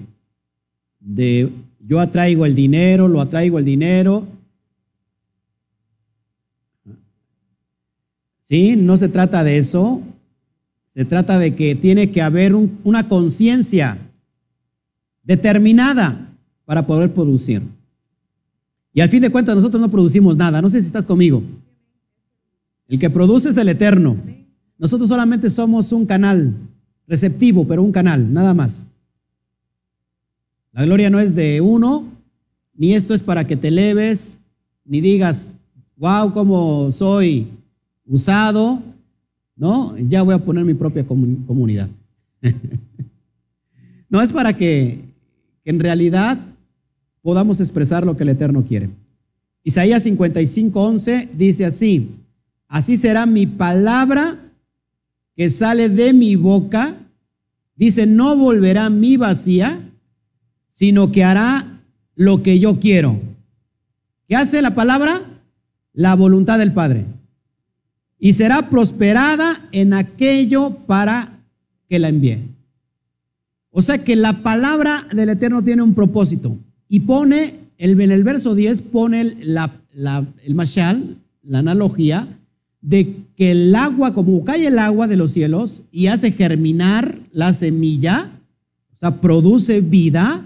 de 0.99 1.49
yo 1.79 1.99
atraigo 1.99 2.45
el 2.45 2.55
dinero, 2.55 3.07
lo 3.07 3.21
atraigo 3.21 3.59
el 3.59 3.65
dinero. 3.65 4.25
¿Sí? 8.43 8.75
No 8.75 8.97
se 8.97 9.09
trata 9.09 9.43
de 9.43 9.57
eso. 9.57 10.01
Se 10.93 11.05
trata 11.05 11.39
de 11.39 11.55
que 11.55 11.73
tiene 11.73 12.11
que 12.11 12.21
haber 12.21 12.53
una 12.55 13.07
conciencia 13.07 13.97
determinada 15.23 16.29
para 16.65 16.85
poder 16.85 17.13
producir. 17.13 17.61
Y 18.93 19.01
al 19.01 19.09
fin 19.09 19.21
de 19.21 19.29
cuentas 19.29 19.55
nosotros 19.55 19.81
no 19.81 19.89
producimos 19.89 20.35
nada. 20.35 20.61
No 20.61 20.69
sé 20.69 20.81
si 20.81 20.87
estás 20.87 21.05
conmigo. 21.05 21.41
El 22.91 22.99
que 22.99 23.09
produce 23.09 23.49
es 23.49 23.55
el 23.55 23.69
eterno. 23.69 24.17
Nosotros 24.77 25.07
solamente 25.07 25.49
somos 25.49 25.93
un 25.93 26.05
canal 26.05 26.53
receptivo, 27.07 27.65
pero 27.65 27.81
un 27.81 27.93
canal, 27.93 28.33
nada 28.33 28.53
más. 28.53 28.83
La 30.73 30.83
gloria 30.83 31.09
no 31.09 31.17
es 31.17 31.33
de 31.33 31.61
uno, 31.61 32.03
ni 32.75 32.93
esto 32.93 33.13
es 33.13 33.23
para 33.23 33.47
que 33.47 33.55
te 33.55 33.69
eleves, 33.69 34.41
ni 34.83 34.99
digas, 34.99 35.51
wow, 35.95 36.33
cómo 36.33 36.91
soy 36.91 37.47
usado, 38.05 38.83
no, 39.55 39.97
ya 39.97 40.21
voy 40.23 40.35
a 40.35 40.39
poner 40.39 40.65
mi 40.65 40.73
propia 40.73 41.05
comunidad. 41.05 41.87
no 44.09 44.21
es 44.21 44.33
para 44.33 44.51
que 44.51 44.99
que 45.63 45.69
en 45.69 45.79
realidad 45.79 46.37
podamos 47.21 47.59
expresar 47.61 48.05
lo 48.05 48.17
que 48.17 48.23
el 48.23 48.29
Eterno 48.29 48.65
quiere. 48.67 48.89
Isaías 49.63 50.05
55:11 50.05 51.29
dice 51.37 51.65
así, 51.65 52.09
así 52.71 52.95
será 52.95 53.25
mi 53.25 53.45
palabra 53.45 54.37
que 55.35 55.49
sale 55.49 55.89
de 55.89 56.13
mi 56.13 56.37
boca, 56.37 56.95
dice, 57.75 58.07
no 58.07 58.37
volverá 58.37 58.89
mí 58.89 59.17
vacía, 59.17 59.77
sino 60.69 61.11
que 61.11 61.23
hará 61.23 61.65
lo 62.15 62.41
que 62.41 62.59
yo 62.59 62.79
quiero. 62.79 63.19
¿Qué 64.27 64.37
hace 64.37 64.61
la 64.61 64.73
palabra? 64.73 65.21
La 65.93 66.15
voluntad 66.15 66.59
del 66.59 66.71
Padre. 66.71 67.05
Y 68.17 68.33
será 68.33 68.69
prosperada 68.69 69.59
en 69.73 69.93
aquello 69.93 70.71
para 70.87 71.29
que 71.89 71.99
la 71.99 72.07
envíe. 72.07 72.39
O 73.71 73.81
sea 73.81 74.01
que 74.01 74.15
la 74.15 74.43
palabra 74.43 75.05
del 75.11 75.29
Eterno 75.29 75.61
tiene 75.61 75.81
un 75.81 75.93
propósito. 75.93 76.57
Y 76.87 77.01
pone, 77.01 77.53
en 77.77 77.99
el 77.99 78.23
verso 78.23 78.55
10, 78.55 78.79
pone 78.81 79.35
la, 79.41 79.69
el 80.43 80.55
mashal, 80.55 81.17
la 81.43 81.59
analogía, 81.59 82.27
de 82.81 83.15
que 83.37 83.51
el 83.51 83.75
agua, 83.75 84.13
como 84.13 84.43
cae 84.43 84.67
el 84.67 84.79
agua 84.79 85.07
de 85.07 85.15
los 85.15 85.31
cielos 85.31 85.83
y 85.91 86.07
hace 86.07 86.31
germinar 86.31 87.17
la 87.31 87.53
semilla, 87.53 88.31
o 88.93 88.97
sea, 88.97 89.21
produce 89.21 89.81
vida, 89.81 90.43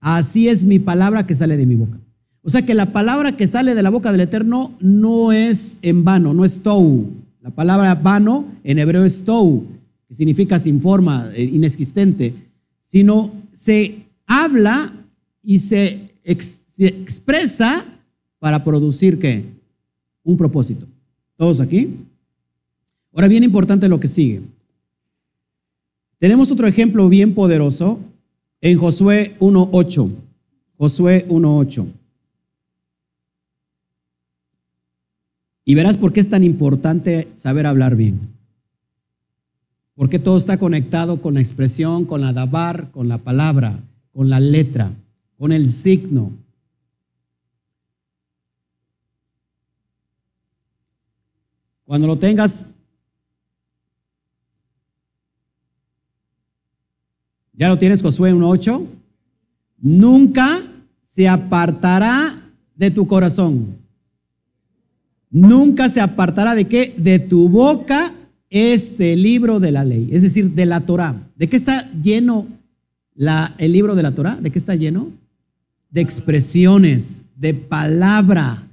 así 0.00 0.48
es 0.48 0.64
mi 0.64 0.78
palabra 0.78 1.26
que 1.26 1.34
sale 1.34 1.56
de 1.56 1.66
mi 1.66 1.76
boca. 1.76 1.98
O 2.42 2.50
sea 2.50 2.62
que 2.62 2.74
la 2.74 2.92
palabra 2.92 3.36
que 3.36 3.46
sale 3.46 3.74
de 3.74 3.82
la 3.82 3.90
boca 3.90 4.10
del 4.10 4.22
Eterno 4.22 4.72
no 4.80 5.32
es 5.32 5.78
en 5.82 6.04
vano, 6.04 6.34
no 6.34 6.44
es 6.44 6.62
tou. 6.62 7.06
La 7.42 7.50
palabra 7.50 7.94
vano 7.94 8.44
en 8.64 8.78
hebreo 8.78 9.04
es 9.04 9.24
tou, 9.24 9.64
que 10.08 10.14
significa 10.14 10.58
sin 10.58 10.80
forma, 10.80 11.30
eh, 11.34 11.44
inexistente, 11.44 12.34
sino 12.82 13.30
se 13.52 14.06
habla 14.26 14.92
y 15.42 15.58
se, 15.58 16.10
se 16.24 16.86
expresa 16.86 17.84
para 18.38 18.64
producir 18.64 19.18
qué? 19.18 19.44
Un 20.24 20.36
propósito. 20.36 20.86
¿Todos 21.38 21.60
aquí? 21.60 21.96
Ahora 23.14 23.28
bien 23.28 23.44
importante 23.44 23.88
lo 23.88 24.00
que 24.00 24.08
sigue. 24.08 24.42
Tenemos 26.18 26.50
otro 26.50 26.66
ejemplo 26.66 27.08
bien 27.08 27.32
poderoso 27.32 28.00
en 28.60 28.76
Josué 28.76 29.36
1.8. 29.38 30.12
Josué 30.76 31.26
1.8. 31.28 31.86
Y 35.64 35.74
verás 35.76 35.96
por 35.96 36.12
qué 36.12 36.18
es 36.18 36.28
tan 36.28 36.42
importante 36.42 37.28
saber 37.36 37.66
hablar 37.66 37.94
bien. 37.94 38.18
Porque 39.94 40.18
todo 40.18 40.38
está 40.38 40.58
conectado 40.58 41.22
con 41.22 41.34
la 41.34 41.40
expresión, 41.40 42.04
con 42.04 42.20
la 42.20 42.32
dabar, 42.32 42.90
con 42.90 43.06
la 43.06 43.18
palabra, 43.18 43.78
con 44.12 44.28
la 44.28 44.40
letra, 44.40 44.90
con 45.36 45.52
el 45.52 45.70
signo. 45.70 46.32
Cuando 51.88 52.06
lo 52.06 52.18
tengas, 52.18 52.66
¿ya 57.54 57.68
lo 57.68 57.78
tienes 57.78 58.02
Josué 58.02 58.34
1.8? 58.34 58.86
Nunca 59.78 60.60
se 61.02 61.26
apartará 61.28 62.38
de 62.76 62.90
tu 62.90 63.06
corazón. 63.06 63.78
Nunca 65.30 65.88
se 65.88 66.02
apartará 66.02 66.54
de 66.54 66.66
qué? 66.66 66.94
De 66.98 67.20
tu 67.20 67.48
boca 67.48 68.12
este 68.50 69.16
libro 69.16 69.58
de 69.58 69.72
la 69.72 69.82
ley, 69.82 70.10
es 70.12 70.20
decir, 70.20 70.50
de 70.50 70.66
la 70.66 70.82
Torah. 70.82 71.16
¿De 71.36 71.48
qué 71.48 71.56
está 71.56 71.90
lleno 71.92 72.46
la, 73.14 73.54
el 73.56 73.72
libro 73.72 73.94
de 73.94 74.02
la 74.02 74.14
Torah? 74.14 74.36
¿De 74.36 74.50
qué 74.50 74.58
está 74.58 74.74
lleno? 74.74 75.08
De 75.88 76.02
expresiones, 76.02 77.22
de 77.34 77.54
palabra, 77.54 78.67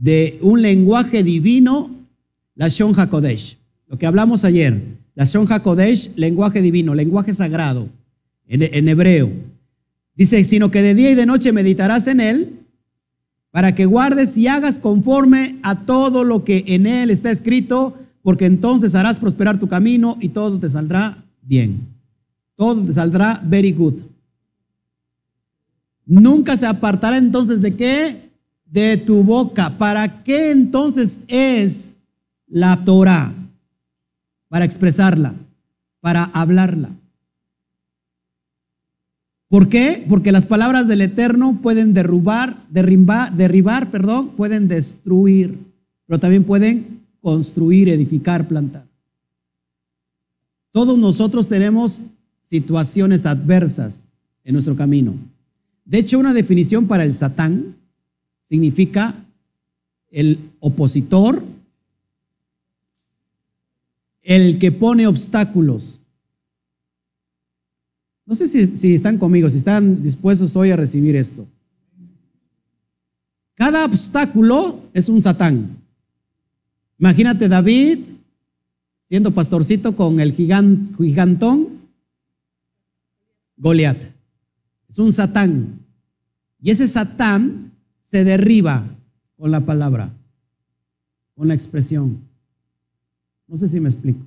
de 0.00 0.38
un 0.40 0.62
lenguaje 0.62 1.22
divino, 1.22 1.90
la 2.54 2.68
Shon 2.68 2.98
HaKodesh. 2.98 3.58
Lo 3.86 3.98
que 3.98 4.06
hablamos 4.06 4.44
ayer, 4.44 4.80
la 5.14 5.26
Shon 5.26 5.46
HaKodesh, 5.46 6.16
lenguaje 6.16 6.62
divino, 6.62 6.94
lenguaje 6.94 7.34
sagrado, 7.34 7.86
en, 8.48 8.62
en 8.62 8.88
hebreo. 8.88 9.30
Dice, 10.16 10.42
sino 10.44 10.70
que 10.70 10.82
de 10.82 10.94
día 10.94 11.10
y 11.10 11.14
de 11.14 11.26
noche 11.26 11.52
meditarás 11.52 12.06
en 12.06 12.20
él, 12.20 12.48
para 13.50 13.74
que 13.74 13.84
guardes 13.84 14.36
y 14.38 14.46
hagas 14.46 14.78
conforme 14.78 15.56
a 15.62 15.80
todo 15.80 16.24
lo 16.24 16.44
que 16.44 16.64
en 16.68 16.86
él 16.86 17.10
está 17.10 17.30
escrito, 17.30 17.94
porque 18.22 18.46
entonces 18.46 18.94
harás 18.94 19.18
prosperar 19.18 19.60
tu 19.60 19.68
camino 19.68 20.16
y 20.20 20.30
todo 20.30 20.58
te 20.58 20.68
saldrá 20.68 21.18
bien. 21.42 21.78
Todo 22.56 22.82
te 22.84 22.92
saldrá 22.92 23.40
very 23.44 23.72
good. 23.72 23.94
Nunca 26.06 26.56
se 26.56 26.66
apartará 26.66 27.18
entonces 27.18 27.60
de 27.60 27.74
qué? 27.74 28.29
De 28.70 28.96
tu 28.96 29.24
boca. 29.24 29.76
¿Para 29.78 30.22
qué 30.22 30.50
entonces 30.50 31.20
es 31.28 31.92
la 32.46 32.84
Torah? 32.84 33.32
Para 34.48 34.64
expresarla, 34.64 35.34
para 36.00 36.24
hablarla. 36.24 36.90
¿Por 39.48 39.68
qué? 39.68 40.04
Porque 40.08 40.30
las 40.30 40.46
palabras 40.46 40.86
del 40.86 41.00
Eterno 41.00 41.58
pueden 41.60 41.92
derrubar, 41.92 42.56
derribar, 42.70 43.32
derribar, 43.32 43.90
perdón, 43.90 44.28
pueden 44.36 44.68
destruir, 44.68 45.58
pero 46.06 46.20
también 46.20 46.44
pueden 46.44 47.00
construir, 47.20 47.88
edificar, 47.88 48.46
plantar. 48.46 48.86
Todos 50.70 50.96
nosotros 50.96 51.48
tenemos 51.48 52.02
situaciones 52.44 53.26
adversas 53.26 54.04
en 54.44 54.52
nuestro 54.52 54.76
camino. 54.76 55.14
De 55.84 55.98
hecho, 55.98 56.20
una 56.20 56.32
definición 56.32 56.86
para 56.86 57.02
el 57.02 57.16
Satán 57.16 57.74
significa 58.50 59.14
el 60.10 60.36
opositor, 60.58 61.40
el 64.22 64.58
que 64.58 64.72
pone 64.72 65.06
obstáculos. 65.06 66.00
No 68.26 68.34
sé 68.34 68.48
si, 68.48 68.92
están 68.92 69.18
conmigo, 69.18 69.48
si 69.48 69.58
están 69.58 70.02
dispuestos 70.02 70.56
hoy 70.56 70.72
a 70.72 70.76
recibir 70.76 71.14
esto. 71.14 71.46
Cada 73.54 73.84
obstáculo 73.84 74.80
es 74.94 75.08
un 75.08 75.22
Satán. 75.22 75.68
Imagínate 76.98 77.48
David 77.48 78.00
siendo 79.06 79.30
pastorcito 79.30 79.94
con 79.94 80.18
el 80.18 80.32
gigant, 80.32 80.96
gigantón 80.96 81.68
Goliat. 83.56 84.02
Es 84.88 84.98
un 84.98 85.12
Satán. 85.12 85.78
Y 86.60 86.72
ese 86.72 86.88
Satán 86.88 87.69
se 88.10 88.24
derriba 88.24 88.84
con 89.36 89.52
la 89.52 89.60
palabra, 89.60 90.10
con 91.36 91.46
la 91.46 91.54
expresión. 91.54 92.20
No 93.46 93.56
sé 93.56 93.68
si 93.68 93.78
me 93.78 93.88
explico. 93.88 94.18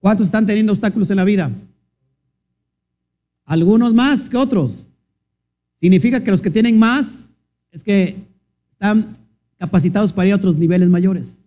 ¿Cuántos 0.00 0.26
están 0.26 0.44
teniendo 0.44 0.74
obstáculos 0.74 1.10
en 1.10 1.16
la 1.16 1.24
vida? 1.24 1.50
Algunos 3.46 3.94
más 3.94 4.28
que 4.28 4.36
otros. 4.36 4.88
Significa 5.74 6.22
que 6.22 6.30
los 6.30 6.42
que 6.42 6.50
tienen 6.50 6.78
más 6.78 7.24
es 7.70 7.82
que 7.82 8.14
están 8.72 9.16
capacitados 9.56 10.12
para 10.12 10.28
ir 10.28 10.34
a 10.34 10.36
otros 10.36 10.56
niveles 10.56 10.90
mayores. 10.90 11.38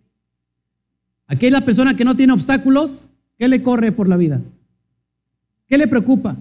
Aquí 1.28 1.46
es 1.46 1.52
la 1.52 1.64
persona 1.64 1.94
que 1.94 2.04
no 2.04 2.16
tiene 2.16 2.32
obstáculos, 2.32 3.04
¿qué 3.38 3.46
le 3.46 3.62
corre 3.62 3.92
por 3.92 4.08
la 4.08 4.16
vida? 4.16 4.40
¿Qué 5.68 5.78
le 5.78 5.86
preocupa? 5.86 6.36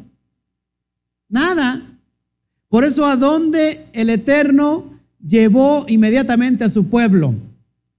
Nada. 1.28 1.89
Por 2.70 2.86
eso 2.86 3.06
a 3.06 3.18
dónde 3.18 3.86
el 3.94 4.10
Eterno 4.10 4.86
llevó 5.26 5.86
inmediatamente 5.88 6.64
a 6.64 6.70
su 6.70 6.88
pueblo 6.88 7.34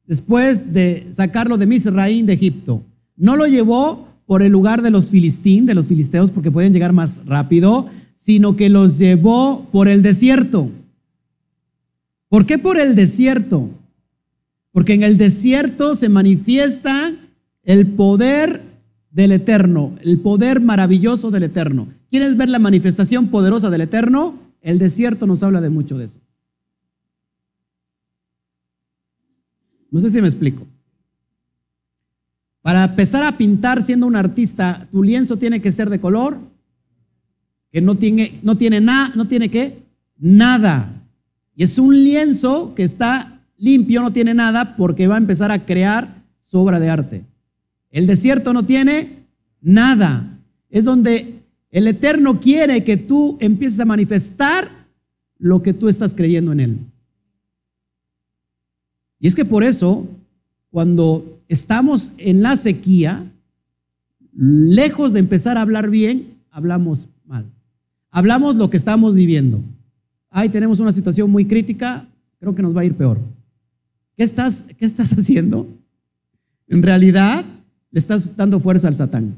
después 0.07 0.73
de 0.73 1.07
sacarlo 1.13 1.59
de 1.59 1.67
Misraín 1.67 2.27
de 2.27 2.33
Egipto. 2.33 2.83
No 3.17 3.37
lo 3.37 3.47
llevó 3.47 4.09
por 4.27 4.43
el 4.43 4.53
lugar 4.53 4.83
de 4.83 4.91
los 4.91 5.11
filistín, 5.11 5.67
de 5.67 5.75
los 5.75 5.89
filisteos, 5.89 6.31
porque 6.31 6.51
pueden 6.51 6.73
llegar 6.73 6.93
más 6.93 7.27
rápido, 7.27 7.89
sino 8.15 8.55
que 8.55 8.69
los 8.69 8.99
llevó 8.99 9.69
por 9.73 9.89
el 9.89 10.03
desierto. 10.03 10.69
¿Por 12.29 12.47
qué 12.47 12.59
por 12.59 12.79
el 12.79 12.95
desierto? 12.95 13.69
Porque 14.73 14.95
en 14.95 15.03
el 15.03 15.17
desierto 15.17 15.97
se 15.97 16.09
manifiesta 16.09 17.13
el 17.65 17.87
poder 17.87 18.63
del 19.11 19.33
Eterno, 19.33 19.93
el 20.03 20.19
poder 20.19 20.61
maravilloso 20.61 21.33
del 21.33 21.45
Eterno. 21.45 21.89
¿Quieres 22.09 22.37
ver 22.37 22.49
la 22.49 22.59
manifestación 22.61 23.29
poderosa 23.29 23.71
del 23.71 23.81
Eterno? 23.81 24.50
El 24.61 24.79
desierto 24.79 25.27
nos 25.27 25.43
habla 25.43 25.61
de 25.61 25.71
mucho 25.71 25.97
de 25.97 26.05
eso. 26.05 26.21
No 29.91 30.01
sé 30.01 30.11
si 30.11 30.21
me 30.21 30.29
explico. 30.29 30.67
Para 32.63 32.85
empezar 32.85 33.25
a 33.25 33.37
pintar 33.37 33.83
siendo 33.83 34.07
un 34.07 34.17
artista, 34.17 34.87
tu 34.93 35.03
lienzo 35.03 35.37
tiene 35.37 35.61
que 35.61 35.73
ser 35.73 35.89
de 35.89 36.01
color 36.01 36.39
que 37.73 37.81
no 37.81 37.95
tiene, 37.95 38.39
no 38.43 38.57
tiene 38.57 38.81
nada, 38.81 39.13
no 39.15 39.27
tiene 39.27 39.49
qué, 39.49 39.79
nada. 40.19 40.89
Y 41.55 41.63
es 41.63 41.79
un 41.79 41.95
lienzo 41.95 42.75
que 42.75 42.83
está 42.83 43.41
limpio, 43.57 44.03
no 44.03 44.13
tiene 44.13 44.35
nada, 44.35 44.77
porque 44.77 45.07
va 45.07 45.15
a 45.15 45.19
empezar 45.19 45.51
a 45.51 45.65
crear 45.65 46.23
su 46.41 46.59
obra 46.59 46.81
de 46.81 46.91
arte. 46.91 47.25
El 47.91 48.07
desierto 48.07 48.53
no 48.53 48.65
tiene 48.65 49.27
nada. 49.61 50.27
Es 50.69 50.85
donde 50.85 51.40
El 51.71 51.87
Eterno 51.87 52.41
quiere 52.41 52.83
que 52.85 52.97
tú 52.97 53.37
empieces 53.41 53.79
a 53.81 53.85
manifestar 53.85 54.69
lo 55.39 55.63
que 55.63 55.73
tú 55.73 55.89
estás 55.89 56.15
creyendo 56.15 56.53
en 56.53 56.61
Él. 56.61 56.79
Y 59.21 59.29
es 59.29 59.35
que 59.35 59.45
por 59.45 59.63
eso, 59.63 60.09
cuando 60.71 61.43
estamos 61.49 62.13
en 62.19 62.43
la 62.43 62.57
sequía, 62.57 63.25
lejos 64.35 65.13
de 65.13 65.21
empezar 65.21 65.59
a 65.59 65.63
hablar 65.63 65.91
bien, 65.91 66.39
hablamos 66.51 67.09
mal. 67.27 67.47
Hablamos 68.11 68.57
lo 68.57 68.71
que 68.71 68.77
estamos 68.77 69.15
viviendo. 69.15 69.63
Ahí 70.31 70.49
tenemos 70.49 70.81
una 70.81 70.93
situación 70.93 71.31
muy 71.31 71.45
crítica, 71.45 72.07
creo 72.39 72.55
que 72.55 72.63
nos 72.63 72.77
va 72.77 72.81
a 72.81 72.85
ir 72.85 72.95
peor. 72.95 73.19
¿Qué 74.17 74.25
estás, 74.25 74.65
qué 74.79 74.87
estás 74.87 75.13
haciendo? 75.19 75.69
En 76.67 76.83
realidad, 76.83 77.45
le 77.91 78.01
estás 78.01 78.37
dando 78.37 78.61
fuerza 78.61 78.89
al 78.89 78.97
Satán. 78.97 79.35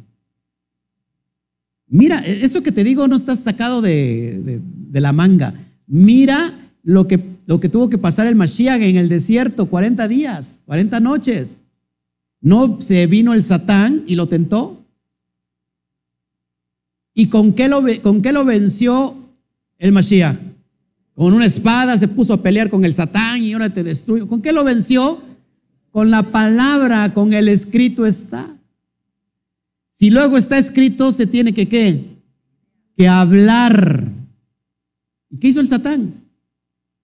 Mira, 1.94 2.20
esto 2.20 2.62
que 2.62 2.72
te 2.72 2.84
digo 2.84 3.06
no 3.06 3.16
está 3.16 3.36
sacado 3.36 3.82
de, 3.82 4.60
de 4.64 5.00
la 5.02 5.12
manga. 5.12 5.52
Mira 5.86 6.54
lo 6.82 7.06
que, 7.06 7.20
lo 7.44 7.60
que 7.60 7.68
tuvo 7.68 7.90
que 7.90 7.98
pasar 7.98 8.26
el 8.26 8.34
Mashiach 8.34 8.80
en 8.80 8.96
el 8.96 9.10
desierto, 9.10 9.66
40 9.66 10.08
días, 10.08 10.62
40 10.64 11.00
noches. 11.00 11.60
¿No 12.40 12.80
se 12.80 13.06
vino 13.06 13.34
el 13.34 13.44
Satán 13.44 14.04
y 14.06 14.14
lo 14.14 14.26
tentó? 14.26 14.82
¿Y 17.12 17.26
con 17.26 17.52
qué 17.52 17.68
lo, 17.68 17.82
con 18.02 18.22
qué 18.22 18.32
lo 18.32 18.46
venció 18.46 19.14
el 19.78 19.92
Mashiach? 19.92 20.38
Con 21.14 21.34
una 21.34 21.44
espada 21.44 21.98
se 21.98 22.08
puso 22.08 22.32
a 22.32 22.42
pelear 22.42 22.70
con 22.70 22.86
el 22.86 22.94
Satán 22.94 23.42
y 23.42 23.52
ahora 23.52 23.68
te 23.68 23.84
destruyo. 23.84 24.26
¿Con 24.26 24.40
qué 24.40 24.52
lo 24.52 24.64
venció? 24.64 25.20
Con 25.90 26.10
la 26.10 26.22
palabra, 26.22 27.12
con 27.12 27.34
el 27.34 27.48
escrito 27.48 28.06
está. 28.06 28.48
Si 30.02 30.10
luego 30.10 30.36
está 30.36 30.58
escrito, 30.58 31.12
se 31.12 31.28
tiene 31.28 31.54
que 31.54 31.68
qué? 31.68 32.02
Que 32.96 33.06
hablar. 33.06 34.08
¿Y 35.30 35.36
qué 35.36 35.46
hizo 35.46 35.60
el 35.60 35.68
Satán? 35.68 36.12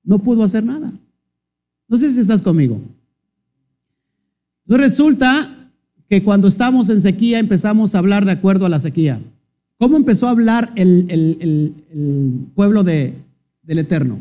No 0.03 0.19
pudo 0.19 0.43
hacer 0.43 0.65
nada. 0.65 0.91
No 1.87 1.97
sé 1.97 2.11
si 2.11 2.19
estás 2.19 2.43
conmigo. 2.43 2.83
Entonces 4.65 4.91
resulta 4.91 5.49
que 6.09 6.25
cuando 6.25 6.49
estamos 6.49 6.91
en 6.91 7.01
sequía 7.01 7.39
empezamos 7.39 7.95
a 7.95 8.01
hablar 8.01 8.25
de 8.25 8.33
acuerdo 8.33 8.67
a 8.67 8.69
la 8.69 8.81
sequía. 8.81 9.21
¿Cómo 9.77 9.97
empezó 9.97 10.27
a 10.27 10.33
hablar 10.33 10.73
el, 10.75 11.73
pueblo 12.57 12.83
de, 12.83 13.15
del 13.63 13.79
Eterno? 13.79 14.19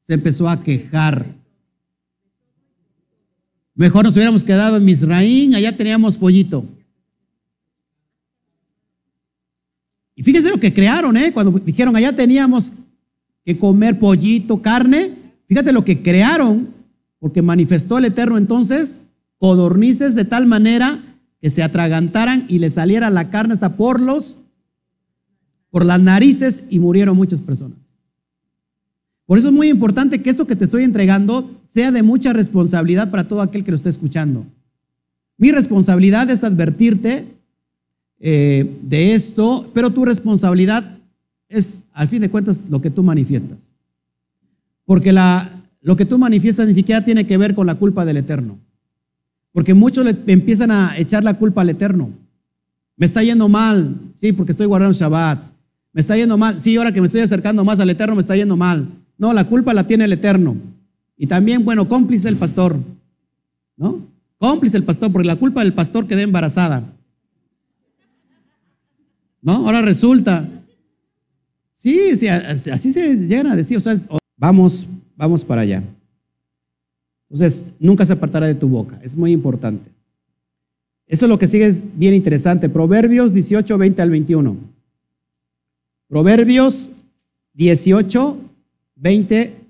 Se 0.00 0.14
empezó 0.14 0.48
a 0.48 0.64
quejar. 0.64 1.24
Mejor 3.76 4.04
nos 4.04 4.16
hubiéramos 4.16 4.44
quedado 4.44 4.78
en 4.78 4.84
Misraín, 4.84 5.54
allá 5.54 5.76
teníamos 5.76 6.18
pollito. 6.18 6.64
Y 10.16 10.22
fíjense 10.22 10.50
lo 10.50 10.58
que 10.58 10.72
crearon, 10.72 11.16
¿eh? 11.16 11.32
Cuando 11.32 11.52
dijeron 11.52 11.94
allá 11.94 12.16
teníamos 12.16 12.72
que 13.44 13.56
comer 13.58 13.98
pollito, 13.98 14.60
carne. 14.62 15.12
Fíjate 15.46 15.72
lo 15.72 15.84
que 15.84 16.02
crearon, 16.02 16.68
porque 17.20 17.42
manifestó 17.42 17.98
el 17.98 18.06
Eterno 18.06 18.38
entonces 18.38 19.02
codornices 19.38 20.14
de 20.14 20.24
tal 20.24 20.46
manera 20.46 20.98
que 21.40 21.50
se 21.50 21.62
atragantaran 21.62 22.46
y 22.48 22.58
le 22.58 22.70
saliera 22.70 23.10
la 23.10 23.30
carne 23.30 23.54
hasta 23.54 23.76
por 23.76 24.00
los 24.00 24.38
por 25.70 25.84
las 25.84 26.00
narices 26.00 26.64
y 26.70 26.78
murieron 26.78 27.16
muchas 27.16 27.42
personas. 27.42 27.76
Por 29.26 29.36
eso 29.36 29.48
es 29.48 29.54
muy 29.54 29.68
importante 29.68 30.22
que 30.22 30.30
esto 30.30 30.46
que 30.46 30.56
te 30.56 30.64
estoy 30.64 30.84
entregando 30.84 31.50
sea 31.68 31.92
de 31.92 32.02
mucha 32.02 32.32
responsabilidad 32.32 33.10
para 33.10 33.28
todo 33.28 33.42
aquel 33.42 33.62
que 33.62 33.72
lo 33.72 33.76
esté 33.76 33.90
escuchando. 33.90 34.46
Mi 35.36 35.52
responsabilidad 35.52 36.30
es 36.30 36.44
advertirte 36.44 37.26
eh, 38.18 38.78
de 38.82 39.14
esto, 39.14 39.68
pero 39.74 39.90
tu 39.90 40.04
responsabilidad 40.04 40.98
es, 41.48 41.80
al 41.92 42.08
fin 42.08 42.20
de 42.22 42.30
cuentas, 42.30 42.62
lo 42.70 42.80
que 42.80 42.90
tú 42.90 43.02
manifiestas. 43.02 43.70
Porque 44.84 45.12
lo 45.82 45.96
que 45.96 46.04
tú 46.04 46.18
manifiestas 46.18 46.66
ni 46.66 46.74
siquiera 46.74 47.04
tiene 47.04 47.26
que 47.26 47.36
ver 47.36 47.54
con 47.54 47.66
la 47.66 47.74
culpa 47.74 48.04
del 48.04 48.18
Eterno. 48.18 48.58
Porque 49.52 49.74
muchos 49.74 50.04
le 50.04 50.16
empiezan 50.32 50.70
a 50.70 50.96
echar 50.98 51.24
la 51.24 51.34
culpa 51.34 51.62
al 51.62 51.70
Eterno. 51.70 52.10
Me 52.96 53.06
está 53.06 53.22
yendo 53.22 53.48
mal, 53.48 53.94
sí, 54.16 54.32
porque 54.32 54.52
estoy 54.52 54.66
guardando 54.66 54.96
Shabbat. 54.96 55.38
Me 55.92 56.00
está 56.00 56.16
yendo 56.16 56.38
mal, 56.38 56.60
sí, 56.60 56.76
ahora 56.76 56.92
que 56.92 57.00
me 57.00 57.06
estoy 57.06 57.22
acercando 57.22 57.64
más 57.64 57.80
al 57.80 57.90
Eterno, 57.90 58.14
me 58.14 58.20
está 58.20 58.36
yendo 58.36 58.56
mal. 58.56 58.86
No, 59.18 59.32
la 59.32 59.44
culpa 59.44 59.72
la 59.72 59.84
tiene 59.84 60.04
el 60.04 60.12
Eterno. 60.12 60.56
Y 61.16 61.26
también, 61.26 61.64
bueno, 61.64 61.88
cómplice 61.88 62.28
el 62.28 62.36
pastor. 62.36 62.76
¿No? 63.76 63.98
Cómplice 64.38 64.76
el 64.76 64.84
pastor, 64.84 65.10
porque 65.10 65.26
la 65.26 65.36
culpa 65.36 65.62
del 65.62 65.72
pastor 65.72 66.06
quedó 66.06 66.20
embarazada. 66.20 66.82
¿No? 69.42 69.66
Ahora 69.66 69.82
resulta. 69.82 70.46
Sí, 71.72 72.16
sí, 72.16 72.26
así 72.28 72.92
se 72.92 73.16
llegan 73.16 73.48
a 73.48 73.56
decir. 73.56 73.76
O 73.76 73.80
sea, 73.80 73.96
vamos, 74.36 74.86
vamos 75.16 75.44
para 75.44 75.62
allá. 75.62 75.82
Entonces, 77.28 77.66
nunca 77.78 78.06
se 78.06 78.12
apartará 78.12 78.46
de 78.46 78.54
tu 78.54 78.68
boca. 78.68 78.98
Es 79.02 79.16
muy 79.16 79.32
importante. 79.32 79.90
Eso 81.06 81.26
es 81.26 81.28
lo 81.28 81.38
que 81.38 81.46
sigue 81.46 81.66
es 81.66 81.80
bien 81.98 82.14
interesante. 82.14 82.68
Proverbios 82.68 83.32
18, 83.32 83.78
20 83.78 84.02
al 84.02 84.10
21. 84.10 84.56
Proverbios 86.08 86.92
18, 87.54 88.38
20. 88.96 89.65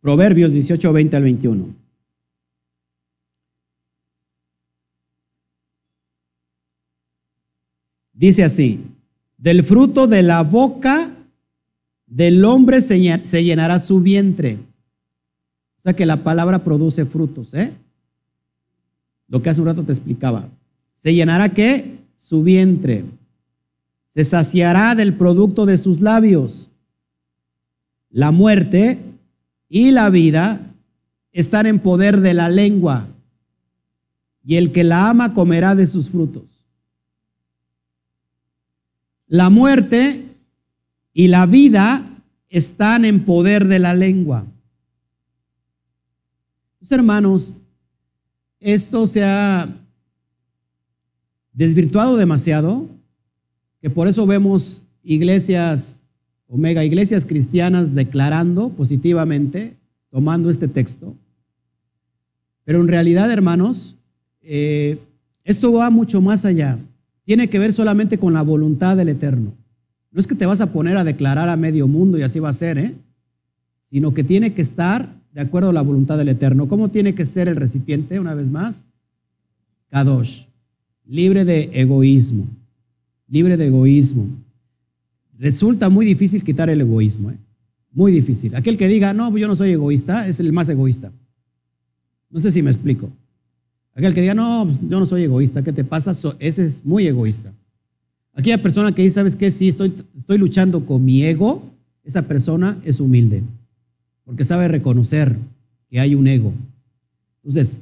Proverbios 0.00 0.52
18, 0.52 0.92
20 0.92 1.16
al 1.16 1.22
21. 1.22 1.74
Dice 8.12 8.44
así, 8.44 8.84
del 9.38 9.64
fruto 9.64 10.06
de 10.06 10.22
la 10.22 10.42
boca 10.42 11.10
del 12.06 12.44
hombre 12.44 12.82
se 12.82 13.44
llenará 13.44 13.78
su 13.78 14.00
vientre. 14.00 14.58
O 15.78 15.82
sea 15.82 15.94
que 15.94 16.04
la 16.04 16.18
palabra 16.18 16.58
produce 16.58 17.06
frutos, 17.06 17.54
¿eh? 17.54 17.72
Lo 19.28 19.40
que 19.40 19.48
hace 19.48 19.60
un 19.60 19.68
rato 19.68 19.82
te 19.82 19.92
explicaba. 19.92 20.46
¿Se 20.94 21.14
llenará 21.14 21.48
qué? 21.48 21.98
Su 22.16 22.42
vientre. 22.42 23.04
Se 24.08 24.24
saciará 24.24 24.94
del 24.94 25.14
producto 25.14 25.64
de 25.64 25.78
sus 25.78 26.02
labios. 26.02 26.70
La 28.10 28.32
muerte 28.32 28.98
y 29.70 29.92
la 29.92 30.10
vida 30.10 30.60
están 31.32 31.64
en 31.66 31.78
poder 31.78 32.20
de 32.20 32.34
la 32.34 32.50
lengua. 32.50 33.06
Y 34.44 34.56
el 34.56 34.72
que 34.72 34.82
la 34.82 35.08
ama 35.08 35.32
comerá 35.32 35.76
de 35.76 35.86
sus 35.86 36.10
frutos. 36.10 36.66
La 39.28 39.48
muerte 39.48 40.26
y 41.14 41.28
la 41.28 41.46
vida 41.46 42.04
están 42.48 43.04
en 43.04 43.24
poder 43.24 43.68
de 43.68 43.78
la 43.78 43.94
lengua. 43.94 44.44
Pues, 46.80 46.90
hermanos, 46.90 47.54
esto 48.58 49.06
se 49.06 49.24
ha 49.24 49.68
desvirtuado 51.52 52.16
demasiado, 52.16 52.88
que 53.80 53.88
por 53.88 54.08
eso 54.08 54.26
vemos 54.26 54.82
iglesias 55.04 55.99
o 56.50 56.58
mega 56.58 56.84
iglesias 56.84 57.24
cristianas 57.24 57.94
declarando 57.94 58.68
positivamente, 58.68 59.74
tomando 60.10 60.50
este 60.50 60.68
texto. 60.68 61.14
Pero 62.64 62.82
en 62.82 62.88
realidad, 62.88 63.30
hermanos, 63.30 63.96
eh, 64.42 64.98
esto 65.44 65.72
va 65.72 65.88
mucho 65.88 66.20
más 66.20 66.44
allá 66.44 66.76
tiene 67.30 67.46
que 67.46 67.60
ver 67.60 67.72
solamente 67.72 68.18
con 68.18 68.32
la 68.32 68.42
voluntad 68.42 68.96
del 68.96 69.08
Eterno. 69.08 69.52
No 70.10 70.20
es 70.20 70.26
que 70.26 70.34
te 70.34 70.46
vas 70.46 70.60
a 70.60 70.72
poner 70.72 70.96
a 70.96 71.04
declarar 71.04 71.48
a 71.48 71.54
medio 71.54 71.86
mundo 71.86 72.18
y 72.18 72.22
así 72.22 72.40
va 72.40 72.48
a 72.48 72.52
ser, 72.52 72.76
¿eh? 72.76 72.92
sino 73.88 74.12
que 74.12 74.24
tiene 74.24 74.52
que 74.52 74.62
estar 74.62 75.08
de 75.32 75.40
acuerdo 75.40 75.70
a 75.70 75.72
la 75.72 75.82
voluntad 75.82 76.18
del 76.18 76.30
Eterno. 76.30 76.68
¿Cómo 76.68 76.88
tiene 76.88 77.14
que 77.14 77.24
ser 77.24 77.46
el 77.46 77.54
recipiente, 77.54 78.18
una 78.18 78.34
vez 78.34 78.50
más? 78.50 78.82
Kadosh, 79.90 80.46
libre 81.06 81.44
de 81.44 81.70
egoísmo, 81.72 82.48
libre 83.28 83.56
de 83.56 83.68
egoísmo. 83.68 84.26
Resulta 85.40 85.88
muy 85.88 86.04
difícil 86.04 86.44
quitar 86.44 86.68
el 86.68 86.82
egoísmo, 86.82 87.30
¿eh? 87.30 87.38
muy 87.92 88.12
difícil. 88.12 88.54
Aquel 88.54 88.76
que 88.76 88.88
diga, 88.88 89.14
no, 89.14 89.34
yo 89.38 89.48
no 89.48 89.56
soy 89.56 89.70
egoísta, 89.70 90.28
es 90.28 90.38
el 90.38 90.52
más 90.52 90.68
egoísta. 90.68 91.10
No 92.28 92.38
sé 92.40 92.52
si 92.52 92.60
me 92.60 92.70
explico. 92.70 93.10
Aquel 93.94 94.12
que 94.12 94.20
diga, 94.20 94.34
no, 94.34 94.64
pues, 94.66 94.78
yo 94.86 95.00
no 95.00 95.06
soy 95.06 95.22
egoísta, 95.22 95.62
¿qué 95.62 95.72
te 95.72 95.82
pasa? 95.82 96.12
ese 96.38 96.64
es 96.66 96.84
muy 96.84 97.06
egoísta. 97.06 97.50
Aquella 98.34 98.58
persona 98.58 98.94
que 98.94 99.00
dice, 99.00 99.14
¿sabes 99.14 99.34
qué? 99.34 99.50
Sí, 99.50 99.68
estoy, 99.68 99.94
estoy 100.18 100.36
luchando 100.36 100.84
con 100.84 101.02
mi 101.02 101.22
ego, 101.22 101.64
esa 102.04 102.20
persona 102.28 102.76
es 102.84 103.00
humilde, 103.00 103.42
porque 104.24 104.44
sabe 104.44 104.68
reconocer 104.68 105.34
que 105.88 106.00
hay 106.00 106.14
un 106.14 106.26
ego. 106.26 106.52
Entonces, 107.42 107.80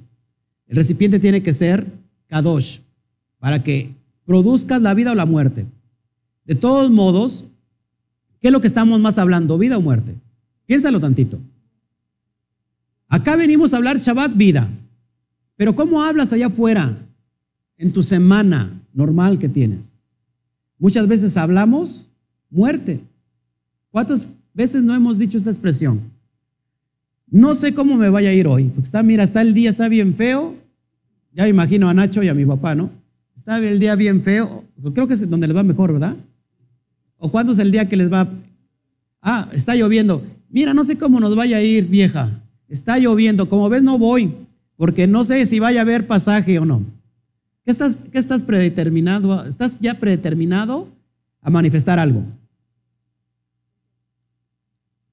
el 0.69 0.77
recipiente 0.77 1.19
tiene 1.19 1.43
que 1.43 1.53
ser 1.53 1.85
kadosh, 2.29 2.79
para 3.41 3.65
que 3.65 3.91
produzcas 4.25 4.81
la 4.81 4.95
vida 4.95 5.11
o 5.11 5.17
la 5.17 5.27
muerte. 5.27 5.67
De 6.45 6.55
todos 6.55 6.91
modos, 6.91 7.45
¿qué 8.41 8.49
es 8.49 8.53
lo 8.53 8.61
que 8.61 8.67
estamos 8.67 9.01
más 9.01 9.19
hablando? 9.19 9.59
¿Vida 9.59 9.79
o 9.79 9.81
muerte? 9.81 10.15
Piénsalo 10.67 11.01
tantito. 11.01 11.39
Acá 13.09 13.37
venimos 13.37 13.73
a 13.73 13.79
hablar 13.79 13.99
Shabbat 13.99 14.37
vida, 14.37 14.69
pero 15.57 15.75
¿cómo 15.75 16.03
hablas 16.03 16.33
allá 16.33 16.47
afuera 16.47 16.95
en 17.79 17.93
tu 17.93 18.03
semana 18.03 18.71
normal 18.93 19.39
que 19.39 19.49
tienes? 19.49 19.95
Muchas 20.79 21.09
veces 21.09 21.37
hablamos 21.37 22.07
muerte. 22.51 23.01
¿Cuántas 23.91 24.27
veces 24.53 24.83
no 24.83 24.95
hemos 24.95 25.19
dicho 25.19 25.39
esta 25.39 25.51
expresión? 25.51 26.01
No 27.31 27.55
sé 27.55 27.75
cómo 27.75 27.97
me 27.97 28.09
vaya 28.09 28.31
a 28.31 28.35
ir 28.35 28.47
hoy, 28.47 28.65
porque 28.65 28.87
está, 28.87 29.03
mira, 29.03 29.25
está 29.25 29.43
el 29.43 29.55
día, 29.55 29.71
está 29.71 29.89
bien 29.89 30.15
feo. 30.15 30.55
Ya 31.33 31.49
imagino 31.49 31.89
a 31.89 31.95
Nacho 31.95 32.23
y 32.23 32.29
a 32.29 32.35
mi 32.35 32.45
papá, 32.45 32.75
¿no? 32.75 32.91
Está 33.37 33.59
el 33.59 33.79
día 33.79 33.95
bien 33.95 34.23
feo. 34.23 34.65
Creo 34.95 35.09
que 35.09 35.15
es 35.15 35.29
donde 35.29 35.47
les 35.47 35.57
va 35.57 35.63
mejor, 35.63 35.93
¿verdad? 35.93 36.17
¿O 37.19 37.31
cuándo 37.31 37.53
es 37.53 37.59
el 37.59 37.71
día 37.71 37.89
que 37.89 37.97
les 37.97 38.13
va? 38.13 38.29
Ah, 39.21 39.49
está 39.53 39.75
lloviendo. 39.75 40.23
Mira, 40.49 40.73
no 40.73 40.85
sé 40.85 40.97
cómo 40.97 41.21
nos 41.21 41.35
vaya 41.37 41.59
a 41.59 41.63
ir, 41.63 41.87
vieja. 41.87 42.31
Está 42.69 42.99
lloviendo. 42.99 43.49
Como 43.49 43.69
ves, 43.69 43.83
no 43.83 43.99
voy, 43.99 44.33
porque 44.77 45.07
no 45.07 45.25
sé 45.25 45.45
si 45.47 45.59
vaya 45.59 45.81
a 45.81 45.83
haber 45.83 46.07
pasaje 46.07 46.59
o 46.59 46.65
no. 46.65 46.83
¿Qué 47.65 47.73
estás, 47.73 47.97
qué 48.11 48.19
estás 48.19 48.43
predeterminado? 48.43 49.45
¿Estás 49.45 49.79
ya 49.81 49.95
predeterminado 49.95 50.89
a 51.43 51.51
manifestar 51.51 51.99
algo? 51.99 52.23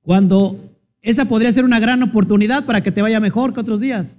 Cuando 0.02 0.58
esa 1.02 1.26
podría 1.26 1.52
ser 1.52 1.66
una 1.66 1.80
gran 1.80 2.02
oportunidad 2.04 2.66
para 2.66 2.82
que 2.82 2.92
te 2.92 3.02
vaya 3.02 3.20
mejor 3.20 3.54
que 3.54 3.60
otros 3.60 3.80
días. 3.80 4.18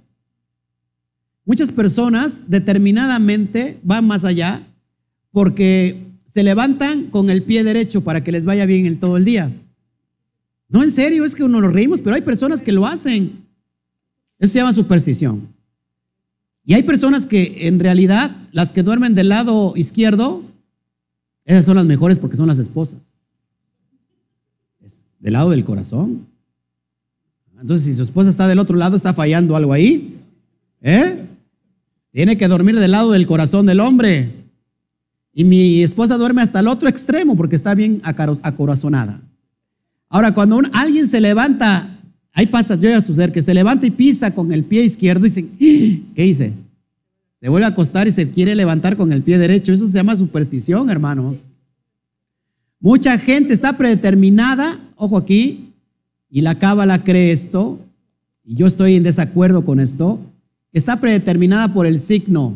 Muchas 1.45 1.71
personas 1.71 2.49
determinadamente 2.49 3.79
van 3.83 4.05
más 4.05 4.25
allá 4.25 4.61
porque 5.31 6.06
se 6.37 6.43
levantan 6.43 7.05
con 7.05 7.31
el 7.31 7.41
pie 7.41 7.63
derecho 7.63 8.03
para 8.03 8.23
que 8.23 8.31
les 8.31 8.45
vaya 8.45 8.67
bien 8.67 8.85
el 8.85 8.99
todo 8.99 9.17
el 9.17 9.25
día. 9.25 9.51
No, 10.69 10.83
en 10.83 10.91
serio, 10.91 11.25
es 11.25 11.33
que 11.33 11.43
uno 11.43 11.59
lo 11.59 11.69
reímos, 11.69 11.99
pero 11.99 12.15
hay 12.15 12.21
personas 12.21 12.61
que 12.61 12.71
lo 12.71 12.85
hacen. 12.85 13.31
Eso 14.37 14.53
se 14.53 14.59
llama 14.59 14.71
superstición. 14.71 15.47
Y 16.63 16.75
hay 16.75 16.83
personas 16.83 17.25
que 17.25 17.67
en 17.67 17.79
realidad, 17.79 18.37
las 18.51 18.71
que 18.71 18.83
duermen 18.83 19.15
del 19.15 19.29
lado 19.29 19.73
izquierdo, 19.75 20.43
esas 21.43 21.65
son 21.65 21.75
las 21.75 21.87
mejores 21.87 22.19
porque 22.19 22.37
son 22.37 22.45
las 22.45 22.59
esposas. 22.59 23.15
del 25.19 25.33
lado 25.33 25.49
del 25.49 25.65
corazón. 25.65 26.27
Entonces, 27.59 27.87
si 27.87 27.95
su 27.95 28.03
esposa 28.03 28.29
está 28.29 28.47
del 28.47 28.59
otro 28.59 28.77
lado, 28.77 28.95
está 28.95 29.11
fallando 29.11 29.55
algo 29.55 29.73
ahí. 29.73 30.15
¿Eh? 30.83 31.19
Tiene 32.11 32.37
que 32.37 32.47
dormir 32.47 32.79
del 32.79 32.91
lado 32.91 33.11
del 33.13 33.25
corazón 33.25 33.65
del 33.65 33.79
hombre. 33.79 34.36
Y 35.37 35.43
mi 35.43 35.83
esposa 35.83 36.17
duerme 36.17 36.41
hasta 36.41 36.61
el 36.61 36.67
otro 36.67 36.89
extremo 36.89 37.37
porque 37.37 37.55
está 37.55 37.75
bien 37.75 38.01
acorazonada. 38.03 39.21
Ahora, 40.09 40.33
cuando 40.33 40.59
alguien 40.73 41.07
se 41.07 41.21
levanta, 41.21 41.95
hay 42.33 42.47
pasa, 42.47 42.73
yo 42.73 42.97
a 42.97 43.03
suceder 43.03 43.31
que 43.31 43.43
se 43.43 43.53
levanta 43.53 43.85
y 43.85 43.91
pisa 43.91 44.33
con 44.33 44.51
el 44.51 44.63
pie 44.63 44.83
izquierdo 44.83 45.27
y 45.27 45.29
dice, 45.29 45.45
¡Ah! 45.45 46.11
¿qué 46.15 46.25
hice? 46.25 46.53
Se 47.39 47.49
vuelve 47.49 47.65
a 47.65 47.69
acostar 47.69 48.07
y 48.07 48.13
se 48.13 48.31
quiere 48.31 48.55
levantar 48.55 48.97
con 48.97 49.13
el 49.13 49.21
pie 49.21 49.37
derecho. 49.37 49.71
Eso 49.71 49.85
se 49.85 49.93
llama 49.93 50.15
superstición, 50.15 50.89
hermanos. 50.89 51.45
Mucha 52.79 53.19
gente 53.19 53.53
está 53.53 53.77
predeterminada, 53.77 54.79
ojo 54.95 55.17
aquí, 55.17 55.71
y 56.31 56.41
la 56.41 56.55
cábala 56.55 57.03
cree 57.03 57.31
esto, 57.31 57.79
y 58.43 58.55
yo 58.55 58.65
estoy 58.65 58.95
en 58.95 59.03
desacuerdo 59.03 59.63
con 59.63 59.79
esto, 59.79 60.19
está 60.73 60.99
predeterminada 60.99 61.71
por 61.75 61.85
el 61.85 62.01
signo 62.01 62.55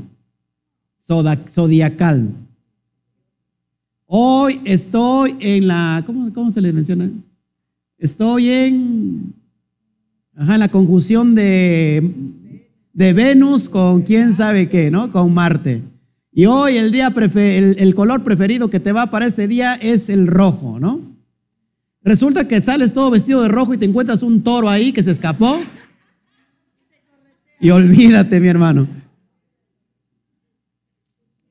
zodiacal. 0.99 2.29
Hoy 4.13 4.59
estoy 4.65 5.37
en 5.39 5.69
la, 5.69 6.03
¿cómo, 6.05 6.51
se 6.51 6.59
les 6.59 6.73
menciona? 6.73 7.09
Estoy 7.97 8.49
en, 8.49 9.33
ajá, 10.35 10.55
en 10.55 10.59
la 10.59 10.67
conjunción 10.67 11.33
de, 11.33 12.11
de 12.91 13.13
Venus 13.13 13.69
con 13.69 14.01
quién 14.01 14.33
sabe 14.33 14.67
qué, 14.67 14.91
¿no? 14.91 15.09
Con 15.13 15.33
Marte. 15.33 15.81
Y 16.33 16.45
hoy 16.45 16.75
el, 16.75 16.91
día 16.91 17.13
el, 17.15 17.77
el 17.79 17.95
color 17.95 18.21
preferido 18.21 18.69
que 18.69 18.81
te 18.81 18.91
va 18.91 19.05
para 19.05 19.27
este 19.27 19.47
día 19.47 19.75
es 19.75 20.09
el 20.09 20.27
rojo, 20.27 20.77
¿no? 20.77 20.99
Resulta 22.03 22.49
que 22.49 22.61
sales 22.61 22.91
todo 22.91 23.11
vestido 23.11 23.41
de 23.41 23.47
rojo 23.47 23.73
y 23.73 23.77
te 23.77 23.85
encuentras 23.85 24.23
un 24.23 24.43
toro 24.43 24.67
ahí 24.67 24.91
que 24.91 25.03
se 25.03 25.11
escapó. 25.11 25.57
Y 27.61 27.69
olvídate, 27.69 28.41
mi 28.41 28.49
hermano. 28.49 28.89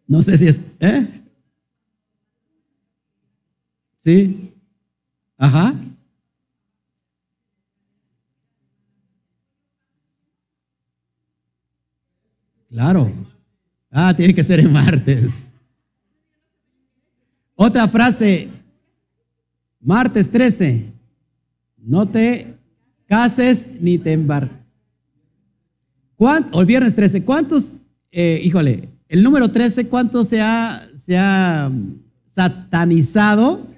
No 0.06 0.20
sé 0.20 0.36
si 0.36 0.48
es... 0.48 0.61
¿eh? 0.80 1.20
¿Sí? 4.01 4.55
Ajá. 5.36 5.74
Claro. 12.70 13.12
Ah, 13.90 14.14
tiene 14.16 14.34
que 14.34 14.42
ser 14.42 14.61
en 14.61 14.72
martes. 14.72 15.53
Otra 17.55 17.86
frase, 17.88 18.48
martes 19.80 20.30
13, 20.30 20.86
no 21.76 22.09
te 22.09 22.55
cases 23.07 23.68
ni 23.82 23.98
te 23.98 24.12
embarques. 24.14 24.57
O 26.16 26.61
el 26.61 26.66
viernes 26.66 26.94
13, 26.94 27.22
¿cuántos, 27.22 27.72
eh, 28.12 28.40
híjole, 28.42 28.88
el 29.09 29.22
número 29.22 29.51
13, 29.51 29.88
¿cuánto 29.88 30.24
se 30.24 30.40
ha, 30.40 30.88
se 30.96 31.18
ha 31.18 31.70
satanizado 32.28 33.70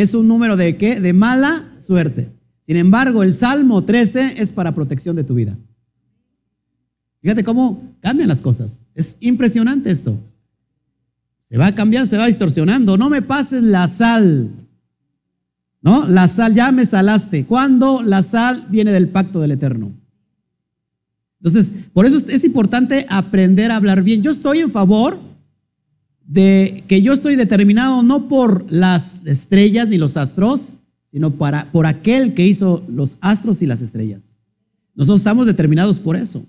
es 0.00 0.14
un 0.14 0.26
número 0.26 0.56
de 0.56 0.76
qué? 0.76 1.00
De 1.00 1.12
mala 1.12 1.64
suerte. 1.78 2.30
Sin 2.62 2.76
embargo, 2.76 3.22
el 3.22 3.34
Salmo 3.34 3.84
13 3.84 4.34
es 4.38 4.52
para 4.52 4.74
protección 4.74 5.16
de 5.16 5.24
tu 5.24 5.34
vida. 5.34 5.56
Fíjate 7.20 7.44
cómo 7.44 7.94
cambian 8.00 8.28
las 8.28 8.40
cosas. 8.40 8.84
Es 8.94 9.16
impresionante 9.20 9.90
esto. 9.90 10.18
Se 11.48 11.58
va 11.58 11.72
cambiando, 11.72 12.06
se 12.06 12.16
va 12.16 12.26
distorsionando. 12.26 12.96
No 12.96 13.10
me 13.10 13.20
pases 13.20 13.62
la 13.62 13.86
sal. 13.86 14.48
¿No? 15.82 16.08
La 16.08 16.28
sal, 16.28 16.54
ya 16.54 16.72
me 16.72 16.86
salaste. 16.86 17.44
Cuando 17.44 18.02
la 18.02 18.22
sal 18.22 18.64
viene 18.70 18.92
del 18.92 19.08
pacto 19.08 19.40
del 19.40 19.50
Eterno. 19.50 19.92
Entonces, 21.40 21.70
por 21.92 22.06
eso 22.06 22.22
es 22.28 22.44
importante 22.44 23.04
aprender 23.10 23.70
a 23.70 23.76
hablar 23.76 24.02
bien. 24.02 24.22
Yo 24.22 24.30
estoy 24.30 24.60
en 24.60 24.70
favor 24.70 25.18
de 26.26 26.84
que 26.88 27.02
yo 27.02 27.12
estoy 27.12 27.36
determinado 27.36 28.02
no 28.02 28.28
por 28.28 28.64
las 28.70 29.14
estrellas 29.24 29.88
ni 29.88 29.98
los 29.98 30.16
astros, 30.16 30.72
sino 31.10 31.30
para, 31.32 31.66
por 31.66 31.86
aquel 31.86 32.34
que 32.34 32.46
hizo 32.46 32.82
los 32.88 33.18
astros 33.20 33.60
y 33.62 33.66
las 33.66 33.82
estrellas. 33.82 34.32
Nosotros 34.94 35.20
estamos 35.20 35.46
determinados 35.46 36.00
por 36.00 36.16
eso. 36.16 36.44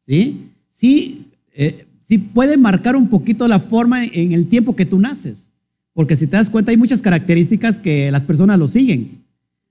¿Sí? 0.00 0.50
Sí, 0.70 1.26
eh, 1.54 1.86
sí 2.04 2.18
puede 2.18 2.56
marcar 2.56 2.96
un 2.96 3.08
poquito 3.08 3.48
la 3.48 3.60
forma 3.60 4.04
en 4.04 4.32
el 4.32 4.46
tiempo 4.46 4.76
que 4.76 4.86
tú 4.86 4.98
naces. 4.98 5.48
Porque 5.92 6.16
si 6.16 6.26
te 6.26 6.36
das 6.36 6.50
cuenta, 6.50 6.70
hay 6.70 6.76
muchas 6.76 7.02
características 7.02 7.78
que 7.78 8.10
las 8.10 8.22
personas 8.22 8.58
lo 8.58 8.68
siguen. 8.68 9.22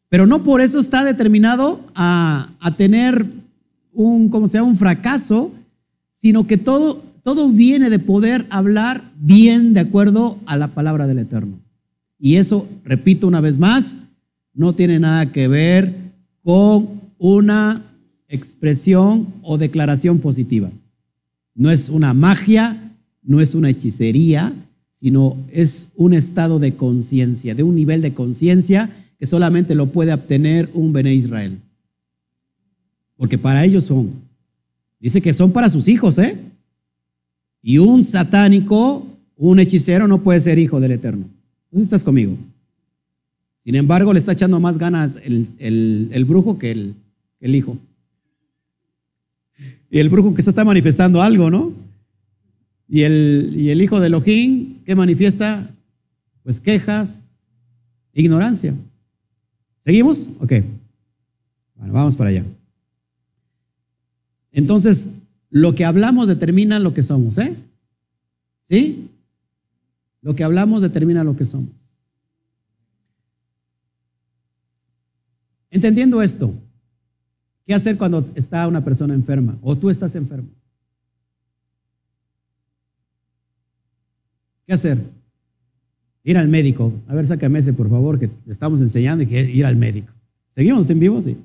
Pero 0.09 0.27
no 0.27 0.43
por 0.43 0.61
eso 0.61 0.79
está 0.79 1.03
determinado 1.03 1.79
a, 1.95 2.49
a 2.59 2.75
tener 2.75 3.25
un, 3.93 4.29
como 4.29 4.47
sea, 4.47 4.63
un 4.63 4.75
fracaso, 4.75 5.51
sino 6.13 6.45
que 6.45 6.57
todo 6.57 7.01
todo 7.25 7.49
viene 7.49 7.89
de 7.89 7.97
poder 7.97 8.45
hablar 8.51 9.01
bien 9.17 9.73
de 9.73 9.79
acuerdo 9.79 10.37
a 10.45 10.57
la 10.57 10.67
palabra 10.67 11.07
del 11.07 11.17
Eterno. 11.17 11.57
Y 12.19 12.35
eso, 12.35 12.69
repito 12.83 13.27
una 13.27 13.41
vez 13.41 13.57
más, 13.57 13.97
no 14.53 14.73
tiene 14.73 14.99
nada 14.99 15.31
que 15.31 15.47
ver 15.47 15.91
con 16.43 16.87
una 17.17 17.81
expresión 18.27 19.25
o 19.41 19.57
declaración 19.57 20.19
positiva. 20.19 20.69
No 21.55 21.71
es 21.71 21.89
una 21.89 22.13
magia, 22.13 22.93
no 23.23 23.41
es 23.41 23.55
una 23.55 23.71
hechicería, 23.71 24.53
sino 24.91 25.35
es 25.51 25.87
un 25.95 26.13
estado 26.13 26.59
de 26.59 26.75
conciencia, 26.75 27.55
de 27.55 27.63
un 27.63 27.73
nivel 27.73 28.03
de 28.03 28.13
conciencia 28.13 28.91
que 29.17 29.25
solamente 29.25 29.73
lo 29.73 29.87
puede 29.87 30.13
obtener 30.13 30.69
un 30.75 30.93
Bene 30.93 31.15
Israel. 31.15 31.57
Porque 33.17 33.39
para 33.39 33.65
ellos 33.65 33.85
son. 33.85 34.11
Dice 34.99 35.21
que 35.21 35.33
son 35.33 35.51
para 35.51 35.71
sus 35.71 35.87
hijos, 35.87 36.19
¿eh? 36.19 36.37
Y 37.67 37.79
un 37.79 38.03
satánico, 38.03 39.07
un 39.37 39.59
hechicero, 39.59 40.07
no 40.07 40.21
puede 40.21 40.39
ser 40.39 40.59
hijo 40.59 40.79
del 40.79 40.91
Eterno. 40.91 41.25
Entonces 41.63 41.85
estás 41.85 42.03
conmigo. 42.03 42.37
Sin 43.63 43.73
embargo, 43.73 44.13
le 44.13 44.19
está 44.19 44.33
echando 44.33 44.59
más 44.59 44.77
ganas 44.77 45.13
el, 45.23 46.25
brujo 46.27 46.59
que 46.59 46.69
el, 46.69 46.93
el, 47.39 47.55
hijo. 47.55 47.75
Y 49.89 49.97
el 49.97 50.09
brujo 50.09 50.35
que 50.35 50.43
se 50.43 50.51
está 50.51 50.63
manifestando 50.63 51.23
algo, 51.23 51.49
¿no? 51.49 51.73
Y 52.87 53.01
el, 53.01 53.53
y 53.55 53.71
el 53.71 53.81
hijo 53.81 53.99
de 53.99 54.07
Elohim, 54.07 54.75
¿qué 54.85 54.93
manifiesta? 54.93 55.67
Pues 56.43 56.61
quejas, 56.61 57.23
ignorancia. 58.13 58.75
¿Seguimos? 59.83 60.29
Ok. 60.39 60.53
Bueno, 61.77 61.93
vamos 61.93 62.15
para 62.15 62.29
allá. 62.29 62.43
Entonces, 64.51 65.07
lo 65.55 65.73
que 65.73 65.85
hablamos 65.85 66.27
determina 66.27 66.79
lo 66.79 66.93
que 66.93 67.01
somos, 67.01 67.37
¿eh? 67.37 67.55
¿Sí? 68.63 69.09
Lo 70.21 70.35
que 70.35 70.43
hablamos 70.43 70.81
determina 70.81 71.23
lo 71.23 71.37
que 71.37 71.45
somos. 71.45 71.71
Entendiendo 75.71 76.21
esto, 76.21 76.53
¿Qué 77.65 77.73
hacer 77.73 77.97
cuando 77.97 78.23
está 78.35 78.67
una 78.67 78.83
persona 78.83 79.13
enferma 79.13 79.57
o 79.61 79.77
tú 79.77 79.89
estás 79.89 80.15
enfermo? 80.15 80.49
¿Qué 84.67 84.73
hacer? 84.73 84.99
Ir 86.23 86.37
al 86.37 86.47
médico. 86.47 86.91
A 87.07 87.15
ver, 87.15 87.25
sácame 87.25 87.59
ese, 87.59 87.71
por 87.71 87.89
favor, 87.89 88.19
que 88.19 88.27
le 88.27 88.51
estamos 88.51 88.81
enseñando 88.81 89.23
y 89.23 89.27
que 89.27 89.49
ir 89.49 89.65
al 89.65 89.77
médico. 89.77 90.11
¿Seguimos 90.51 90.89
en 90.89 90.99
vivo? 90.99 91.21
Sí. 91.21 91.37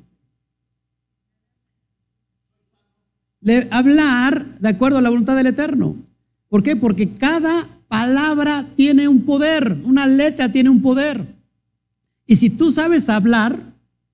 Le, 3.40 3.68
hablar 3.70 4.44
de 4.58 4.68
acuerdo 4.68 4.98
a 4.98 5.02
la 5.02 5.10
voluntad 5.10 5.36
del 5.36 5.46
Eterno. 5.46 5.96
¿Por 6.48 6.62
qué? 6.62 6.76
Porque 6.76 7.08
cada 7.08 7.66
palabra 7.88 8.66
tiene 8.76 9.08
un 9.08 9.22
poder, 9.22 9.78
una 9.84 10.06
letra 10.06 10.52
tiene 10.52 10.70
un 10.70 10.82
poder. 10.82 11.24
Y 12.26 12.36
si 12.36 12.50
tú 12.50 12.70
sabes 12.70 13.08
hablar, 13.08 13.58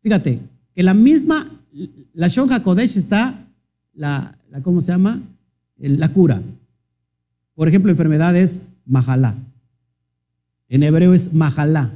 fíjate, 0.02 0.38
que 0.74 0.82
la 0.82 0.94
misma, 0.94 1.46
la 2.12 2.28
Shon 2.28 2.52
HaKodesh 2.52 2.96
está, 2.96 3.34
la, 3.94 4.36
la, 4.50 4.62
¿cómo 4.62 4.80
se 4.80 4.92
llama? 4.92 5.20
La 5.78 6.08
cura. 6.10 6.40
Por 7.54 7.68
ejemplo, 7.68 7.90
enfermedades, 7.90 8.62
mahalá. 8.86 9.34
En 10.68 10.82
hebreo 10.82 11.14
es 11.14 11.32
mahalá. 11.32 11.90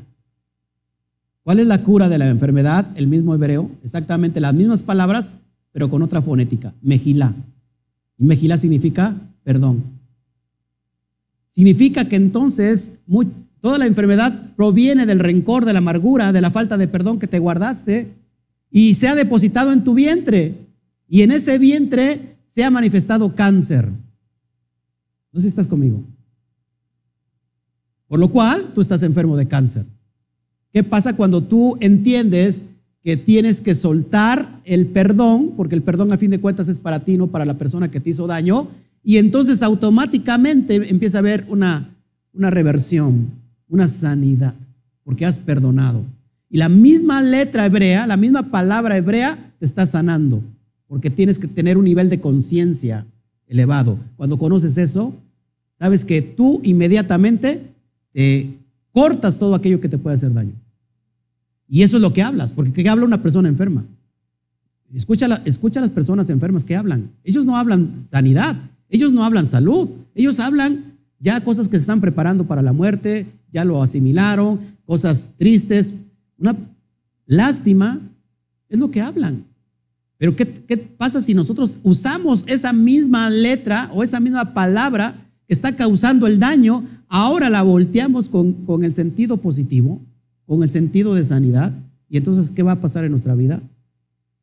¿Cuál 1.42 1.60
es 1.60 1.66
la 1.66 1.82
cura 1.82 2.08
de 2.08 2.18
la 2.18 2.28
enfermedad? 2.28 2.86
El 2.96 3.06
mismo 3.06 3.34
hebreo, 3.34 3.70
exactamente 3.82 4.40
las 4.40 4.54
mismas 4.54 4.82
palabras, 4.82 5.34
pero 5.72 5.88
con 5.88 6.02
otra 6.02 6.22
fonética, 6.22 6.74
mejilá. 6.82 7.34
Y 8.18 8.24
mejilá 8.24 8.58
significa 8.58 9.14
perdón. 9.44 9.82
Significa 11.48 12.08
que 12.08 12.16
entonces 12.16 12.92
toda 13.60 13.78
la 13.78 13.86
enfermedad 13.86 14.54
proviene 14.56 15.06
del 15.06 15.18
rencor, 15.18 15.64
de 15.64 15.72
la 15.72 15.80
amargura, 15.80 16.32
de 16.32 16.40
la 16.40 16.50
falta 16.50 16.76
de 16.76 16.88
perdón 16.88 17.18
que 17.18 17.26
te 17.26 17.38
guardaste 17.38 18.08
y 18.70 18.94
se 18.94 19.08
ha 19.08 19.14
depositado 19.14 19.72
en 19.72 19.82
tu 19.82 19.94
vientre. 19.94 20.54
Y 21.08 21.22
en 21.22 21.32
ese 21.32 21.58
vientre 21.58 22.20
se 22.48 22.62
ha 22.62 22.70
manifestado 22.70 23.34
cáncer. 23.34 23.88
No 25.32 25.40
sé 25.40 25.42
si 25.42 25.48
estás 25.48 25.66
conmigo. 25.66 26.02
Por 28.06 28.18
lo 28.18 28.28
cual, 28.28 28.72
tú 28.74 28.80
estás 28.80 29.02
enfermo 29.02 29.36
de 29.36 29.48
cáncer. 29.48 29.84
¿Qué 30.72 30.84
pasa 30.84 31.16
cuando 31.16 31.42
tú 31.42 31.76
entiendes 31.80 32.66
que 33.03 33.16
tienes 33.16 33.62
que 33.62 33.74
soltar 33.74 34.48
el 34.64 34.86
perdón, 34.86 35.53
porque 35.57 35.74
el 35.74 35.82
perdón 35.82 36.12
a 36.12 36.18
fin 36.18 36.30
de 36.30 36.40
cuentas 36.40 36.68
es 36.68 36.78
para 36.78 37.01
ti, 37.01 37.16
no 37.16 37.28
para 37.28 37.44
la 37.44 37.55
persona 37.55 37.90
que 37.90 38.01
te 38.01 38.11
hizo 38.11 38.26
daño, 38.26 38.68
y 39.03 39.16
entonces 39.16 39.62
automáticamente 39.62 40.74
empieza 40.90 41.18
a 41.18 41.20
haber 41.20 41.44
una, 41.48 41.88
una 42.32 42.51
reversión, 42.51 43.28
una 43.68 43.88
sanidad, 43.88 44.55
porque 45.03 45.24
has 45.24 45.38
perdonado. 45.38 46.05
Y 46.51 46.59
la 46.59 46.68
misma 46.68 47.22
letra 47.22 47.64
hebrea, 47.64 48.07
la 48.07 48.16
misma 48.16 48.42
palabra 48.51 48.98
hebrea 48.98 49.38
te 49.59 49.64
está 49.64 49.86
sanando, 49.86 50.42
porque 50.86 51.09
tienes 51.09 51.38
que 51.38 51.48
tener 51.48 51.78
un 51.78 51.84
nivel 51.84 52.11
de 52.11 52.20
conciencia 52.20 53.07
elevado. 53.46 53.96
Cuando 54.16 54.36
conoces 54.36 54.76
eso, 54.76 55.14
sabes 55.78 56.05
que 56.05 56.20
tú 56.20 56.61
inmediatamente 56.62 57.62
te 58.12 58.48
cortas 58.92 59.38
todo 59.38 59.55
aquello 59.55 59.80
que 59.80 59.88
te 59.88 59.98
puede 59.98 60.14
hacer 60.14 60.32
daño. 60.34 60.53
Y 61.70 61.84
eso 61.84 61.98
es 61.98 62.02
lo 62.02 62.12
que 62.12 62.22
hablas, 62.22 62.52
porque 62.52 62.72
¿qué 62.72 62.88
habla 62.88 63.04
una 63.04 63.22
persona 63.22 63.48
enferma? 63.48 63.84
Escucha, 64.92 65.40
escucha 65.44 65.78
a 65.78 65.82
las 65.82 65.92
personas 65.92 66.28
enfermas 66.28 66.64
que 66.64 66.74
hablan. 66.74 67.12
Ellos 67.22 67.44
no 67.44 67.56
hablan 67.56 67.88
sanidad, 68.10 68.56
ellos 68.88 69.12
no 69.12 69.24
hablan 69.24 69.46
salud, 69.46 69.88
ellos 70.16 70.40
hablan 70.40 70.82
ya 71.20 71.40
cosas 71.42 71.68
que 71.68 71.76
se 71.76 71.82
están 71.82 72.00
preparando 72.00 72.44
para 72.44 72.60
la 72.60 72.72
muerte, 72.72 73.24
ya 73.52 73.64
lo 73.64 73.84
asimilaron, 73.84 74.58
cosas 74.84 75.28
tristes, 75.38 75.94
una 76.38 76.56
lástima, 77.26 78.00
es 78.68 78.80
lo 78.80 78.90
que 78.90 79.00
hablan. 79.00 79.44
Pero 80.18 80.34
¿qué, 80.34 80.46
¿qué, 80.48 80.76
pasa 80.76 81.22
si 81.22 81.34
nosotros 81.34 81.78
usamos 81.84 82.42
esa 82.48 82.72
misma 82.72 83.30
letra 83.30 83.88
o 83.92 84.02
esa 84.02 84.18
misma 84.18 84.54
palabra 84.54 85.14
que 85.46 85.54
está 85.54 85.76
causando 85.76 86.26
el 86.26 86.40
daño, 86.40 86.84
ahora 87.08 87.48
la 87.48 87.62
volteamos 87.62 88.28
con, 88.28 88.54
con 88.64 88.82
el 88.82 88.92
sentido 88.92 89.36
positivo? 89.36 90.00
Con 90.51 90.64
el 90.64 90.68
sentido 90.68 91.14
de 91.14 91.22
sanidad. 91.22 91.72
Y 92.09 92.16
entonces, 92.16 92.51
¿qué 92.51 92.64
va 92.64 92.72
a 92.72 92.80
pasar 92.80 93.05
en 93.05 93.12
nuestra 93.12 93.36
vida? 93.36 93.61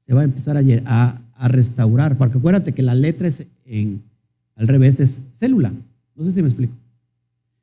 Se 0.06 0.14
va 0.14 0.22
a 0.22 0.24
empezar 0.24 0.56
a, 0.56 1.22
a, 1.36 1.48
restaurar, 1.50 2.18
porque 2.18 2.38
acuérdate 2.38 2.74
que 2.74 2.82
la 2.82 2.96
letra 2.96 3.28
es 3.28 3.44
en, 3.66 4.02
al 4.56 4.70
revés, 4.70 5.02
es 5.02 5.20
célula. 5.34 5.70
No 6.16 6.24
sé 6.24 6.32
si 6.32 6.42
me 6.42 6.48
explico. 6.48 6.74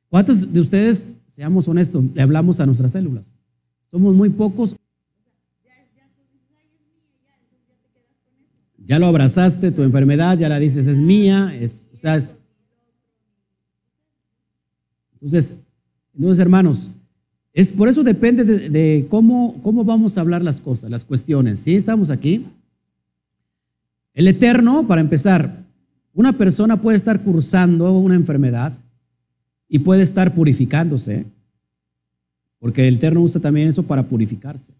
¿Cuántos 0.09 0.53
de 0.53 0.59
ustedes, 0.59 1.09
seamos 1.27 1.67
honestos, 1.67 2.05
le 2.13 2.21
hablamos 2.21 2.59
a 2.59 2.67
nuestras 2.67 2.91
células? 2.91 3.31
Somos 3.89 4.13
muy 4.13 4.29
pocos. 4.29 4.75
Ya 8.85 8.99
lo 8.99 9.07
abrazaste, 9.07 9.71
tu 9.71 9.81
enfermedad, 9.81 10.37
ya 10.37 10.49
la 10.49 10.59
dices, 10.59 10.85
es 10.85 10.99
mía, 10.99 11.51
es, 11.59 11.89
entonces, 15.13 15.55
entonces, 16.13 16.39
hermanos, 16.39 16.91
es, 17.55 17.69
por 17.69 17.87
eso 17.87 18.03
depende 18.03 18.43
de, 18.43 19.07
cómo, 19.09 19.55
cómo 19.63 19.85
vamos 19.85 20.17
a 20.17 20.21
hablar 20.21 20.43
las 20.43 20.59
cosas, 20.59 20.91
las 20.91 21.05
cuestiones. 21.05 21.61
¿Sí? 21.61 21.77
Estamos 21.77 22.09
aquí. 22.09 22.45
El 24.13 24.27
eterno, 24.27 24.85
para 24.85 24.99
empezar, 24.99 25.63
una 26.13 26.33
persona 26.33 26.81
puede 26.81 26.97
estar 26.97 27.21
cursando 27.21 27.97
una 27.97 28.15
enfermedad 28.15 28.73
y 29.69 29.79
puede 29.79 30.03
estar 30.03 30.33
purificándose, 30.35 31.25
porque 32.59 32.89
el 32.89 32.95
eterno 32.95 33.21
usa 33.21 33.41
también 33.41 33.69
eso 33.69 33.83
para 33.83 34.03
purificarse. 34.03 34.73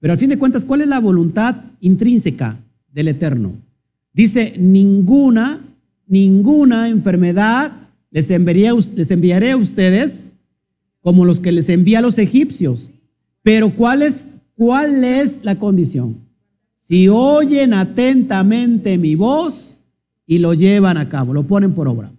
Pero 0.00 0.12
al 0.12 0.18
fin 0.18 0.30
de 0.30 0.38
cuentas, 0.38 0.64
¿cuál 0.64 0.80
es 0.80 0.88
la 0.88 0.98
voluntad 0.98 1.54
intrínseca 1.80 2.56
del 2.92 3.06
eterno? 3.06 3.52
Dice, 4.12 4.54
ninguna, 4.58 5.60
ninguna 6.08 6.88
enfermedad 6.88 7.70
les, 8.10 8.28
les 8.28 9.10
enviaré 9.12 9.52
a 9.52 9.56
ustedes 9.56 10.26
como 11.06 11.24
los 11.24 11.38
que 11.38 11.52
les 11.52 11.68
envía 11.68 12.00
a 12.00 12.02
los 12.02 12.18
egipcios. 12.18 12.90
Pero 13.44 13.70
¿cuál 13.70 14.02
es, 14.02 14.26
cuál 14.56 15.04
es 15.04 15.44
la 15.44 15.54
condición? 15.56 16.16
Si 16.78 17.08
oyen 17.08 17.74
atentamente 17.74 18.98
mi 18.98 19.14
voz 19.14 19.78
y 20.26 20.38
lo 20.38 20.52
llevan 20.52 20.96
a 20.96 21.08
cabo, 21.08 21.32
lo 21.32 21.44
ponen 21.44 21.74
por 21.74 21.86
obra. 21.86 22.10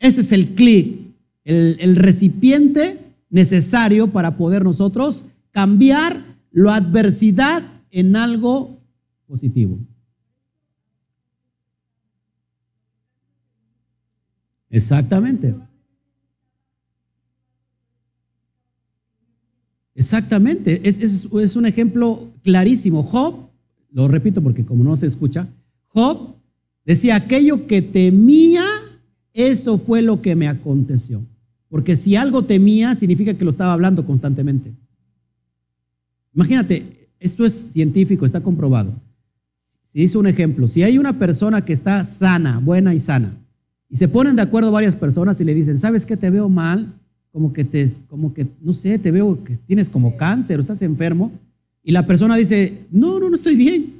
Ese 0.00 0.22
es 0.22 0.32
el 0.32 0.56
clic, 0.56 0.98
el, 1.44 1.76
el 1.78 1.94
recipiente 1.94 2.98
necesario 3.30 4.08
para 4.08 4.36
poder 4.36 4.64
nosotros 4.64 5.26
cambiar 5.52 6.20
la 6.50 6.74
adversidad 6.74 7.62
en 7.92 8.16
algo 8.16 8.76
positivo. 9.28 9.78
Exactamente. 14.68 15.54
Exactamente, 19.96 20.82
es, 20.84 21.24
un 21.56 21.64
ejemplo 21.64 22.30
clarísimo. 22.42 23.02
Job, 23.02 23.48
lo 23.90 24.06
repito 24.08 24.42
porque 24.42 24.64
como 24.64 24.84
no 24.84 24.94
se 24.94 25.06
escucha, 25.06 25.48
Job 25.88 26.36
decía, 26.84 27.16
aquello 27.16 27.66
que 27.66 27.80
temía, 27.80 28.62
eso 29.32 29.78
fue 29.78 30.02
lo 30.02 30.20
que 30.20 30.36
me 30.36 30.48
aconteció. 30.48 31.24
Porque 31.70 31.96
si 31.96 32.14
algo 32.14 32.42
temía, 32.42 32.94
significa 32.94 33.32
que 33.32 33.44
lo 33.44 33.50
estaba 33.50 33.72
hablando 33.72 34.04
constantemente. 34.04 34.70
Imagínate, 36.34 37.08
esto 37.18 37.46
es 37.46 37.54
científico, 37.54 38.26
está 38.26 38.42
comprobado. 38.42 38.92
Si 39.82 40.02
hizo 40.02 40.20
un 40.20 40.26
ejemplo, 40.26 40.68
si 40.68 40.82
hay 40.82 40.98
una 40.98 41.18
persona 41.18 41.64
que 41.64 41.72
está 41.72 42.04
sana, 42.04 42.58
buena 42.58 42.94
y 42.94 43.00
sana, 43.00 43.32
y 43.88 43.96
se 43.96 44.08
ponen 44.08 44.36
de 44.36 44.42
acuerdo 44.42 44.70
varias 44.70 44.94
personas 44.94 45.40
y 45.40 45.44
le 45.44 45.54
dicen, 45.54 45.78
¿sabes 45.78 46.04
qué 46.04 46.18
te 46.18 46.28
veo 46.28 46.50
mal? 46.50 46.86
Como 47.36 47.52
que 47.52 47.64
te, 47.64 47.92
como 48.08 48.32
que, 48.32 48.46
no 48.62 48.72
sé, 48.72 48.98
te 48.98 49.10
veo 49.10 49.44
que 49.44 49.56
tienes 49.56 49.90
como 49.90 50.16
cáncer 50.16 50.56
o 50.56 50.62
estás 50.62 50.80
enfermo, 50.80 51.30
y 51.84 51.92
la 51.92 52.06
persona 52.06 52.34
dice, 52.34 52.72
no, 52.90 53.20
no, 53.20 53.28
no 53.28 53.36
estoy 53.36 53.56
bien, 53.56 53.92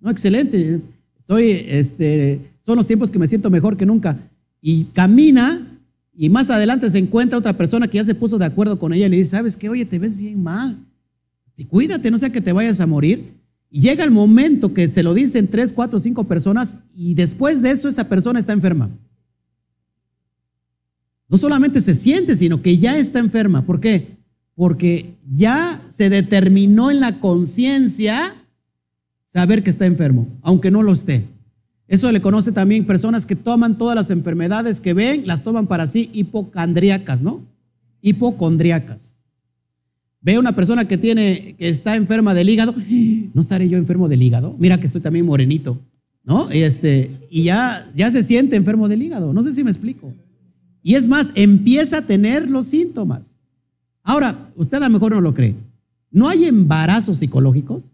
no, 0.00 0.10
excelente, 0.10 0.80
estoy, 1.20 1.50
este, 1.68 2.40
son 2.66 2.74
los 2.74 2.88
tiempos 2.88 3.12
que 3.12 3.20
me 3.20 3.28
siento 3.28 3.48
mejor 3.48 3.76
que 3.76 3.86
nunca, 3.86 4.18
y 4.60 4.86
camina, 4.86 5.64
y 6.12 6.30
más 6.30 6.50
adelante 6.50 6.90
se 6.90 6.98
encuentra 6.98 7.38
otra 7.38 7.52
persona 7.52 7.86
que 7.86 7.98
ya 7.98 8.04
se 8.04 8.16
puso 8.16 8.38
de 8.38 8.46
acuerdo 8.46 8.76
con 8.76 8.92
ella 8.92 9.06
y 9.06 9.10
le 9.10 9.18
dice, 9.18 9.30
sabes 9.30 9.56
qué, 9.56 9.68
oye, 9.68 9.84
te 9.84 10.00
ves 10.00 10.16
bien 10.16 10.42
mal, 10.42 10.76
y 11.56 11.66
cuídate, 11.66 12.10
no 12.10 12.18
sea 12.18 12.30
que 12.30 12.40
te 12.40 12.50
vayas 12.50 12.80
a 12.80 12.88
morir, 12.88 13.22
y 13.70 13.82
llega 13.82 14.02
el 14.02 14.10
momento 14.10 14.74
que 14.74 14.88
se 14.88 15.04
lo 15.04 15.14
dicen 15.14 15.46
tres, 15.46 15.72
cuatro, 15.72 16.00
cinco 16.00 16.24
personas, 16.24 16.74
y 16.92 17.14
después 17.14 17.62
de 17.62 17.70
eso 17.70 17.88
esa 17.88 18.08
persona 18.08 18.40
está 18.40 18.52
enferma. 18.52 18.90
No 21.30 21.38
solamente 21.38 21.80
se 21.80 21.94
siente, 21.94 22.34
sino 22.34 22.60
que 22.60 22.76
ya 22.78 22.98
está 22.98 23.20
enferma. 23.20 23.62
¿Por 23.62 23.80
qué? 23.80 24.18
Porque 24.56 25.14
ya 25.30 25.80
se 25.88 26.10
determinó 26.10 26.90
en 26.90 26.98
la 26.98 27.20
conciencia 27.20 28.34
saber 29.26 29.62
que 29.62 29.70
está 29.70 29.86
enfermo, 29.86 30.26
aunque 30.42 30.72
no 30.72 30.82
lo 30.82 30.92
esté. 30.92 31.22
Eso 31.86 32.10
le 32.10 32.20
conoce 32.20 32.50
también 32.50 32.84
personas 32.84 33.26
que 33.26 33.36
toman 33.36 33.78
todas 33.78 33.94
las 33.94 34.10
enfermedades 34.10 34.80
que 34.80 34.92
ven, 34.92 35.22
las 35.24 35.44
toman 35.44 35.68
para 35.68 35.86
sí 35.86 36.10
hipocondríacas, 36.12 37.22
¿no? 37.22 37.42
Hipocondríacas. 38.02 39.14
Ve 40.20 40.38
una 40.38 40.52
persona 40.52 40.86
que 40.86 40.98
tiene, 40.98 41.54
que 41.58 41.68
está 41.68 41.96
enferma 41.96 42.34
del 42.34 42.48
hígado, 42.48 42.74
¿no 43.34 43.40
estaré 43.40 43.68
yo 43.68 43.78
enfermo 43.78 44.08
del 44.08 44.22
hígado? 44.22 44.56
Mira 44.58 44.78
que 44.78 44.86
estoy 44.86 45.00
también 45.00 45.26
morenito, 45.26 45.78
¿no? 46.24 46.50
Este, 46.50 47.10
y 47.30 47.44
ya, 47.44 47.88
ya 47.94 48.10
se 48.10 48.24
siente 48.24 48.56
enfermo 48.56 48.88
del 48.88 49.02
hígado. 49.02 49.32
No 49.32 49.44
sé 49.44 49.54
si 49.54 49.62
me 49.62 49.70
explico. 49.70 50.12
Y 50.82 50.94
es 50.94 51.08
más, 51.08 51.32
empieza 51.34 51.98
a 51.98 52.06
tener 52.06 52.50
los 52.50 52.66
síntomas. 52.66 53.36
Ahora, 54.02 54.50
usted 54.56 54.78
a 54.78 54.88
lo 54.88 54.90
mejor 54.90 55.12
no 55.12 55.20
lo 55.20 55.34
cree. 55.34 55.54
¿No 56.10 56.28
hay 56.28 56.46
embarazos 56.46 57.18
psicológicos? 57.18 57.92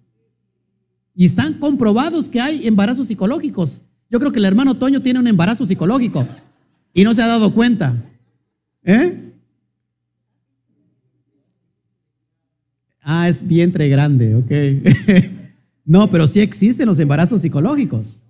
Y 1.15 1.25
están 1.25 1.55
comprobados 1.55 2.29
que 2.29 2.41
hay 2.41 2.67
embarazos 2.67 3.09
psicológicos. 3.09 3.83
Yo 4.11 4.19
creo 4.19 4.33
que 4.33 4.39
el 4.39 4.45
hermano 4.45 4.75
Toño 4.75 5.03
tiene 5.03 5.19
un 5.19 5.27
embarazo 5.27 5.67
psicológico 5.67 6.27
y 6.95 7.05
no 7.05 7.13
se 7.15 7.23
ha 7.23 7.27
dado 7.27 7.53
cuenta. 7.53 7.95
¿Eh? 8.85 9.27
Ah, 13.01 13.29
es 13.29 13.47
vientre 13.47 13.89
grande, 13.89 14.35
ok. 14.35 15.25
no, 15.85 16.09
pero 16.11 16.27
sí 16.27 16.41
existen 16.41 16.87
los 16.87 16.99
embarazos 16.99 17.41
psicológicos. 17.41 18.21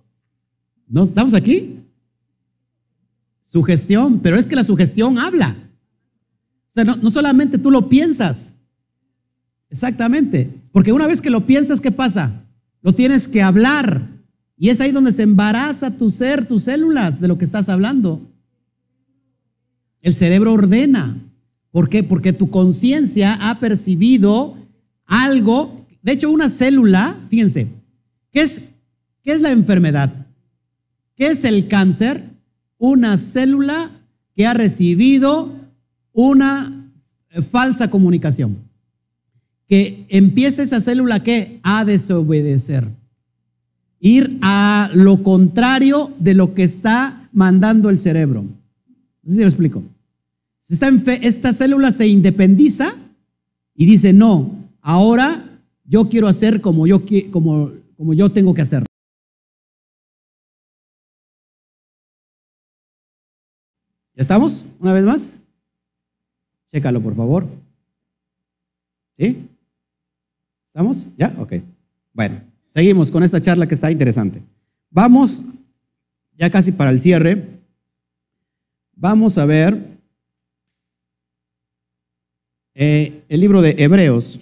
¿No 0.87 1.03
estamos 1.03 1.33
aquí? 1.33 1.79
Sugestión, 3.47 4.19
pero 4.19 4.35
es 4.35 4.45
que 4.45 4.57
la 4.57 4.65
sugestión 4.65 5.17
habla. 5.17 5.55
O 6.67 6.73
sea, 6.73 6.83
no, 6.83 6.97
no 6.97 7.09
solamente 7.09 7.57
tú 7.57 7.71
lo 7.71 7.87
piensas. 7.87 8.51
Exactamente. 9.69 10.49
Porque 10.73 10.91
una 10.91 11.07
vez 11.07 11.21
que 11.21 11.29
lo 11.29 11.45
piensas, 11.45 11.79
¿qué 11.79 11.89
pasa? 11.89 12.43
Lo 12.81 12.91
tienes 12.91 13.29
que 13.29 13.41
hablar. 13.41 14.01
Y 14.57 14.67
es 14.67 14.81
ahí 14.81 14.91
donde 14.91 15.13
se 15.13 15.23
embaraza 15.23 15.97
tu 15.97 16.11
ser, 16.11 16.45
tus 16.45 16.63
células 16.63 17.21
de 17.21 17.29
lo 17.29 17.37
que 17.37 17.45
estás 17.45 17.69
hablando. 17.69 18.19
El 20.01 20.13
cerebro 20.13 20.51
ordena. 20.51 21.15
¿Por 21.71 21.87
qué? 21.87 22.03
Porque 22.03 22.33
tu 22.33 22.49
conciencia 22.49 23.49
ha 23.49 23.61
percibido 23.61 24.57
algo. 25.05 25.85
De 26.01 26.11
hecho, 26.11 26.29
una 26.31 26.49
célula, 26.49 27.15
fíjense, 27.29 27.69
¿qué 28.33 28.41
es, 28.41 28.61
¿qué 29.23 29.31
es 29.31 29.41
la 29.41 29.53
enfermedad? 29.53 30.11
¿Qué 31.15 31.27
es 31.27 31.45
el 31.45 31.69
cáncer? 31.69 32.36
Una 32.77 33.17
célula 33.17 33.89
que 34.35 34.45
ha 34.45 34.53
recibido 34.53 35.51
una 36.13 36.91
eh, 37.31 37.41
falsa 37.41 37.89
comunicación. 37.89 38.57
Que 39.67 40.05
empieza 40.09 40.63
esa 40.63 40.79
célula 40.79 41.23
que 41.23 41.59
a 41.63 41.85
desobedecer. 41.85 42.87
Ir 43.99 44.37
a 44.41 44.89
lo 44.93 45.23
contrario 45.23 46.11
de 46.19 46.33
lo 46.33 46.53
que 46.53 46.63
está 46.63 47.21
mandando 47.33 47.89
el 47.89 47.99
cerebro. 47.99 48.43
No 48.43 49.29
sé 49.29 49.35
si 49.35 49.39
me 49.39 49.45
explico. 49.45 49.83
Esta, 50.69 50.89
esta 51.21 51.53
célula 51.53 51.91
se 51.91 52.07
independiza 52.07 52.93
y 53.75 53.85
dice, 53.85 54.13
no, 54.13 54.51
ahora 54.81 55.43
yo 55.85 56.09
quiero 56.09 56.27
hacer 56.27 56.61
como 56.61 56.87
yo, 56.87 57.01
como, 57.31 57.71
como 57.95 58.13
yo 58.13 58.29
tengo 58.29 58.53
que 58.53 58.61
hacer. 58.61 58.86
¿Ya 64.17 64.23
estamos? 64.23 64.65
¿Una 64.79 64.93
vez 64.93 65.03
más? 65.03 65.33
Chécalo, 66.65 66.99
por 67.01 67.15
favor. 67.15 67.45
¿Sí? 69.15 69.47
¿Estamos? 70.69 71.15
¿Ya? 71.15 71.35
Ok. 71.37 71.53
Bueno, 72.13 72.41
seguimos 72.65 73.11
con 73.11 73.21
esta 73.21 73.39
charla 73.39 73.67
que 73.67 73.75
está 73.75 73.91
interesante. 73.91 74.41
Vamos, 74.89 75.43
ya 76.35 76.49
casi 76.49 76.71
para 76.71 76.89
el 76.89 76.99
cierre, 76.99 77.45
vamos 78.95 79.37
a 79.37 79.45
ver 79.45 79.79
eh, 82.73 83.23
el 83.29 83.39
libro 83.39 83.61
de 83.61 83.75
Hebreos, 83.77 84.39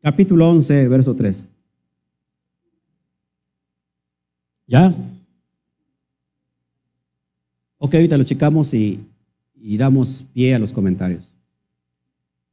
capítulo 0.00 0.48
11, 0.48 0.86
verso 0.86 1.16
3. 1.16 1.48
¿Ya? 4.68 4.94
Ok, 7.84 7.94
ahorita 7.94 8.16
lo 8.16 8.22
checamos 8.22 8.72
y, 8.74 9.00
y 9.56 9.76
damos 9.76 10.24
pie 10.32 10.54
a 10.54 10.60
los 10.60 10.72
comentarios. 10.72 11.34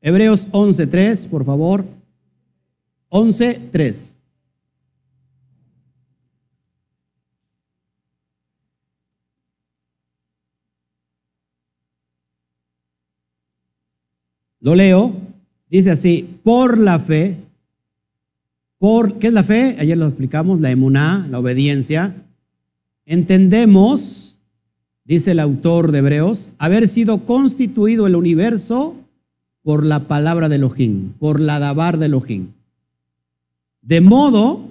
Hebreos 0.01 0.47
11, 0.49 0.87
3, 0.87 1.27
por 1.27 1.45
favor. 1.45 1.85
11, 3.09 3.61
3. 3.71 4.17
Lo 14.61 14.73
leo, 14.73 15.13
dice 15.69 15.91
así, 15.91 16.39
por 16.43 16.79
la 16.79 16.97
fe, 16.97 17.35
por, 18.79 19.19
¿qué 19.19 19.27
es 19.27 19.33
la 19.33 19.43
fe? 19.43 19.75
Ayer 19.77 19.95
lo 19.95 20.07
explicamos, 20.07 20.59
la 20.59 20.71
emuná, 20.71 21.27
la 21.29 21.37
obediencia. 21.37 22.15
Entendemos, 23.05 24.28
dice 25.15 25.31
el 25.31 25.39
autor 25.39 25.91
de 25.91 25.99
Hebreos, 25.99 26.51
haber 26.59 26.87
sido 26.87 27.25
constituido 27.25 28.05
el 28.05 28.15
universo 28.15 28.95
por 29.63 29.83
la 29.83 30.01
palabra 30.01 30.49
de 30.49 30.57
Elohim, 30.57 31.13
por 31.19 31.39
la 31.39 31.57
dabar 31.57 31.97
de 31.97 32.05
Elohim. 32.05 32.49
De 33.81 34.01
modo 34.01 34.61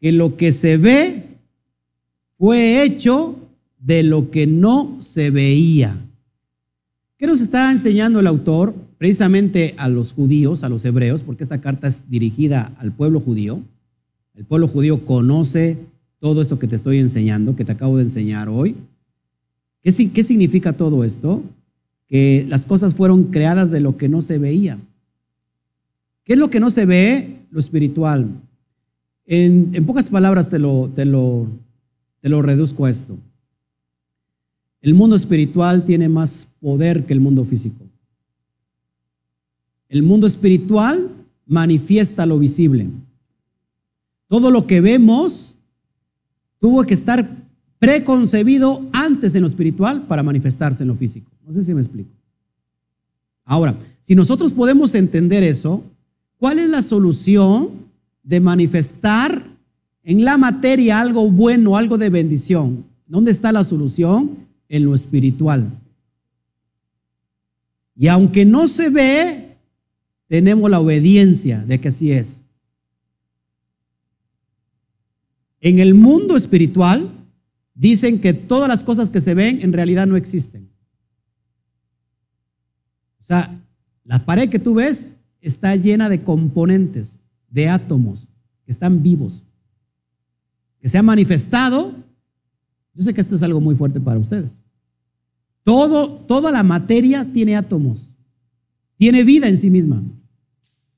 que 0.00 0.12
lo 0.12 0.36
que 0.36 0.52
se 0.52 0.76
ve 0.76 1.24
fue 2.38 2.84
hecho 2.84 3.34
de 3.80 4.04
lo 4.04 4.30
que 4.30 4.46
no 4.46 4.98
se 5.00 5.30
veía. 5.30 5.96
¿Qué 7.18 7.26
nos 7.26 7.40
está 7.40 7.72
enseñando 7.72 8.20
el 8.20 8.28
autor? 8.28 8.72
Precisamente 8.98 9.74
a 9.78 9.88
los 9.88 10.12
judíos, 10.12 10.62
a 10.62 10.68
los 10.68 10.84
hebreos, 10.84 11.24
porque 11.24 11.42
esta 11.42 11.60
carta 11.60 11.88
es 11.88 12.08
dirigida 12.08 12.72
al 12.78 12.92
pueblo 12.92 13.18
judío. 13.18 13.60
El 14.34 14.44
pueblo 14.44 14.68
judío 14.68 15.04
conoce 15.04 15.76
todo 16.20 16.40
esto 16.40 16.60
que 16.60 16.68
te 16.68 16.76
estoy 16.76 16.98
enseñando, 16.98 17.56
que 17.56 17.64
te 17.64 17.72
acabo 17.72 17.96
de 17.96 18.04
enseñar 18.04 18.48
hoy. 18.48 18.76
¿Qué, 19.84 20.10
qué 20.10 20.24
significa 20.24 20.72
todo 20.72 21.04
esto? 21.04 21.42
Que 22.08 22.46
las 22.48 22.64
cosas 22.64 22.94
fueron 22.94 23.24
creadas 23.24 23.70
de 23.70 23.80
lo 23.80 23.96
que 23.96 24.08
no 24.08 24.22
se 24.22 24.38
veía. 24.38 24.78
¿Qué 26.24 26.32
es 26.32 26.38
lo 26.38 26.48
que 26.48 26.58
no 26.58 26.70
se 26.70 26.86
ve? 26.86 27.36
Lo 27.50 27.60
espiritual. 27.60 28.26
En, 29.26 29.84
pocas 29.86 30.08
palabras 30.08 30.48
te 30.48 30.58
lo, 30.58 30.90
te, 30.94 31.04
lo, 31.04 31.46
te 32.20 32.30
lo 32.30 32.40
reduzco 32.40 32.86
a 32.86 32.90
esto. 32.90 33.16
El 34.80 34.94
mundo 34.94 35.16
espiritual 35.16 35.84
tiene 35.84 36.08
más 36.08 36.48
poder 36.60 37.04
que 37.04 37.12
el 37.12 37.20
mundo 37.20 37.44
físico. 37.44 37.84
El 39.90 40.02
mundo 40.02 40.26
espiritual 40.26 41.10
manifiesta 41.46 42.24
lo 42.24 42.38
visible. 42.38 42.88
Todo 44.28 44.50
lo 44.50 44.66
que 44.66 44.80
vemos 44.80 45.54
tuvo 46.58 46.84
que 46.84 46.94
estar 46.94 47.28
preconcebido 47.84 48.82
antes 48.92 49.34
en 49.34 49.42
lo 49.42 49.46
espiritual 49.46 50.02
para 50.02 50.22
manifestarse 50.22 50.82
en 50.82 50.88
lo 50.88 50.94
físico. 50.94 51.30
No 51.46 51.52
sé 51.52 51.62
si 51.62 51.74
me 51.74 51.80
explico. 51.80 52.10
Ahora, 53.44 53.74
si 54.00 54.14
nosotros 54.14 54.52
podemos 54.52 54.94
entender 54.94 55.42
eso, 55.42 55.84
¿cuál 56.38 56.58
es 56.58 56.68
la 56.68 56.82
solución 56.82 57.68
de 58.22 58.40
manifestar 58.40 59.42
en 60.02 60.24
la 60.24 60.38
materia 60.38 61.00
algo 61.00 61.30
bueno, 61.30 61.76
algo 61.76 61.98
de 61.98 62.10
bendición? 62.10 62.84
¿Dónde 63.06 63.30
está 63.30 63.52
la 63.52 63.64
solución? 63.64 64.44
en 64.68 64.84
lo 64.84 64.94
espiritual. 64.94 65.70
Y 67.96 68.08
aunque 68.08 68.44
no 68.44 68.66
se 68.66 68.88
ve, 68.88 69.56
tenemos 70.26 70.70
la 70.70 70.80
obediencia 70.80 71.60
de 71.60 71.80
que 71.80 71.88
así 71.88 72.10
es. 72.10 72.40
En 75.60 75.78
el 75.78 75.94
mundo 75.94 76.36
espiritual 76.36 77.08
dicen 77.74 78.20
que 78.20 78.32
todas 78.32 78.68
las 78.68 78.84
cosas 78.84 79.10
que 79.10 79.20
se 79.20 79.34
ven 79.34 79.60
en 79.62 79.72
realidad 79.72 80.06
no 80.06 80.16
existen. 80.16 80.70
O 83.20 83.22
sea, 83.22 83.54
la 84.04 84.24
pared 84.24 84.48
que 84.48 84.58
tú 84.58 84.74
ves 84.74 85.10
está 85.40 85.74
llena 85.76 86.08
de 86.08 86.22
componentes, 86.22 87.20
de 87.50 87.68
átomos 87.68 88.30
que 88.64 88.72
están 88.72 89.02
vivos, 89.02 89.44
que 90.80 90.88
se 90.88 90.98
han 90.98 91.06
manifestado 91.06 91.94
yo 92.94 93.02
sé 93.02 93.12
que 93.12 93.20
esto 93.20 93.34
es 93.34 93.42
algo 93.42 93.60
muy 93.60 93.74
fuerte 93.74 94.00
para 94.00 94.18
ustedes. 94.18 94.60
Todo, 95.64 96.08
toda 96.08 96.50
la 96.50 96.62
materia 96.62 97.26
tiene 97.32 97.56
átomos, 97.56 98.18
tiene 98.96 99.24
vida 99.24 99.48
en 99.48 99.58
sí 99.58 99.70
misma. 99.70 100.02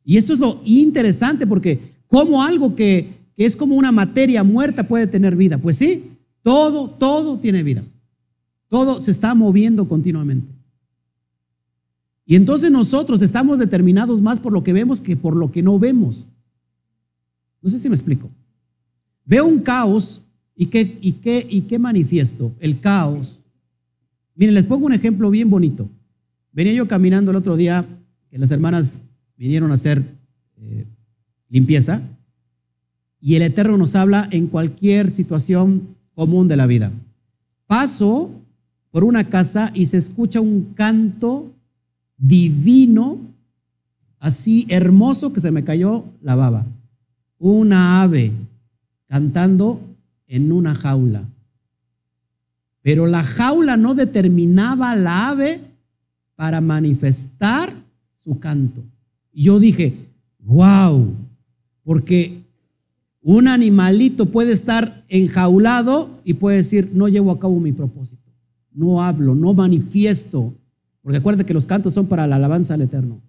Y 0.05 0.19
esto 0.19 0.33
es 0.35 0.39
lo 0.39 0.61
interesante 0.65 1.47
porque 1.47 1.81
como 2.07 2.43
algo 2.43 2.75
que, 2.75 3.09
que 3.37 3.47
es 3.47 3.57
como 3.57 3.77
una 3.77 3.93
materia 3.93 4.45
muerta 4.45 4.87
puede 4.87 5.07
tener 5.07 5.37
vida. 5.37 5.59
Pues 5.59 5.77
sí, 5.77 6.05
todo, 6.47 6.89
todo 6.89 7.41
tiene 7.41 7.65
vida. 7.65 7.83
Todo 8.69 9.03
se 9.03 9.11
está 9.11 9.35
moviendo 9.35 9.89
continuamente. 9.89 10.47
Y 12.25 12.37
entonces 12.37 12.71
nosotros 12.71 13.21
estamos 13.21 13.59
determinados 13.59 14.23
más 14.23 14.39
por 14.39 14.53
lo 14.53 14.63
que 14.63 14.73
vemos 14.73 15.01
que 15.01 15.17
por 15.17 15.35
lo 15.35 15.51
que 15.51 15.61
no 15.61 15.77
vemos. 15.81 16.27
No 17.61 17.69
sé 17.69 17.81
si 17.81 17.89
me 17.89 17.97
explico. 17.97 18.31
Veo 19.25 19.45
un 19.45 19.59
caos 19.59 20.23
¿Y 20.55 20.67
qué, 20.67 20.97
y, 21.01 21.15
qué, 21.15 21.45
¿Y 21.51 21.63
qué 21.63 21.81
manifiesto? 21.81 22.53
El 22.61 22.79
caos. 22.79 23.41
Miren, 24.37 24.55
les 24.55 24.65
pongo 24.67 24.87
un 24.87 24.93
ejemplo 24.93 25.31
bien 25.33 25.51
bonito. 25.51 25.89
Venía 26.53 26.75
yo 26.75 26.87
caminando 26.87 27.33
el 27.33 27.37
otro 27.37 27.57
día, 27.57 27.85
que 28.31 28.39
las 28.39 28.53
hermanas 28.53 29.01
vinieron 29.37 29.73
a 29.73 29.75
hacer 29.75 30.01
eh, 30.59 30.85
limpieza. 31.49 32.01
Y 33.21 33.35
el 33.35 33.43
Eterno 33.43 33.77
nos 33.77 33.97
habla 33.97 34.29
en 34.31 34.47
cualquier 34.47 35.11
situación 35.11 35.96
común 36.17 36.49
de 36.49 36.57
la 36.57 36.67
vida. 36.67 36.91
Paso 37.69 38.31
por 38.91 39.05
una 39.05 39.25
casa 39.25 39.71
y 39.75 39.87
se 39.87 39.99
escucha 39.99 40.41
un 40.41 40.73
canto 40.75 41.53
divino, 42.17 43.19
así 44.19 44.67
hermoso 44.71 45.33
que 45.33 45.41
se 45.41 45.53
me 45.53 45.63
cayó 45.63 46.05
la 46.23 46.35
baba. 46.35 46.65
Una 47.39 48.03
ave 48.03 48.33
cantando 49.07 49.79
en 50.27 50.51
una 50.51 50.75
jaula. 50.75 51.23
Pero 52.81 53.07
la 53.07 53.23
jaula 53.23 53.77
no 53.77 53.95
determinaba 53.95 54.97
la 54.97 55.29
ave 55.29 55.61
para 56.35 56.63
manifestar 56.63 57.73
su 58.17 58.39
canto. 58.39 58.83
Y 59.33 59.45
yo 59.45 59.61
dije, 59.61 59.93
wow, 60.39 61.15
porque 61.85 62.43
un 63.21 63.49
animalito 63.49 64.27
puede 64.27 64.53
estar 64.53 64.96
enjaulado 65.09 66.09
y 66.25 66.35
puede 66.35 66.59
decir, 66.59 66.91
no 66.95 67.09
llevo 67.09 67.31
a 67.31 67.39
cabo 67.39 67.59
mi 67.61 67.73
propósito, 67.73 68.31
no 68.73 69.03
hablo, 69.03 69.35
no 69.35 69.55
manifiesto, 69.55 70.55
porque 71.03 71.19
acuérdate 71.19 71.47
que 71.47 71.55
los 71.55 71.67
cantos 71.67 71.95
son 71.95 72.07
para 72.07 72.27
la 72.27 72.37
alabanza 72.37 72.75
al 72.75 72.83
Eterno. 72.83 73.21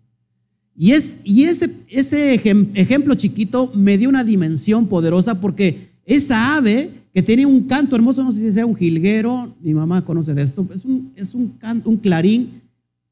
Y, 0.75 0.91
es, 0.91 1.19
y 1.23 1.45
ese, 1.45 1.71
ese 1.89 2.35
ejemplo 2.35 3.15
chiquito 3.15 3.71
me 3.73 3.97
dio 3.97 4.09
una 4.09 4.23
dimensión 4.23 4.87
poderosa 4.87 5.41
porque 5.41 5.89
esa 6.05 6.55
ave 6.55 6.91
que 7.13 7.23
tenía 7.23 7.47
un 7.47 7.63
canto 7.63 7.95
hermoso, 7.95 8.23
no 8.23 8.31
sé 8.31 8.41
si 8.41 8.51
sea 8.51 8.65
un 8.65 8.75
jilguero, 8.75 9.55
mi 9.61 9.73
mamá 9.73 10.05
conoce 10.05 10.35
de 10.35 10.43
esto, 10.43 10.67
es 10.73 10.85
un, 10.85 11.11
es 11.15 11.33
un, 11.33 11.47
canto, 11.57 11.89
un 11.89 11.97
clarín, 11.97 12.61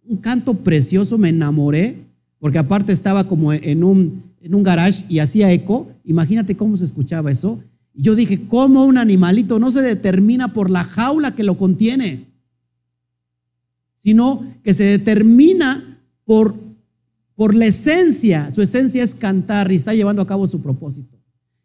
un 0.07 0.17
canto 0.17 0.53
precioso, 0.53 1.17
me 1.17 1.29
enamoré, 1.29 1.95
porque 2.37 2.59
aparte 2.59 2.93
estaba 2.93 3.23
como 3.23 3.51
en 3.51 3.83
un, 3.83 4.21
en 4.41 4.53
un 4.53 4.61
garage 4.61 5.05
y 5.09 5.17
hacía 5.17 5.51
eco, 5.51 5.87
imagínate 6.03 6.55
cómo 6.55 6.77
se 6.77 6.85
escuchaba 6.85 7.31
eso. 7.31 7.59
Yo 7.95 8.15
dije, 8.15 8.45
¿cómo 8.47 8.85
un 8.85 8.97
animalito 8.97 9.57
no 9.57 9.71
se 9.71 9.81
determina 9.81 10.49
por 10.49 10.69
la 10.69 10.83
jaula 10.83 11.33
que 11.33 11.43
lo 11.43 11.57
contiene? 11.57 12.25
Sino 13.95 14.45
que 14.63 14.73
se 14.73 14.83
determina 14.83 16.01
por, 16.25 16.55
por 17.35 17.55
la 17.55 17.67
esencia, 17.67 18.51
su 18.53 18.61
esencia 18.61 19.03
es 19.03 19.15
cantar 19.15 19.71
y 19.71 19.75
está 19.75 19.93
llevando 19.93 20.21
a 20.21 20.27
cabo 20.27 20.45
su 20.45 20.61
propósito. 20.61 21.17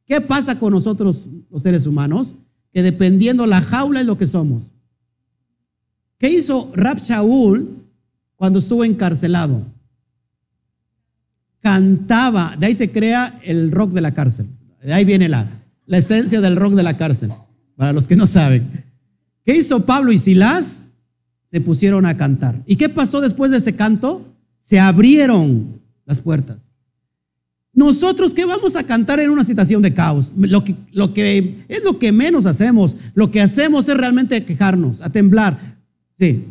¿Qué 0.06 0.20
pasa 0.20 0.58
con 0.58 0.72
nosotros 0.72 1.26
los 1.50 1.62
seres 1.62 1.86
humanos? 1.86 2.36
Que 2.72 2.82
dependiendo 2.82 3.46
la 3.46 3.60
jaula 3.60 4.00
es 4.00 4.06
lo 4.06 4.16
que 4.16 4.26
somos. 4.26 4.72
¿Qué 6.18 6.30
hizo 6.30 6.70
Rab 6.74 6.98
Shaul 6.98 7.68
cuando 8.36 8.58
estuvo 8.58 8.84
encarcelado? 8.84 9.62
Cantaba, 11.60 12.56
de 12.58 12.66
ahí 12.66 12.74
se 12.74 12.90
crea 12.90 13.38
el 13.42 13.70
rock 13.70 13.92
de 13.92 14.00
la 14.00 14.12
cárcel. 14.12 14.46
De 14.82 14.92
ahí 14.92 15.04
viene 15.04 15.28
la, 15.28 15.59
la 15.90 15.98
esencia 15.98 16.40
del 16.40 16.54
rock 16.54 16.74
de 16.74 16.84
la 16.84 16.96
cárcel, 16.96 17.32
para 17.74 17.92
los 17.92 18.06
que 18.06 18.14
no 18.14 18.28
saben. 18.28 18.64
¿Qué 19.44 19.56
hizo 19.56 19.84
Pablo 19.84 20.12
y 20.12 20.18
Silas? 20.18 20.84
Se 21.50 21.60
pusieron 21.60 22.06
a 22.06 22.16
cantar. 22.16 22.62
¿Y 22.64 22.76
qué 22.76 22.88
pasó 22.88 23.20
después 23.20 23.50
de 23.50 23.56
ese 23.56 23.74
canto? 23.74 24.24
Se 24.60 24.78
abrieron 24.78 25.80
las 26.06 26.20
puertas. 26.20 26.70
Nosotros, 27.72 28.34
¿qué 28.34 28.44
vamos 28.44 28.76
a 28.76 28.84
cantar 28.84 29.18
en 29.18 29.30
una 29.30 29.44
situación 29.44 29.82
de 29.82 29.92
caos? 29.92 30.30
Lo 30.36 30.62
que, 30.62 30.76
lo 30.92 31.12
que 31.12 31.56
es 31.66 31.82
lo 31.82 31.98
que 31.98 32.12
menos 32.12 32.46
hacemos. 32.46 32.94
Lo 33.14 33.32
que 33.32 33.40
hacemos 33.40 33.88
es 33.88 33.96
realmente 33.96 34.44
quejarnos, 34.44 35.02
a 35.02 35.10
temblar. 35.10 35.58
Sí. 36.16 36.44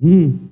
Mm. 0.00 0.51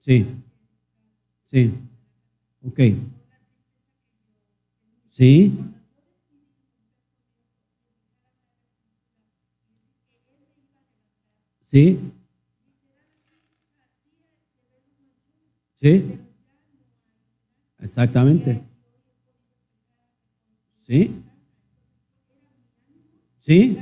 Sí. 0.00 0.26
Sí. 1.44 1.70
Ok. 2.66 2.80
Sí. 5.08 5.52
¿Sí? 11.60 11.98
¿Sí? 15.76 16.18
Exactamente. 17.78 18.60
¿Sí? 20.72 21.22
¿Sí? 23.38 23.78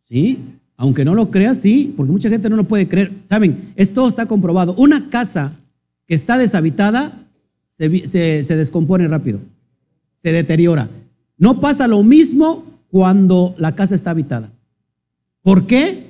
¿Sí? 0.00 0.57
Aunque 0.80 1.04
no 1.04 1.16
lo 1.16 1.32
creas, 1.32 1.58
sí, 1.58 1.92
porque 1.96 2.12
mucha 2.12 2.30
gente 2.30 2.48
no 2.48 2.54
lo 2.54 2.62
puede 2.62 2.86
creer. 2.86 3.10
Saben, 3.28 3.72
esto 3.74 4.06
está 4.08 4.26
comprobado. 4.26 4.74
Una 4.78 5.10
casa 5.10 5.52
que 6.06 6.14
está 6.14 6.38
deshabitada 6.38 7.12
se, 7.76 7.88
descompone 7.88 9.08
rápido, 9.08 9.40
se 10.18 10.30
deteriora. 10.30 10.88
No 11.36 11.60
pasa 11.60 11.88
lo 11.88 12.04
mismo 12.04 12.64
cuando 12.90 13.56
la 13.58 13.74
casa 13.74 13.96
está 13.96 14.12
habitada. 14.12 14.52
¿Por 15.42 15.66
qué? 15.66 16.04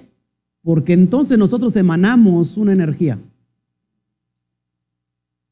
Porque 0.62 0.92
entonces 0.92 1.38
nosotros 1.38 1.74
emanamos 1.74 2.58
una 2.58 2.74
energía. 2.74 3.18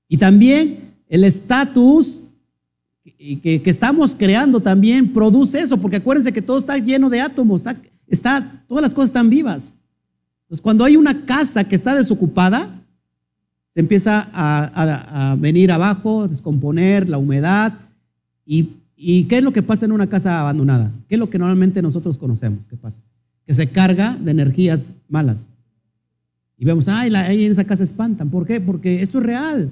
Y 0.09 0.19
también 0.19 0.93
el 1.09 1.25
estatus 1.25 2.23
que, 3.03 3.63
estamos 3.65 4.15
creando 4.15 4.61
también 4.61 5.11
produce 5.11 5.61
eso, 5.61 5.79
porque 5.79 5.97
acuérdense 5.97 6.35
que 6.35 6.43
todo 6.43 6.59
está 6.59 6.77
lleno 6.77 7.09
de 7.09 7.23
átomos, 7.23 7.63
está, 8.09 8.65
todas 8.69 8.83
las 8.83 8.95
cosas 8.95 9.11
están 9.11 9.31
vivas. 9.31 9.75
Entonces, 10.43 10.63
cuando 10.63 10.85
hay 10.85 10.97
una 10.97 11.25
casa 11.25 11.65
que 11.65 11.77
está 11.77 11.95
desocupada, 11.95 12.69
se 13.75 13.81
empieza 13.81 14.29
a, 14.33 15.37
venir 15.39 15.73
abajo, 15.73 16.23
a 16.23 16.29
descomponer 16.29 17.09
la 17.09 17.19
humedad. 17.19 17.73
Y, 18.45 18.71
¿Y 18.97 19.25
qué 19.25 19.39
es 19.39 19.45
lo 19.45 19.53
que 19.53 19.63
pasa 19.63 19.85
en 19.85 19.93
una 19.93 20.07
casa 20.07 20.41
abandonada? 20.41 20.91
¿Qué 21.09 21.17
es 21.17 21.19
lo 21.19 21.29
que 21.29 21.39
normalmente 21.39 21.83
nosotros 21.83 22.17
conocemos 22.17 22.69
que 22.69 22.77
pasa? 22.77 23.03
que 23.47 23.55
se 23.55 23.69
carga 23.69 24.17
de 24.21 24.33
energías 24.33 24.95
malas. 25.09 25.49
Y 26.59 26.65
vemos, 26.65 26.89
ay, 26.89 27.15
ahí 27.15 27.45
en 27.45 27.53
esa 27.53 27.65
casa 27.65 27.85
espantan. 27.85 28.29
¿Por 28.29 28.45
qué? 28.45 28.61
Porque 28.61 29.03
esto 29.03 29.19
es 29.19 29.25
real. 29.25 29.71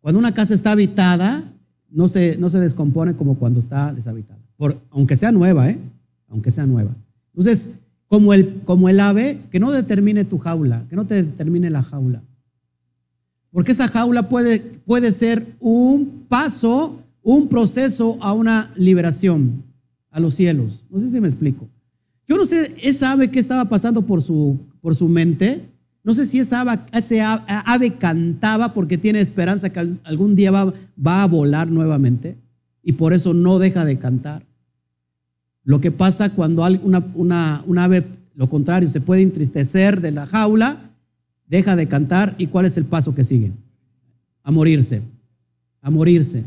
Cuando 0.00 0.18
una 0.18 0.32
casa 0.32 0.54
está 0.54 0.72
habitada, 0.72 1.44
no 1.90 2.08
se, 2.08 2.36
no 2.38 2.48
se 2.48 2.58
descompone 2.58 3.14
como 3.14 3.36
cuando 3.36 3.60
está 3.60 3.92
deshabitada. 3.92 4.40
Por, 4.56 4.76
aunque 4.90 5.16
sea 5.16 5.30
nueva, 5.30 5.68
¿eh? 5.68 5.78
Aunque 6.28 6.50
sea 6.50 6.64
nueva. 6.64 6.90
Entonces, 7.36 7.68
como 8.08 8.32
el, 8.32 8.60
como 8.64 8.88
el 8.88 8.98
ave, 8.98 9.38
que 9.50 9.60
no 9.60 9.70
determine 9.70 10.24
tu 10.24 10.38
jaula, 10.38 10.84
que 10.88 10.96
no 10.96 11.04
te 11.04 11.22
determine 11.22 11.68
la 11.68 11.82
jaula. 11.82 12.22
Porque 13.50 13.72
esa 13.72 13.88
jaula 13.88 14.28
puede, 14.28 14.60
puede 14.60 15.12
ser 15.12 15.46
un 15.60 16.24
paso, 16.28 17.02
un 17.22 17.48
proceso 17.48 18.16
a 18.22 18.32
una 18.32 18.70
liberación, 18.76 19.64
a 20.10 20.18
los 20.18 20.34
cielos. 20.34 20.84
No 20.90 20.98
sé 20.98 21.10
si 21.10 21.20
me 21.20 21.28
explico. 21.28 21.68
Yo 22.26 22.36
no 22.36 22.46
sé, 22.46 22.74
esa 22.82 23.12
ave 23.12 23.30
qué 23.30 23.38
estaba 23.38 23.66
pasando 23.66 24.02
por 24.02 24.22
su, 24.22 24.58
por 24.80 24.94
su 24.94 25.08
mente. 25.08 25.60
No 26.04 26.14
sé 26.14 26.24
si 26.24 26.38
esa 26.38 26.62
ave, 26.62 26.80
ave, 27.48 27.94
cantaba 27.94 28.72
porque 28.72 28.96
tiene 28.96 29.20
esperanza 29.20 29.70
que 29.70 29.80
algún 30.04 30.36
día 30.36 30.50
va, 30.50 30.72
va 31.04 31.22
a 31.22 31.26
volar 31.26 31.68
nuevamente 31.68 32.36
y 32.82 32.92
por 32.92 33.12
eso 33.12 33.34
no 33.34 33.58
deja 33.58 33.84
de 33.84 33.98
cantar. 33.98 34.45
Lo 35.66 35.80
que 35.80 35.90
pasa 35.90 36.30
cuando 36.30 36.64
una, 36.64 37.04
una, 37.14 37.62
una 37.66 37.84
ave, 37.84 38.06
lo 38.36 38.48
contrario, 38.48 38.88
se 38.88 39.00
puede 39.00 39.22
entristecer 39.22 40.00
de 40.00 40.12
la 40.12 40.24
jaula, 40.26 40.78
deja 41.48 41.74
de 41.74 41.88
cantar 41.88 42.36
y 42.38 42.46
cuál 42.46 42.66
es 42.66 42.76
el 42.76 42.84
paso 42.84 43.16
que 43.16 43.24
sigue? 43.24 43.50
A 44.44 44.52
morirse, 44.52 45.02
a 45.82 45.90
morirse. 45.90 46.44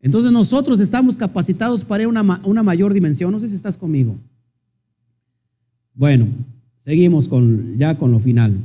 Entonces 0.00 0.30
nosotros 0.30 0.78
estamos 0.78 1.16
capacitados 1.16 1.84
para 1.84 2.06
una, 2.06 2.40
una 2.44 2.62
mayor 2.62 2.94
dimensión. 2.94 3.32
No 3.32 3.40
sé 3.40 3.48
si 3.48 3.56
estás 3.56 3.76
conmigo. 3.76 4.16
Bueno, 5.92 6.28
seguimos 6.78 7.28
con, 7.28 7.76
ya 7.76 7.98
con 7.98 8.12
lo 8.12 8.20
final. 8.20 8.56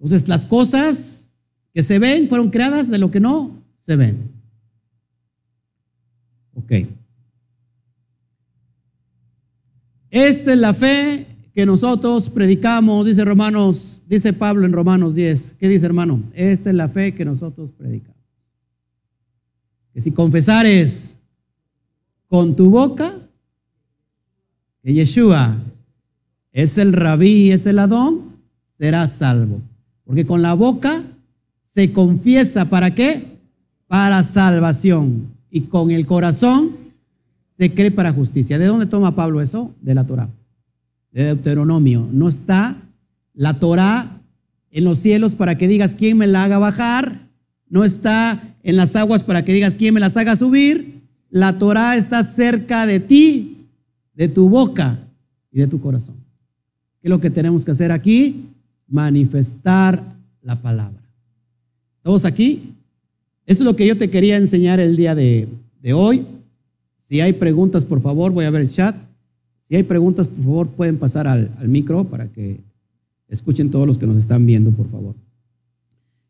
Entonces, 0.00 0.26
las 0.26 0.44
cosas 0.44 1.28
que 1.72 1.84
se 1.84 2.00
ven 2.00 2.28
fueron 2.28 2.50
creadas 2.50 2.88
de 2.88 2.98
lo 2.98 3.12
que 3.12 3.20
no 3.20 3.52
se 3.78 3.94
ven. 3.94 4.16
Ok. 6.54 6.97
Esta 10.10 10.52
es 10.52 10.58
la 10.58 10.74
fe 10.74 11.26
que 11.54 11.66
nosotros 11.66 12.30
predicamos, 12.30 13.04
dice 13.04 13.24
Romanos, 13.24 14.02
dice 14.06 14.32
Pablo 14.32 14.64
en 14.64 14.72
Romanos 14.72 15.14
10. 15.14 15.56
¿Qué 15.58 15.68
dice 15.68 15.86
hermano? 15.86 16.22
Esta 16.34 16.70
es 16.70 16.76
la 16.76 16.88
fe 16.88 17.14
que 17.14 17.24
nosotros 17.24 17.72
predicamos. 17.72 18.16
Que 19.92 20.00
si 20.00 20.12
confesares 20.12 21.18
con 22.28 22.54
tu 22.54 22.70
boca 22.70 23.14
que 24.82 24.94
Yeshua 24.94 25.56
es 26.52 26.78
el 26.78 26.92
rabí, 26.92 27.50
es 27.50 27.66
el 27.66 27.78
Adón, 27.78 28.20
será 28.78 29.06
salvo. 29.08 29.60
Porque 30.04 30.24
con 30.24 30.42
la 30.42 30.54
boca 30.54 31.02
se 31.66 31.92
confiesa, 31.92 32.66
¿para 32.66 32.94
qué? 32.94 33.24
Para 33.86 34.22
salvación. 34.22 35.36
y 35.50 35.62
con 35.62 35.90
el 35.90 36.04
corazón 36.06 36.87
se 37.58 37.74
cree 37.74 37.90
para 37.90 38.12
justicia. 38.12 38.58
¿De 38.58 38.66
dónde 38.66 38.86
toma 38.86 39.16
Pablo 39.16 39.40
eso? 39.40 39.74
De 39.82 39.94
la 39.94 40.06
Torah, 40.06 40.28
de 41.10 41.24
Deuteronomio. 41.24 42.08
No 42.12 42.28
está 42.28 42.76
la 43.34 43.54
Torah 43.54 44.06
en 44.70 44.84
los 44.84 44.98
cielos 44.98 45.34
para 45.34 45.58
que 45.58 45.66
digas 45.66 45.96
quién 45.96 46.16
me 46.16 46.28
la 46.28 46.44
haga 46.44 46.58
bajar, 46.58 47.18
no 47.68 47.84
está 47.84 48.40
en 48.62 48.76
las 48.76 48.94
aguas 48.94 49.24
para 49.24 49.44
que 49.44 49.52
digas 49.52 49.76
quién 49.76 49.92
me 49.92 50.00
las 50.00 50.16
haga 50.16 50.36
subir. 50.36 51.02
La 51.30 51.58
Torah 51.58 51.96
está 51.96 52.24
cerca 52.24 52.86
de 52.86 53.00
ti, 53.00 53.66
de 54.14 54.28
tu 54.28 54.48
boca 54.48 54.96
y 55.50 55.58
de 55.58 55.66
tu 55.66 55.80
corazón. 55.80 56.14
¿Qué 57.00 57.08
es 57.08 57.10
lo 57.10 57.20
que 57.20 57.28
tenemos 57.28 57.64
que 57.64 57.72
hacer 57.72 57.92
aquí? 57.92 58.46
Manifestar 58.86 60.02
la 60.42 60.56
palabra. 60.56 61.02
¿Todos 62.02 62.24
aquí? 62.24 62.74
Eso 63.44 63.64
es 63.64 63.66
lo 63.66 63.76
que 63.76 63.86
yo 63.86 63.98
te 63.98 64.08
quería 64.08 64.36
enseñar 64.36 64.80
el 64.80 64.96
día 64.96 65.14
de, 65.14 65.48
de 65.82 65.92
hoy. 65.92 66.24
Si 67.08 67.22
hay 67.22 67.32
preguntas, 67.32 67.86
por 67.86 68.02
favor, 68.02 68.32
voy 68.32 68.44
a 68.44 68.50
ver 68.50 68.60
el 68.60 68.68
chat. 68.68 68.94
Si 69.62 69.74
hay 69.74 69.82
preguntas, 69.82 70.28
por 70.28 70.44
favor, 70.44 70.68
pueden 70.68 70.98
pasar 70.98 71.26
al, 71.26 71.50
al 71.58 71.68
micro 71.68 72.04
para 72.04 72.28
que 72.28 72.60
escuchen 73.28 73.70
todos 73.70 73.86
los 73.86 73.96
que 73.96 74.06
nos 74.06 74.18
están 74.18 74.44
viendo, 74.44 74.72
por 74.72 74.86
favor. 74.88 75.14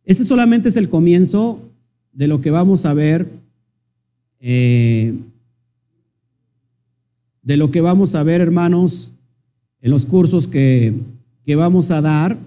Este 0.04 0.22
solamente 0.22 0.68
es 0.68 0.76
el 0.76 0.88
comienzo 0.88 1.58
de 2.12 2.28
lo 2.28 2.40
que 2.40 2.52
vamos 2.52 2.86
a 2.86 2.94
ver, 2.94 3.26
eh, 4.38 5.14
de 7.42 7.56
lo 7.56 7.72
que 7.72 7.80
vamos 7.80 8.14
a 8.14 8.22
ver, 8.22 8.40
hermanos, 8.40 9.14
en 9.80 9.90
los 9.90 10.06
cursos 10.06 10.46
que, 10.46 10.94
que 11.44 11.56
vamos 11.56 11.90
a 11.90 12.00
dar. 12.00 12.38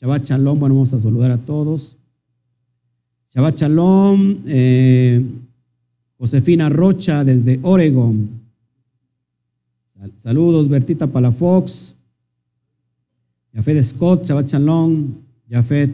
Shabbat 0.00 0.24
Shalom, 0.24 0.58
bueno, 0.58 0.76
vamos 0.76 0.94
a 0.94 0.98
saludar 0.98 1.30
a 1.30 1.36
todos. 1.36 1.98
Shabbat 3.34 3.58
Shalom, 3.58 4.38
eh, 4.46 5.22
Josefina 6.18 6.68
Rocha 6.68 7.24
desde 7.24 7.58
Oregon. 7.62 8.28
Saludos, 10.18 10.68
Bertita 10.68 11.06
Palafox. 11.06 11.94
Yafet 13.52 13.82
Scott, 13.82 14.24
Shabbat 14.24 14.48
Shalom. 14.48 15.12
Yafet, 15.48 15.90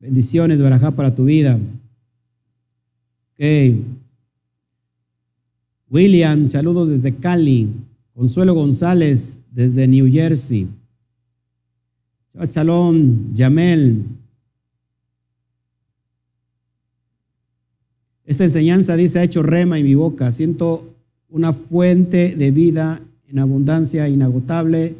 bendiciones, 0.00 0.60
Barajá 0.60 0.90
para 0.90 1.14
tu 1.14 1.24
vida. 1.24 1.58
William, 5.90 6.48
saludos 6.48 6.88
desde 6.88 7.14
Cali. 7.14 7.68
Consuelo 8.14 8.54
González 8.54 9.38
desde 9.50 9.86
New 9.88 10.10
Jersey. 10.10 10.68
Shabbat 12.32 12.50
Shalom, 12.52 13.34
Yamel. 13.34 14.04
Esta 18.24 18.44
enseñanza 18.44 18.96
dice, 18.96 19.18
ha 19.18 19.24
hecho 19.24 19.42
rema 19.42 19.78
en 19.78 19.84
mi 19.84 19.94
boca. 19.94 20.30
Siento 20.30 20.88
una 21.28 21.52
fuente 21.52 22.36
de 22.36 22.50
vida 22.50 23.00
en 23.28 23.38
abundancia 23.38 24.08
inagotable 24.08 24.94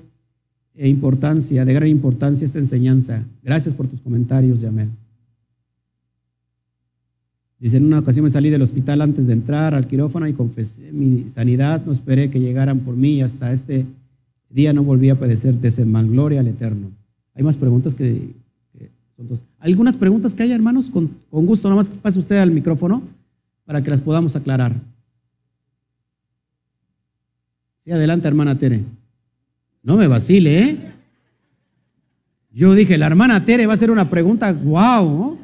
e 0.74 0.88
importancia, 0.88 1.64
de 1.64 1.74
gran 1.74 1.88
importancia 1.88 2.44
esta 2.44 2.58
enseñanza. 2.58 3.22
Gracias 3.42 3.74
por 3.74 3.86
tus 3.86 4.00
comentarios, 4.00 4.60
Yamel. 4.60 4.88
Dice, 7.58 7.76
en 7.76 7.84
una 7.84 8.00
ocasión 8.00 8.24
me 8.24 8.30
salí 8.30 8.50
del 8.50 8.62
hospital 8.62 9.02
antes 9.02 9.28
de 9.28 9.34
entrar 9.34 9.74
al 9.74 9.86
quirófano 9.86 10.26
y 10.26 10.32
confesé 10.32 10.90
mi 10.90 11.28
sanidad. 11.28 11.84
No 11.86 11.92
esperé 11.92 12.28
que 12.28 12.40
llegaran 12.40 12.80
por 12.80 12.96
mí 12.96 13.18
y 13.18 13.20
hasta 13.22 13.52
este 13.52 13.86
día 14.50 14.72
no 14.72 14.82
volví 14.82 15.10
a 15.10 15.14
padecer 15.14 15.54
de 15.54 15.68
ese 15.68 15.84
mal. 15.84 16.08
Gloria 16.08 16.40
al 16.40 16.48
Eterno. 16.48 16.90
Hay 17.34 17.44
más 17.44 17.56
preguntas 17.56 17.94
que, 17.94 18.30
que. 19.26 19.44
¿Algunas 19.58 19.96
preguntas 19.96 20.34
que 20.34 20.42
haya, 20.42 20.54
hermanos? 20.54 20.90
Con, 20.90 21.10
con 21.30 21.46
gusto, 21.46 21.68
nomás 21.68 21.88
pase 21.88 22.18
usted 22.18 22.38
al 22.38 22.50
micrófono 22.50 23.02
para 23.64 23.82
que 23.82 23.90
las 23.90 24.00
podamos 24.00 24.36
aclarar. 24.36 24.72
Sí, 27.84 27.90
adelante, 27.90 28.28
hermana 28.28 28.58
Tere. 28.58 28.80
No 29.82 29.96
me 29.96 30.06
vacile, 30.06 30.62
¿eh? 30.62 30.76
Yo 32.52 32.74
dije, 32.74 32.98
la 32.98 33.06
hermana 33.06 33.44
Tere 33.44 33.66
va 33.66 33.72
a 33.72 33.76
hacer 33.76 33.90
una 33.90 34.10
pregunta, 34.10 34.52
wow, 34.52 35.38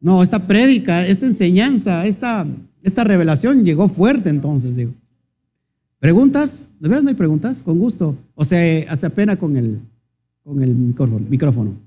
¿no? 0.00 0.22
Esta 0.22 0.46
prédica, 0.46 1.06
esta 1.06 1.24
enseñanza, 1.24 2.04
esta, 2.06 2.46
esta 2.82 3.04
revelación 3.04 3.64
llegó 3.64 3.88
fuerte 3.88 4.28
entonces, 4.28 4.76
digo. 4.76 4.92
¿Preguntas? 5.98 6.66
¿De 6.78 6.88
verdad 6.88 7.04
no 7.04 7.08
hay 7.08 7.14
preguntas? 7.14 7.62
Con 7.62 7.78
gusto. 7.78 8.16
O 8.34 8.44
sea, 8.44 8.92
hace 8.92 9.08
pena 9.10 9.36
con 9.36 9.56
el, 9.56 9.78
con 10.44 10.62
el 10.62 10.74
micrófono, 10.74 11.26
micrófono. 11.28 11.85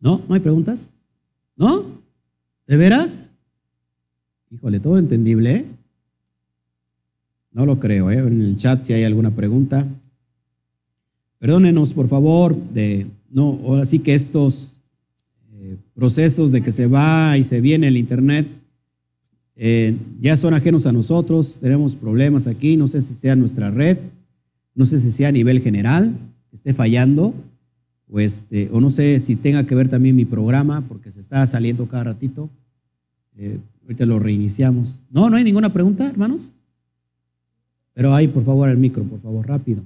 ¿No? 0.00 0.20
¿No 0.28 0.34
hay 0.34 0.40
preguntas? 0.40 0.90
¿No? 1.56 1.84
¿De 2.66 2.76
veras? 2.76 3.24
Híjole, 4.50 4.80
todo 4.80 4.98
entendible, 4.98 5.56
¿eh? 5.56 5.64
No 7.52 7.66
lo 7.66 7.78
creo, 7.78 8.10
¿eh? 8.10 8.18
En 8.18 8.42
el 8.42 8.56
chat 8.56 8.82
si 8.82 8.92
hay 8.92 9.04
alguna 9.04 9.30
pregunta. 9.30 9.86
Perdónenos, 11.38 11.92
por 11.92 12.08
favor, 12.08 12.56
de 12.56 13.06
no, 13.30 13.60
ahora 13.64 13.86
sí 13.86 14.00
que 14.00 14.14
estos 14.14 14.80
eh, 15.52 15.76
procesos 15.94 16.50
de 16.50 16.62
que 16.62 16.72
se 16.72 16.86
va 16.86 17.36
y 17.38 17.44
se 17.44 17.60
viene 17.60 17.88
el 17.88 17.96
internet 17.96 18.46
eh, 19.62 19.94
ya 20.22 20.38
son 20.38 20.54
ajenos 20.54 20.86
a 20.86 20.92
nosotros, 20.92 21.58
tenemos 21.60 21.94
problemas 21.94 22.46
aquí, 22.46 22.78
no 22.78 22.88
sé 22.88 23.02
si 23.02 23.12
sea 23.12 23.36
nuestra 23.36 23.68
red, 23.68 23.98
no 24.74 24.86
sé 24.86 24.98
si 25.00 25.12
sea 25.12 25.28
a 25.28 25.32
nivel 25.32 25.60
general, 25.60 26.14
esté 26.50 26.72
fallando, 26.72 27.34
o, 28.10 28.20
este, 28.20 28.68
o 28.72 28.80
no 28.80 28.90
sé 28.90 29.20
si 29.20 29.36
tenga 29.36 29.64
que 29.64 29.74
ver 29.74 29.88
también 29.88 30.16
mi 30.16 30.24
programa, 30.24 30.82
porque 30.88 31.10
se 31.10 31.20
está 31.20 31.46
saliendo 31.46 31.86
cada 31.86 32.04
ratito. 32.04 32.50
Eh, 33.36 33.58
ahorita 33.82 34.06
lo 34.06 34.18
reiniciamos. 34.18 35.00
No, 35.10 35.30
no 35.30 35.36
hay 35.36 35.44
ninguna 35.44 35.72
pregunta, 35.72 36.08
hermanos. 36.08 36.50
Pero 37.94 38.14
ahí, 38.14 38.28
por 38.28 38.44
favor, 38.44 38.68
el 38.68 38.78
micro, 38.78 39.04
por 39.04 39.20
favor, 39.20 39.46
rápido. 39.46 39.82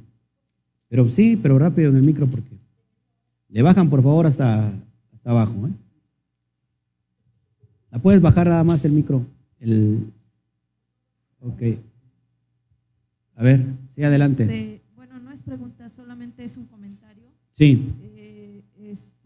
Pero 0.89 1.09
sí, 1.11 1.39
pero 1.41 1.59
rápido 1.59 1.91
en 1.91 1.97
el 1.97 2.03
micro, 2.03 2.27
porque 2.27 2.57
le 3.49 3.63
bajan, 3.63 3.91
por 3.91 4.03
favor, 4.03 4.27
hasta, 4.27 4.73
hasta 5.13 5.31
abajo. 5.31 5.67
¿eh? 5.67 5.71
¿La 7.91 7.99
puedes 7.99 8.21
bajar 8.21 8.47
nada 8.49 8.65
más 8.65 8.85
el 8.85 8.93
micro? 8.93 9.25
El, 9.61 9.99
ok. 11.41 11.63
A 13.37 13.43
ver, 13.43 13.65
sí, 13.91 14.03
adelante. 14.03 14.45
Este, 14.45 14.81
bueno, 14.97 15.19
no 15.21 15.31
es 15.31 15.41
pregunta, 15.43 15.89
solamente 15.89 16.45
es 16.45 16.57
un 16.57 16.67
comentario. 16.67 17.25
Sí, 17.53 17.81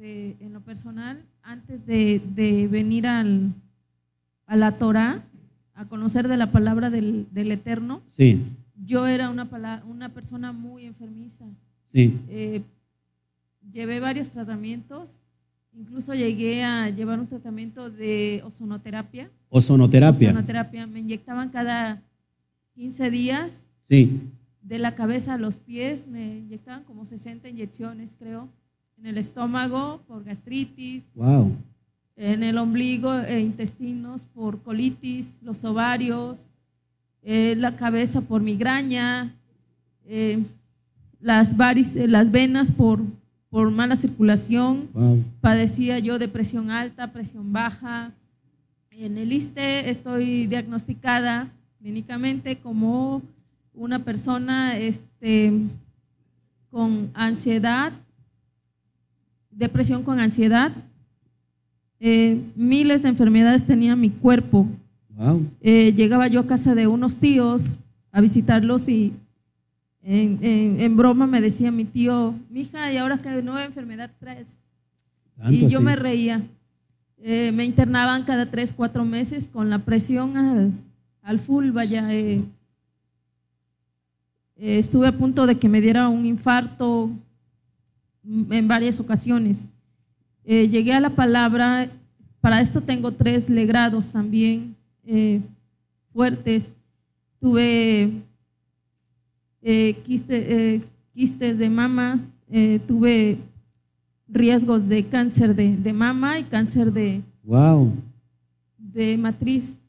este, 0.08 0.44
en 0.44 0.52
lo 0.52 0.60
personal, 0.60 1.22
antes 1.42 1.86
de, 1.86 2.20
de 2.34 2.68
venir 2.68 3.06
al, 3.06 3.52
a 4.46 4.56
la 4.56 4.72
Torah, 4.72 5.22
a 5.74 5.84
conocer 5.86 6.28
de 6.28 6.36
la 6.36 6.50
palabra 6.50 6.90
del, 6.90 7.26
del 7.32 7.52
Eterno, 7.52 8.02
sí, 8.08 8.40
yo 8.84 9.06
era 9.06 9.30
una, 9.30 9.46
una 9.88 10.08
persona 10.08 10.52
muy 10.52 10.84
enfermiza. 10.84 11.44
sí. 11.86 12.18
Eh, 12.28 12.62
llevé 13.70 14.00
varios 14.00 14.30
tratamientos, 14.30 15.20
incluso 15.74 16.14
llegué 16.14 16.64
a 16.64 16.88
llevar 16.88 17.20
un 17.20 17.26
tratamiento 17.26 17.90
de 17.90 18.40
ozonoterapia. 18.44 19.28
Ozonoterapia. 19.50 20.30
Ozonoterapia, 20.30 20.86
me 20.86 21.00
inyectaban 21.00 21.50
cada 21.50 22.00
15 22.74 23.10
días 23.10 23.64
Sí, 23.82 24.20
de 24.62 24.78
la 24.78 24.94
cabeza 24.94 25.34
a 25.34 25.38
los 25.38 25.58
pies, 25.58 26.06
me 26.08 26.38
inyectaban 26.38 26.84
como 26.84 27.04
60 27.04 27.48
inyecciones, 27.48 28.16
creo, 28.18 28.48
en 28.98 29.06
el 29.06 29.18
estómago 29.18 30.00
por 30.06 30.24
gastritis, 30.24 31.04
wow. 31.14 31.54
en 32.16 32.42
el 32.42 32.58
ombligo 32.58 33.12
e 33.14 33.40
intestinos 33.40 34.24
por 34.24 34.60
colitis, 34.62 35.38
los 35.42 35.64
ovarios, 35.64 36.48
eh, 37.22 37.54
la 37.56 37.76
cabeza 37.76 38.20
por 38.20 38.42
migraña, 38.42 39.32
eh, 40.06 40.42
las, 41.20 41.56
varices, 41.56 42.08
las 42.08 42.30
venas 42.30 42.70
por, 42.70 43.00
por 43.50 43.70
mala 43.70 43.96
circulación, 43.96 44.88
Wow. 44.92 45.22
padecía 45.40 45.98
yo 45.98 46.18
de 46.18 46.28
presión 46.28 46.70
alta, 46.70 47.12
presión 47.12 47.52
baja. 47.52 48.12
En 48.90 49.16
el 49.16 49.32
ISTE 49.32 49.90
estoy 49.90 50.46
diagnosticada 50.46 51.48
clínicamente 51.78 52.56
como 52.56 53.22
una 53.74 54.00
persona 54.00 54.76
este, 54.76 55.52
con 56.70 57.10
ansiedad, 57.14 57.92
depresión 59.58 60.02
con 60.04 60.20
ansiedad. 60.20 60.72
Eh, 62.00 62.40
miles 62.54 63.02
de 63.02 63.08
enfermedades 63.08 63.64
tenía 63.66 63.96
mi 63.96 64.08
cuerpo. 64.10 64.66
Wow. 65.16 65.44
Eh, 65.60 65.92
llegaba 65.94 66.28
yo 66.28 66.40
a 66.40 66.46
casa 66.46 66.74
de 66.76 66.86
unos 66.86 67.18
tíos 67.18 67.80
a 68.12 68.20
visitarlos 68.20 68.88
y 68.88 69.12
en, 70.02 70.38
en- 70.42 70.80
en 70.80 70.96
broma 70.96 71.26
me 71.26 71.40
decía 71.40 71.70
mi 71.72 71.84
tío, 71.84 72.34
mija, 72.50 72.92
¿y 72.92 72.96
ahora 72.96 73.18
qué 73.18 73.30
nueva 73.42 73.64
enfermedad 73.64 74.10
traes? 74.20 74.58
Tanto 75.36 75.52
y 75.52 75.68
yo 75.68 75.80
me 75.80 75.96
reía. 75.96 76.40
Eh, 77.20 77.50
me 77.52 77.64
internaban 77.64 78.22
cada 78.22 78.46
tres, 78.46 78.72
cuatro 78.72 79.04
meses 79.04 79.48
con 79.48 79.68
la 79.70 79.80
presión 79.80 80.36
al, 80.36 80.72
al 81.22 81.38
full, 81.40 81.70
vaya. 81.72 82.02
estuve 84.56 85.08
a 85.08 85.12
punto 85.12 85.46
de 85.46 85.56
que 85.56 85.68
me 85.68 85.80
diera 85.80 86.08
un 86.08 86.24
infarto 86.26 87.10
en 88.50 88.68
varias 88.68 89.00
ocasiones. 89.00 89.70
Eh, 90.44 90.68
llegué 90.68 90.92
a 90.92 91.00
la 91.00 91.10
palabra 91.10 91.88
para 92.40 92.60
esto 92.60 92.80
tengo 92.80 93.10
tres 93.12 93.50
legrados 93.50 94.10
también 94.10 94.74
eh, 95.04 95.40
fuertes. 96.12 96.74
Tuve 97.40 98.10
eh, 99.62 99.94
quiste- 100.04 100.82
quistes 101.12 101.58
de 101.58 101.68
mama, 101.70 102.18
tuve 102.86 103.36
riesgos 104.28 104.88
de 104.88 105.04
cáncer 105.04 105.54
de, 105.54 105.76
de 105.76 105.92
mama 105.92 106.38
y 106.38 106.44
cáncer 106.44 106.92
de, 106.92 107.20
Wow. 107.44 107.92
de 108.78 109.16
matriz. 109.18 109.80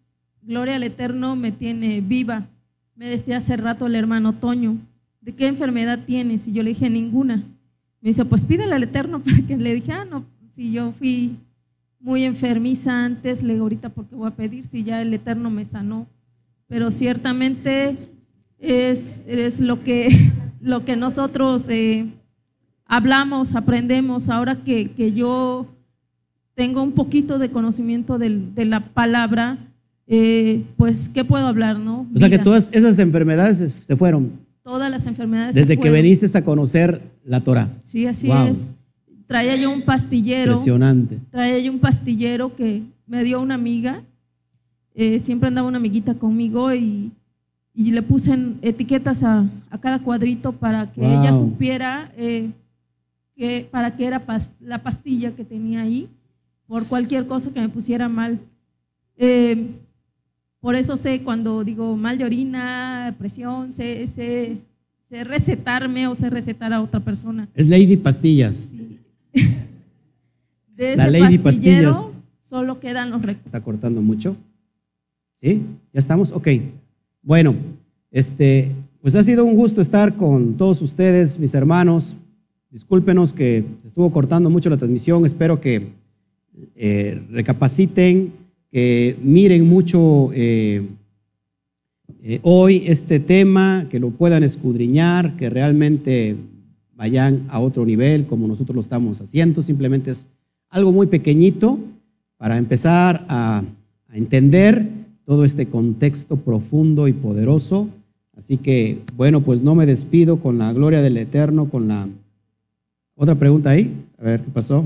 Gloria 0.42 0.76
al 0.76 0.84
Eterno 0.84 1.36
me 1.36 1.52
tiene 1.52 2.02
viva. 2.02 2.46
Me 2.96 3.10
decía 3.10 3.38
hace 3.38 3.56
rato 3.58 3.86
el 3.88 3.96
hermano 3.96 4.34
Toño, 4.34 4.76
¿de 5.22 5.34
qué 5.36 5.48
enfermedad 5.48 6.00
tienes? 6.06 6.48
Y 6.48 6.54
yo 6.54 6.64
le 6.64 6.70
dije, 6.70 6.90
ninguna. 6.90 7.44
Me 8.02 8.10
dice, 8.10 8.26
pues 8.26 8.44
pídele 8.44 8.74
al 8.74 8.84
Eterno 8.84 9.20
para 9.24 9.38
que 9.42 9.58
le 9.58 9.74
dije, 9.76 9.92
ah, 9.92 10.06
no, 10.10 10.26
si 10.52 10.72
yo 10.72 10.92
fui 10.92 11.32
muy 12.00 12.24
enfermiza 12.24 13.04
antes, 13.06 13.44
le 13.44 13.54
digo 13.54 13.64
ahorita 13.64 13.90
porque 13.90 14.16
voy 14.16 14.28
a 14.28 14.32
pedir 14.36 14.66
si 14.66 14.84
ya 14.84 15.02
el 15.02 15.14
Eterno 15.14 15.50
me 15.50 15.66
sanó. 15.66 16.08
Pero 16.68 16.92
ciertamente 16.92 17.96
es, 18.58 19.24
es 19.28 19.60
lo, 19.60 19.84
que, 19.84 20.10
lo 20.62 20.86
que 20.86 20.96
nosotros 20.96 21.68
eh, 21.70 22.06
hablamos, 22.86 23.56
aprendemos, 23.56 24.30
ahora 24.30 24.56
que, 24.56 24.90
que 24.92 25.14
yo 25.14 25.66
tengo 26.56 26.84
un 26.84 26.92
poquito 26.92 27.40
de 27.40 27.50
conocimiento 27.50 28.18
del- 28.18 28.54
de 28.56 28.66
la 28.66 28.80
palabra, 28.82 29.58
eh, 30.08 30.64
pues, 30.78 31.08
¿qué 31.10 31.24
puedo 31.24 31.48
hablar, 31.48 31.78
no? 31.80 32.08
O 32.14 32.20
sea 32.20 32.30
que 32.30 32.40
todas 32.40 32.70
esas 32.72 32.98
enfermedades 33.00 33.74
se 33.88 33.96
fueron 33.96 34.32
Todas 34.70 34.92
las 34.92 35.08
enfermedades. 35.08 35.56
desde 35.56 35.78
que 35.80 35.90
veniste 35.90 36.28
a 36.38 36.44
conocer 36.44 37.02
la 37.26 37.42
Torah. 37.42 37.68
Sí, 37.82 38.06
así 38.06 38.28
Wow. 38.28 38.48
es. 38.48 38.68
Traía 39.26 39.56
yo 39.56 39.72
un 39.72 39.82
pastillero. 39.82 40.52
Impresionante. 40.52 41.18
Traía 41.32 41.58
yo 41.60 41.72
un 41.72 41.80
pastillero 41.80 42.56
que 42.56 42.84
me 43.08 43.24
dio 43.24 43.42
una 43.42 43.56
amiga. 43.56 44.02
Eh, 44.94 45.18
siempre 45.18 45.48
andaba 45.48 45.68
una 45.68 45.78
amiguita 45.78 46.14
conmigo 46.14 46.72
y, 46.74 47.12
y 47.74 47.92
le 47.94 48.04
puse 48.04 48.34
en 48.34 48.60
etiquetas 48.62 49.24
a, 49.24 49.44
a 49.72 49.78
cada 49.80 49.98
cuadrito 50.00 50.52
para 50.52 50.92
que 50.92 51.02
Wow. 51.02 51.20
ella 51.22 51.34
supiera 51.34 52.12
eh, 52.16 52.50
que, 53.36 53.68
para 53.72 53.96
qué 53.96 54.06
era 54.06 54.24
pas- 54.24 54.52
la 54.60 54.78
pastilla 54.84 55.32
que 55.32 55.46
tenía 55.46 55.82
ahí, 55.82 56.08
por 56.68 56.86
cualquier 56.88 57.26
cosa 57.26 57.52
que 57.52 57.60
me 57.62 57.70
pusiera 57.70 58.08
mal. 58.08 58.38
Eh, 59.18 59.66
por 60.60 60.76
eso 60.76 60.98
sé 60.98 61.22
cuando 61.22 61.64
digo 61.64 61.96
mal 61.96 62.18
de 62.18 62.26
orina, 62.26 63.16
presión, 63.18 63.72
sé, 63.72 64.06
sé, 64.08 64.58
sé 65.10 65.24
recetarme 65.24 66.08
o 66.08 66.16
sé 66.16 66.30
recetar 66.30 66.74
a 66.74 66.82
otra 66.82 67.00
persona. 67.00 67.48
Es 67.56 67.68
Lady 67.70 67.98
Pastillas. 67.98 68.68
Sí. 68.72 69.00
De 70.76 70.96
La 70.96 71.08
ese 71.08 71.12
Lady 71.20 71.38
pastillero 71.38 71.92
Pastillas. 71.92 72.24
solo 72.40 72.80
quedan 72.80 73.10
los 73.10 73.22
recuerdos. 73.22 73.46
Está 73.46 73.62
cortando 73.62 74.02
mucho. 74.02 74.36
¿Sí? 75.36 75.62
¿Ya 75.94 76.00
estamos? 76.00 76.32
Ok. 76.32 76.48
Bueno, 77.22 77.54
este, 78.12 78.72
pues 79.02 79.16
ha 79.16 79.24
sido 79.24 79.46
un 79.46 79.56
gusto 79.56 79.82
estar 79.82 80.16
con 80.16 80.56
todos 80.56 80.82
ustedes, 80.82 81.38
mis 81.40 81.54
hermanos. 81.54 82.16
Discúlpenos 82.72 83.34
que 83.34 83.64
se 83.82 83.88
estuvo 83.88 84.12
cortando 84.12 84.50
mucho 84.50 84.70
la 84.70 84.78
transmisión. 84.78 85.26
Espero 85.26 85.60
que 85.60 85.88
eh, 86.76 87.22
recapaciten, 87.32 88.32
que 88.72 89.16
miren 89.22 89.68
mucho 89.68 90.32
eh, 90.34 90.84
eh, 92.24 92.40
hoy 92.44 92.84
este 92.88 93.20
tema, 93.20 93.88
que 93.90 94.00
lo 94.00 94.12
puedan 94.12 94.44
escudriñar, 94.44 95.36
que 95.38 95.50
realmente 95.50 96.36
vayan 96.96 97.44
a 97.50 97.60
otro 97.60 97.86
nivel 97.86 98.26
como 98.26 98.48
nosotros 98.48 98.76
lo 98.76 98.82
estamos 98.82 99.22
haciendo. 99.22 99.62
Simplemente 99.62 100.12
es 100.12 100.28
algo 100.70 100.92
muy 100.92 101.08
pequeñito 101.08 101.80
para 102.38 102.58
empezar 102.58 103.26
a, 103.30 103.64
a 104.08 104.18
entender 104.18 104.86
todo 105.26 105.46
este 105.46 105.68
contexto 105.68 106.38
profundo 106.38 107.08
y 107.08 107.14
poderoso. 107.14 107.88
Así 108.36 108.58
que, 108.58 109.00
bueno, 109.16 109.42
pues 109.42 109.62
no 109.62 109.76
me 109.76 109.86
despido 109.86 110.38
con 110.38 110.58
la 110.58 110.72
gloria 110.74 111.02
del 111.02 111.18
Eterno, 111.18 111.70
con 111.70 111.88
la... 111.88 112.08
Otra 113.16 113.36
pregunta 113.36 113.72
ahí, 113.72 113.94
a 114.18 114.24
ver 114.24 114.42
qué 114.42 114.50
pasó. 114.50 114.86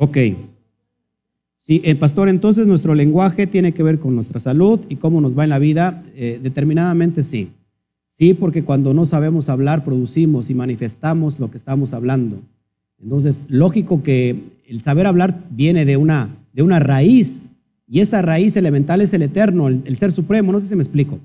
Ok. 0.00 0.16
Sí, 1.58 1.82
eh, 1.84 1.96
pastor, 1.96 2.28
entonces 2.28 2.66
nuestro 2.66 2.94
lenguaje 2.94 3.46
tiene 3.48 3.72
que 3.72 3.82
ver 3.82 3.98
con 3.98 4.14
nuestra 4.14 4.38
salud 4.40 4.80
y 4.88 4.96
cómo 4.96 5.20
nos 5.20 5.36
va 5.36 5.42
en 5.44 5.50
la 5.50 5.58
vida. 5.58 6.02
Eh, 6.14 6.38
determinadamente 6.42 7.22
sí. 7.22 7.50
Sí, 8.08 8.32
porque 8.32 8.62
cuando 8.62 8.94
no 8.94 9.06
sabemos 9.06 9.48
hablar, 9.48 9.84
producimos 9.84 10.50
y 10.50 10.54
manifestamos 10.54 11.38
lo 11.40 11.50
que 11.50 11.56
estamos 11.56 11.92
hablando. 11.92 12.40
Entonces, 13.02 13.44
lógico 13.48 14.02
que 14.02 14.36
el 14.68 14.80
saber 14.80 15.06
hablar 15.06 15.38
viene 15.50 15.84
de 15.84 15.96
una, 15.96 16.28
de 16.52 16.62
una 16.62 16.78
raíz, 16.78 17.44
y 17.88 18.00
esa 18.00 18.22
raíz 18.22 18.56
elemental 18.56 19.00
es 19.00 19.12
el 19.14 19.22
eterno, 19.22 19.68
el, 19.68 19.96
ser 19.96 20.12
supremo. 20.12 20.52
No 20.52 20.60
sé 20.60 20.68
si 20.68 20.76
me 20.76 20.82
explico. 20.82 21.18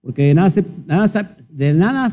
Porque 0.00 0.22
de 0.22 0.34
nada, 0.34 0.50
se- 0.50 0.64
de 1.50 1.74
nada 1.74 2.08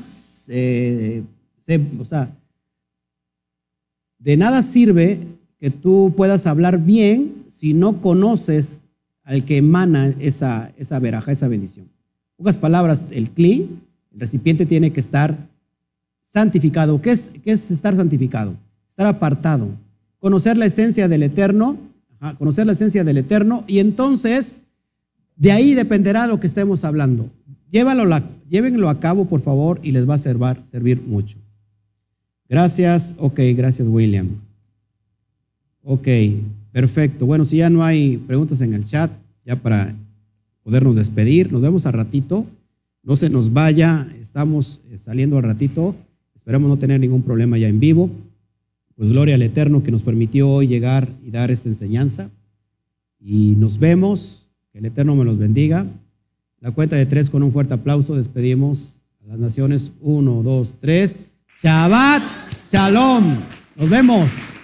de 4.20 4.38
nada 4.38 4.62
sirve 4.64 5.20
que 5.60 5.70
tú 5.70 6.14
puedas 6.16 6.48
hablar 6.48 6.80
bien 6.80 7.34
si 7.50 7.74
no 7.74 8.02
conoces 8.02 8.82
al 9.24 9.44
que 9.44 9.58
emana 9.58 10.14
esa, 10.20 10.72
esa 10.78 11.00
veraja, 11.00 11.32
esa 11.32 11.48
bendición. 11.48 11.86
En 11.86 12.38
pocas 12.38 12.58
palabras, 12.58 13.06
el 13.12 13.30
cli, 13.30 13.68
el 14.14 14.20
recipiente 14.20 14.66
tiene 14.66 14.92
que 14.92 15.00
estar 15.00 15.36
santificado. 16.24 17.02
¿Qué 17.02 17.12
es, 17.12 17.34
qué 17.44 17.52
es 17.52 17.70
estar 17.72 17.96
santificado? 17.96 18.56
Estar 18.88 19.08
apartado. 19.08 19.68
Conocer 20.20 20.58
la 20.58 20.66
esencia 20.66 21.08
del 21.08 21.24
eterno, 21.24 21.78
conocer 22.38 22.66
la 22.66 22.74
esencia 22.74 23.04
del 23.04 23.18
eterno, 23.18 23.64
y 23.68 23.80
entonces 23.80 24.56
de 25.36 25.52
ahí 25.52 25.74
dependerá 25.74 26.28
lo 26.28 26.40
que 26.40 26.48
estemos 26.48 26.84
hablando. 26.84 27.30
Llévalo 27.70 28.06
llévenlo 28.50 28.90
a 28.90 29.00
cabo, 29.00 29.26
por 29.26 29.42
favor, 29.42 29.80
y 29.84 29.92
les 29.92 30.10
va 30.10 30.16
a 30.16 30.18
servir, 30.18 30.58
servir 30.72 31.02
mucho. 31.06 31.38
Gracias. 32.50 33.16
Ok, 33.20 33.40
gracias, 33.56 33.88
William. 33.88 34.28
Ok, 35.92 36.08
perfecto. 36.72 37.26
Bueno, 37.26 37.46
si 37.46 37.58
ya 37.58 37.72
no 37.72 37.84
hay 37.84 38.18
preguntas 38.18 38.62
en 38.62 38.76
el 38.76 38.86
chat, 38.86 39.10
ya 39.44 39.56
para 39.56 39.92
podernos 40.62 40.96
despedir, 40.96 41.52
nos 41.52 41.64
vemos 41.64 41.88
al 41.88 41.94
ratito. 41.94 42.44
No 43.02 43.16
se 43.16 43.32
nos 43.32 43.54
vaya, 43.54 44.08
estamos 44.22 44.82
eh, 44.92 45.00
saliendo 45.00 45.38
al 45.38 45.44
ratito. 45.46 45.96
Esperamos 46.36 46.70
no 46.70 46.78
tener 46.78 47.00
ningún 47.00 47.24
problema 47.24 47.58
ya 47.58 47.68
en 47.68 47.80
vivo. 47.80 48.08
Pues 48.94 49.10
gloria 49.10 49.34
al 49.34 49.42
Eterno 49.42 49.82
que 49.82 49.90
nos 49.90 50.04
permitió 50.04 50.48
hoy 50.48 50.68
llegar 50.68 51.10
y 51.26 51.32
dar 51.32 51.50
esta 51.50 51.70
enseñanza. 51.70 52.30
Y 53.20 53.56
nos 53.58 53.80
vemos. 53.80 54.50
Que 54.72 54.78
el 54.78 54.86
Eterno 54.86 55.16
me 55.16 55.26
los 55.26 55.40
bendiga. 55.40 55.88
La 56.60 56.70
cuenta 56.70 56.98
de 56.98 57.08
tres 57.08 57.32
con 57.32 57.42
un 57.42 57.52
fuerte 57.52 57.74
aplauso 57.74 58.16
despedimos 58.16 59.00
a 59.24 59.30
las 59.30 59.40
naciones. 59.40 59.94
Uno, 60.02 60.44
dos, 60.44 60.76
tres. 60.80 61.22
Shabbat, 61.60 62.22
shalom. 62.72 63.38
Nos 63.76 63.90
vemos. 63.90 64.59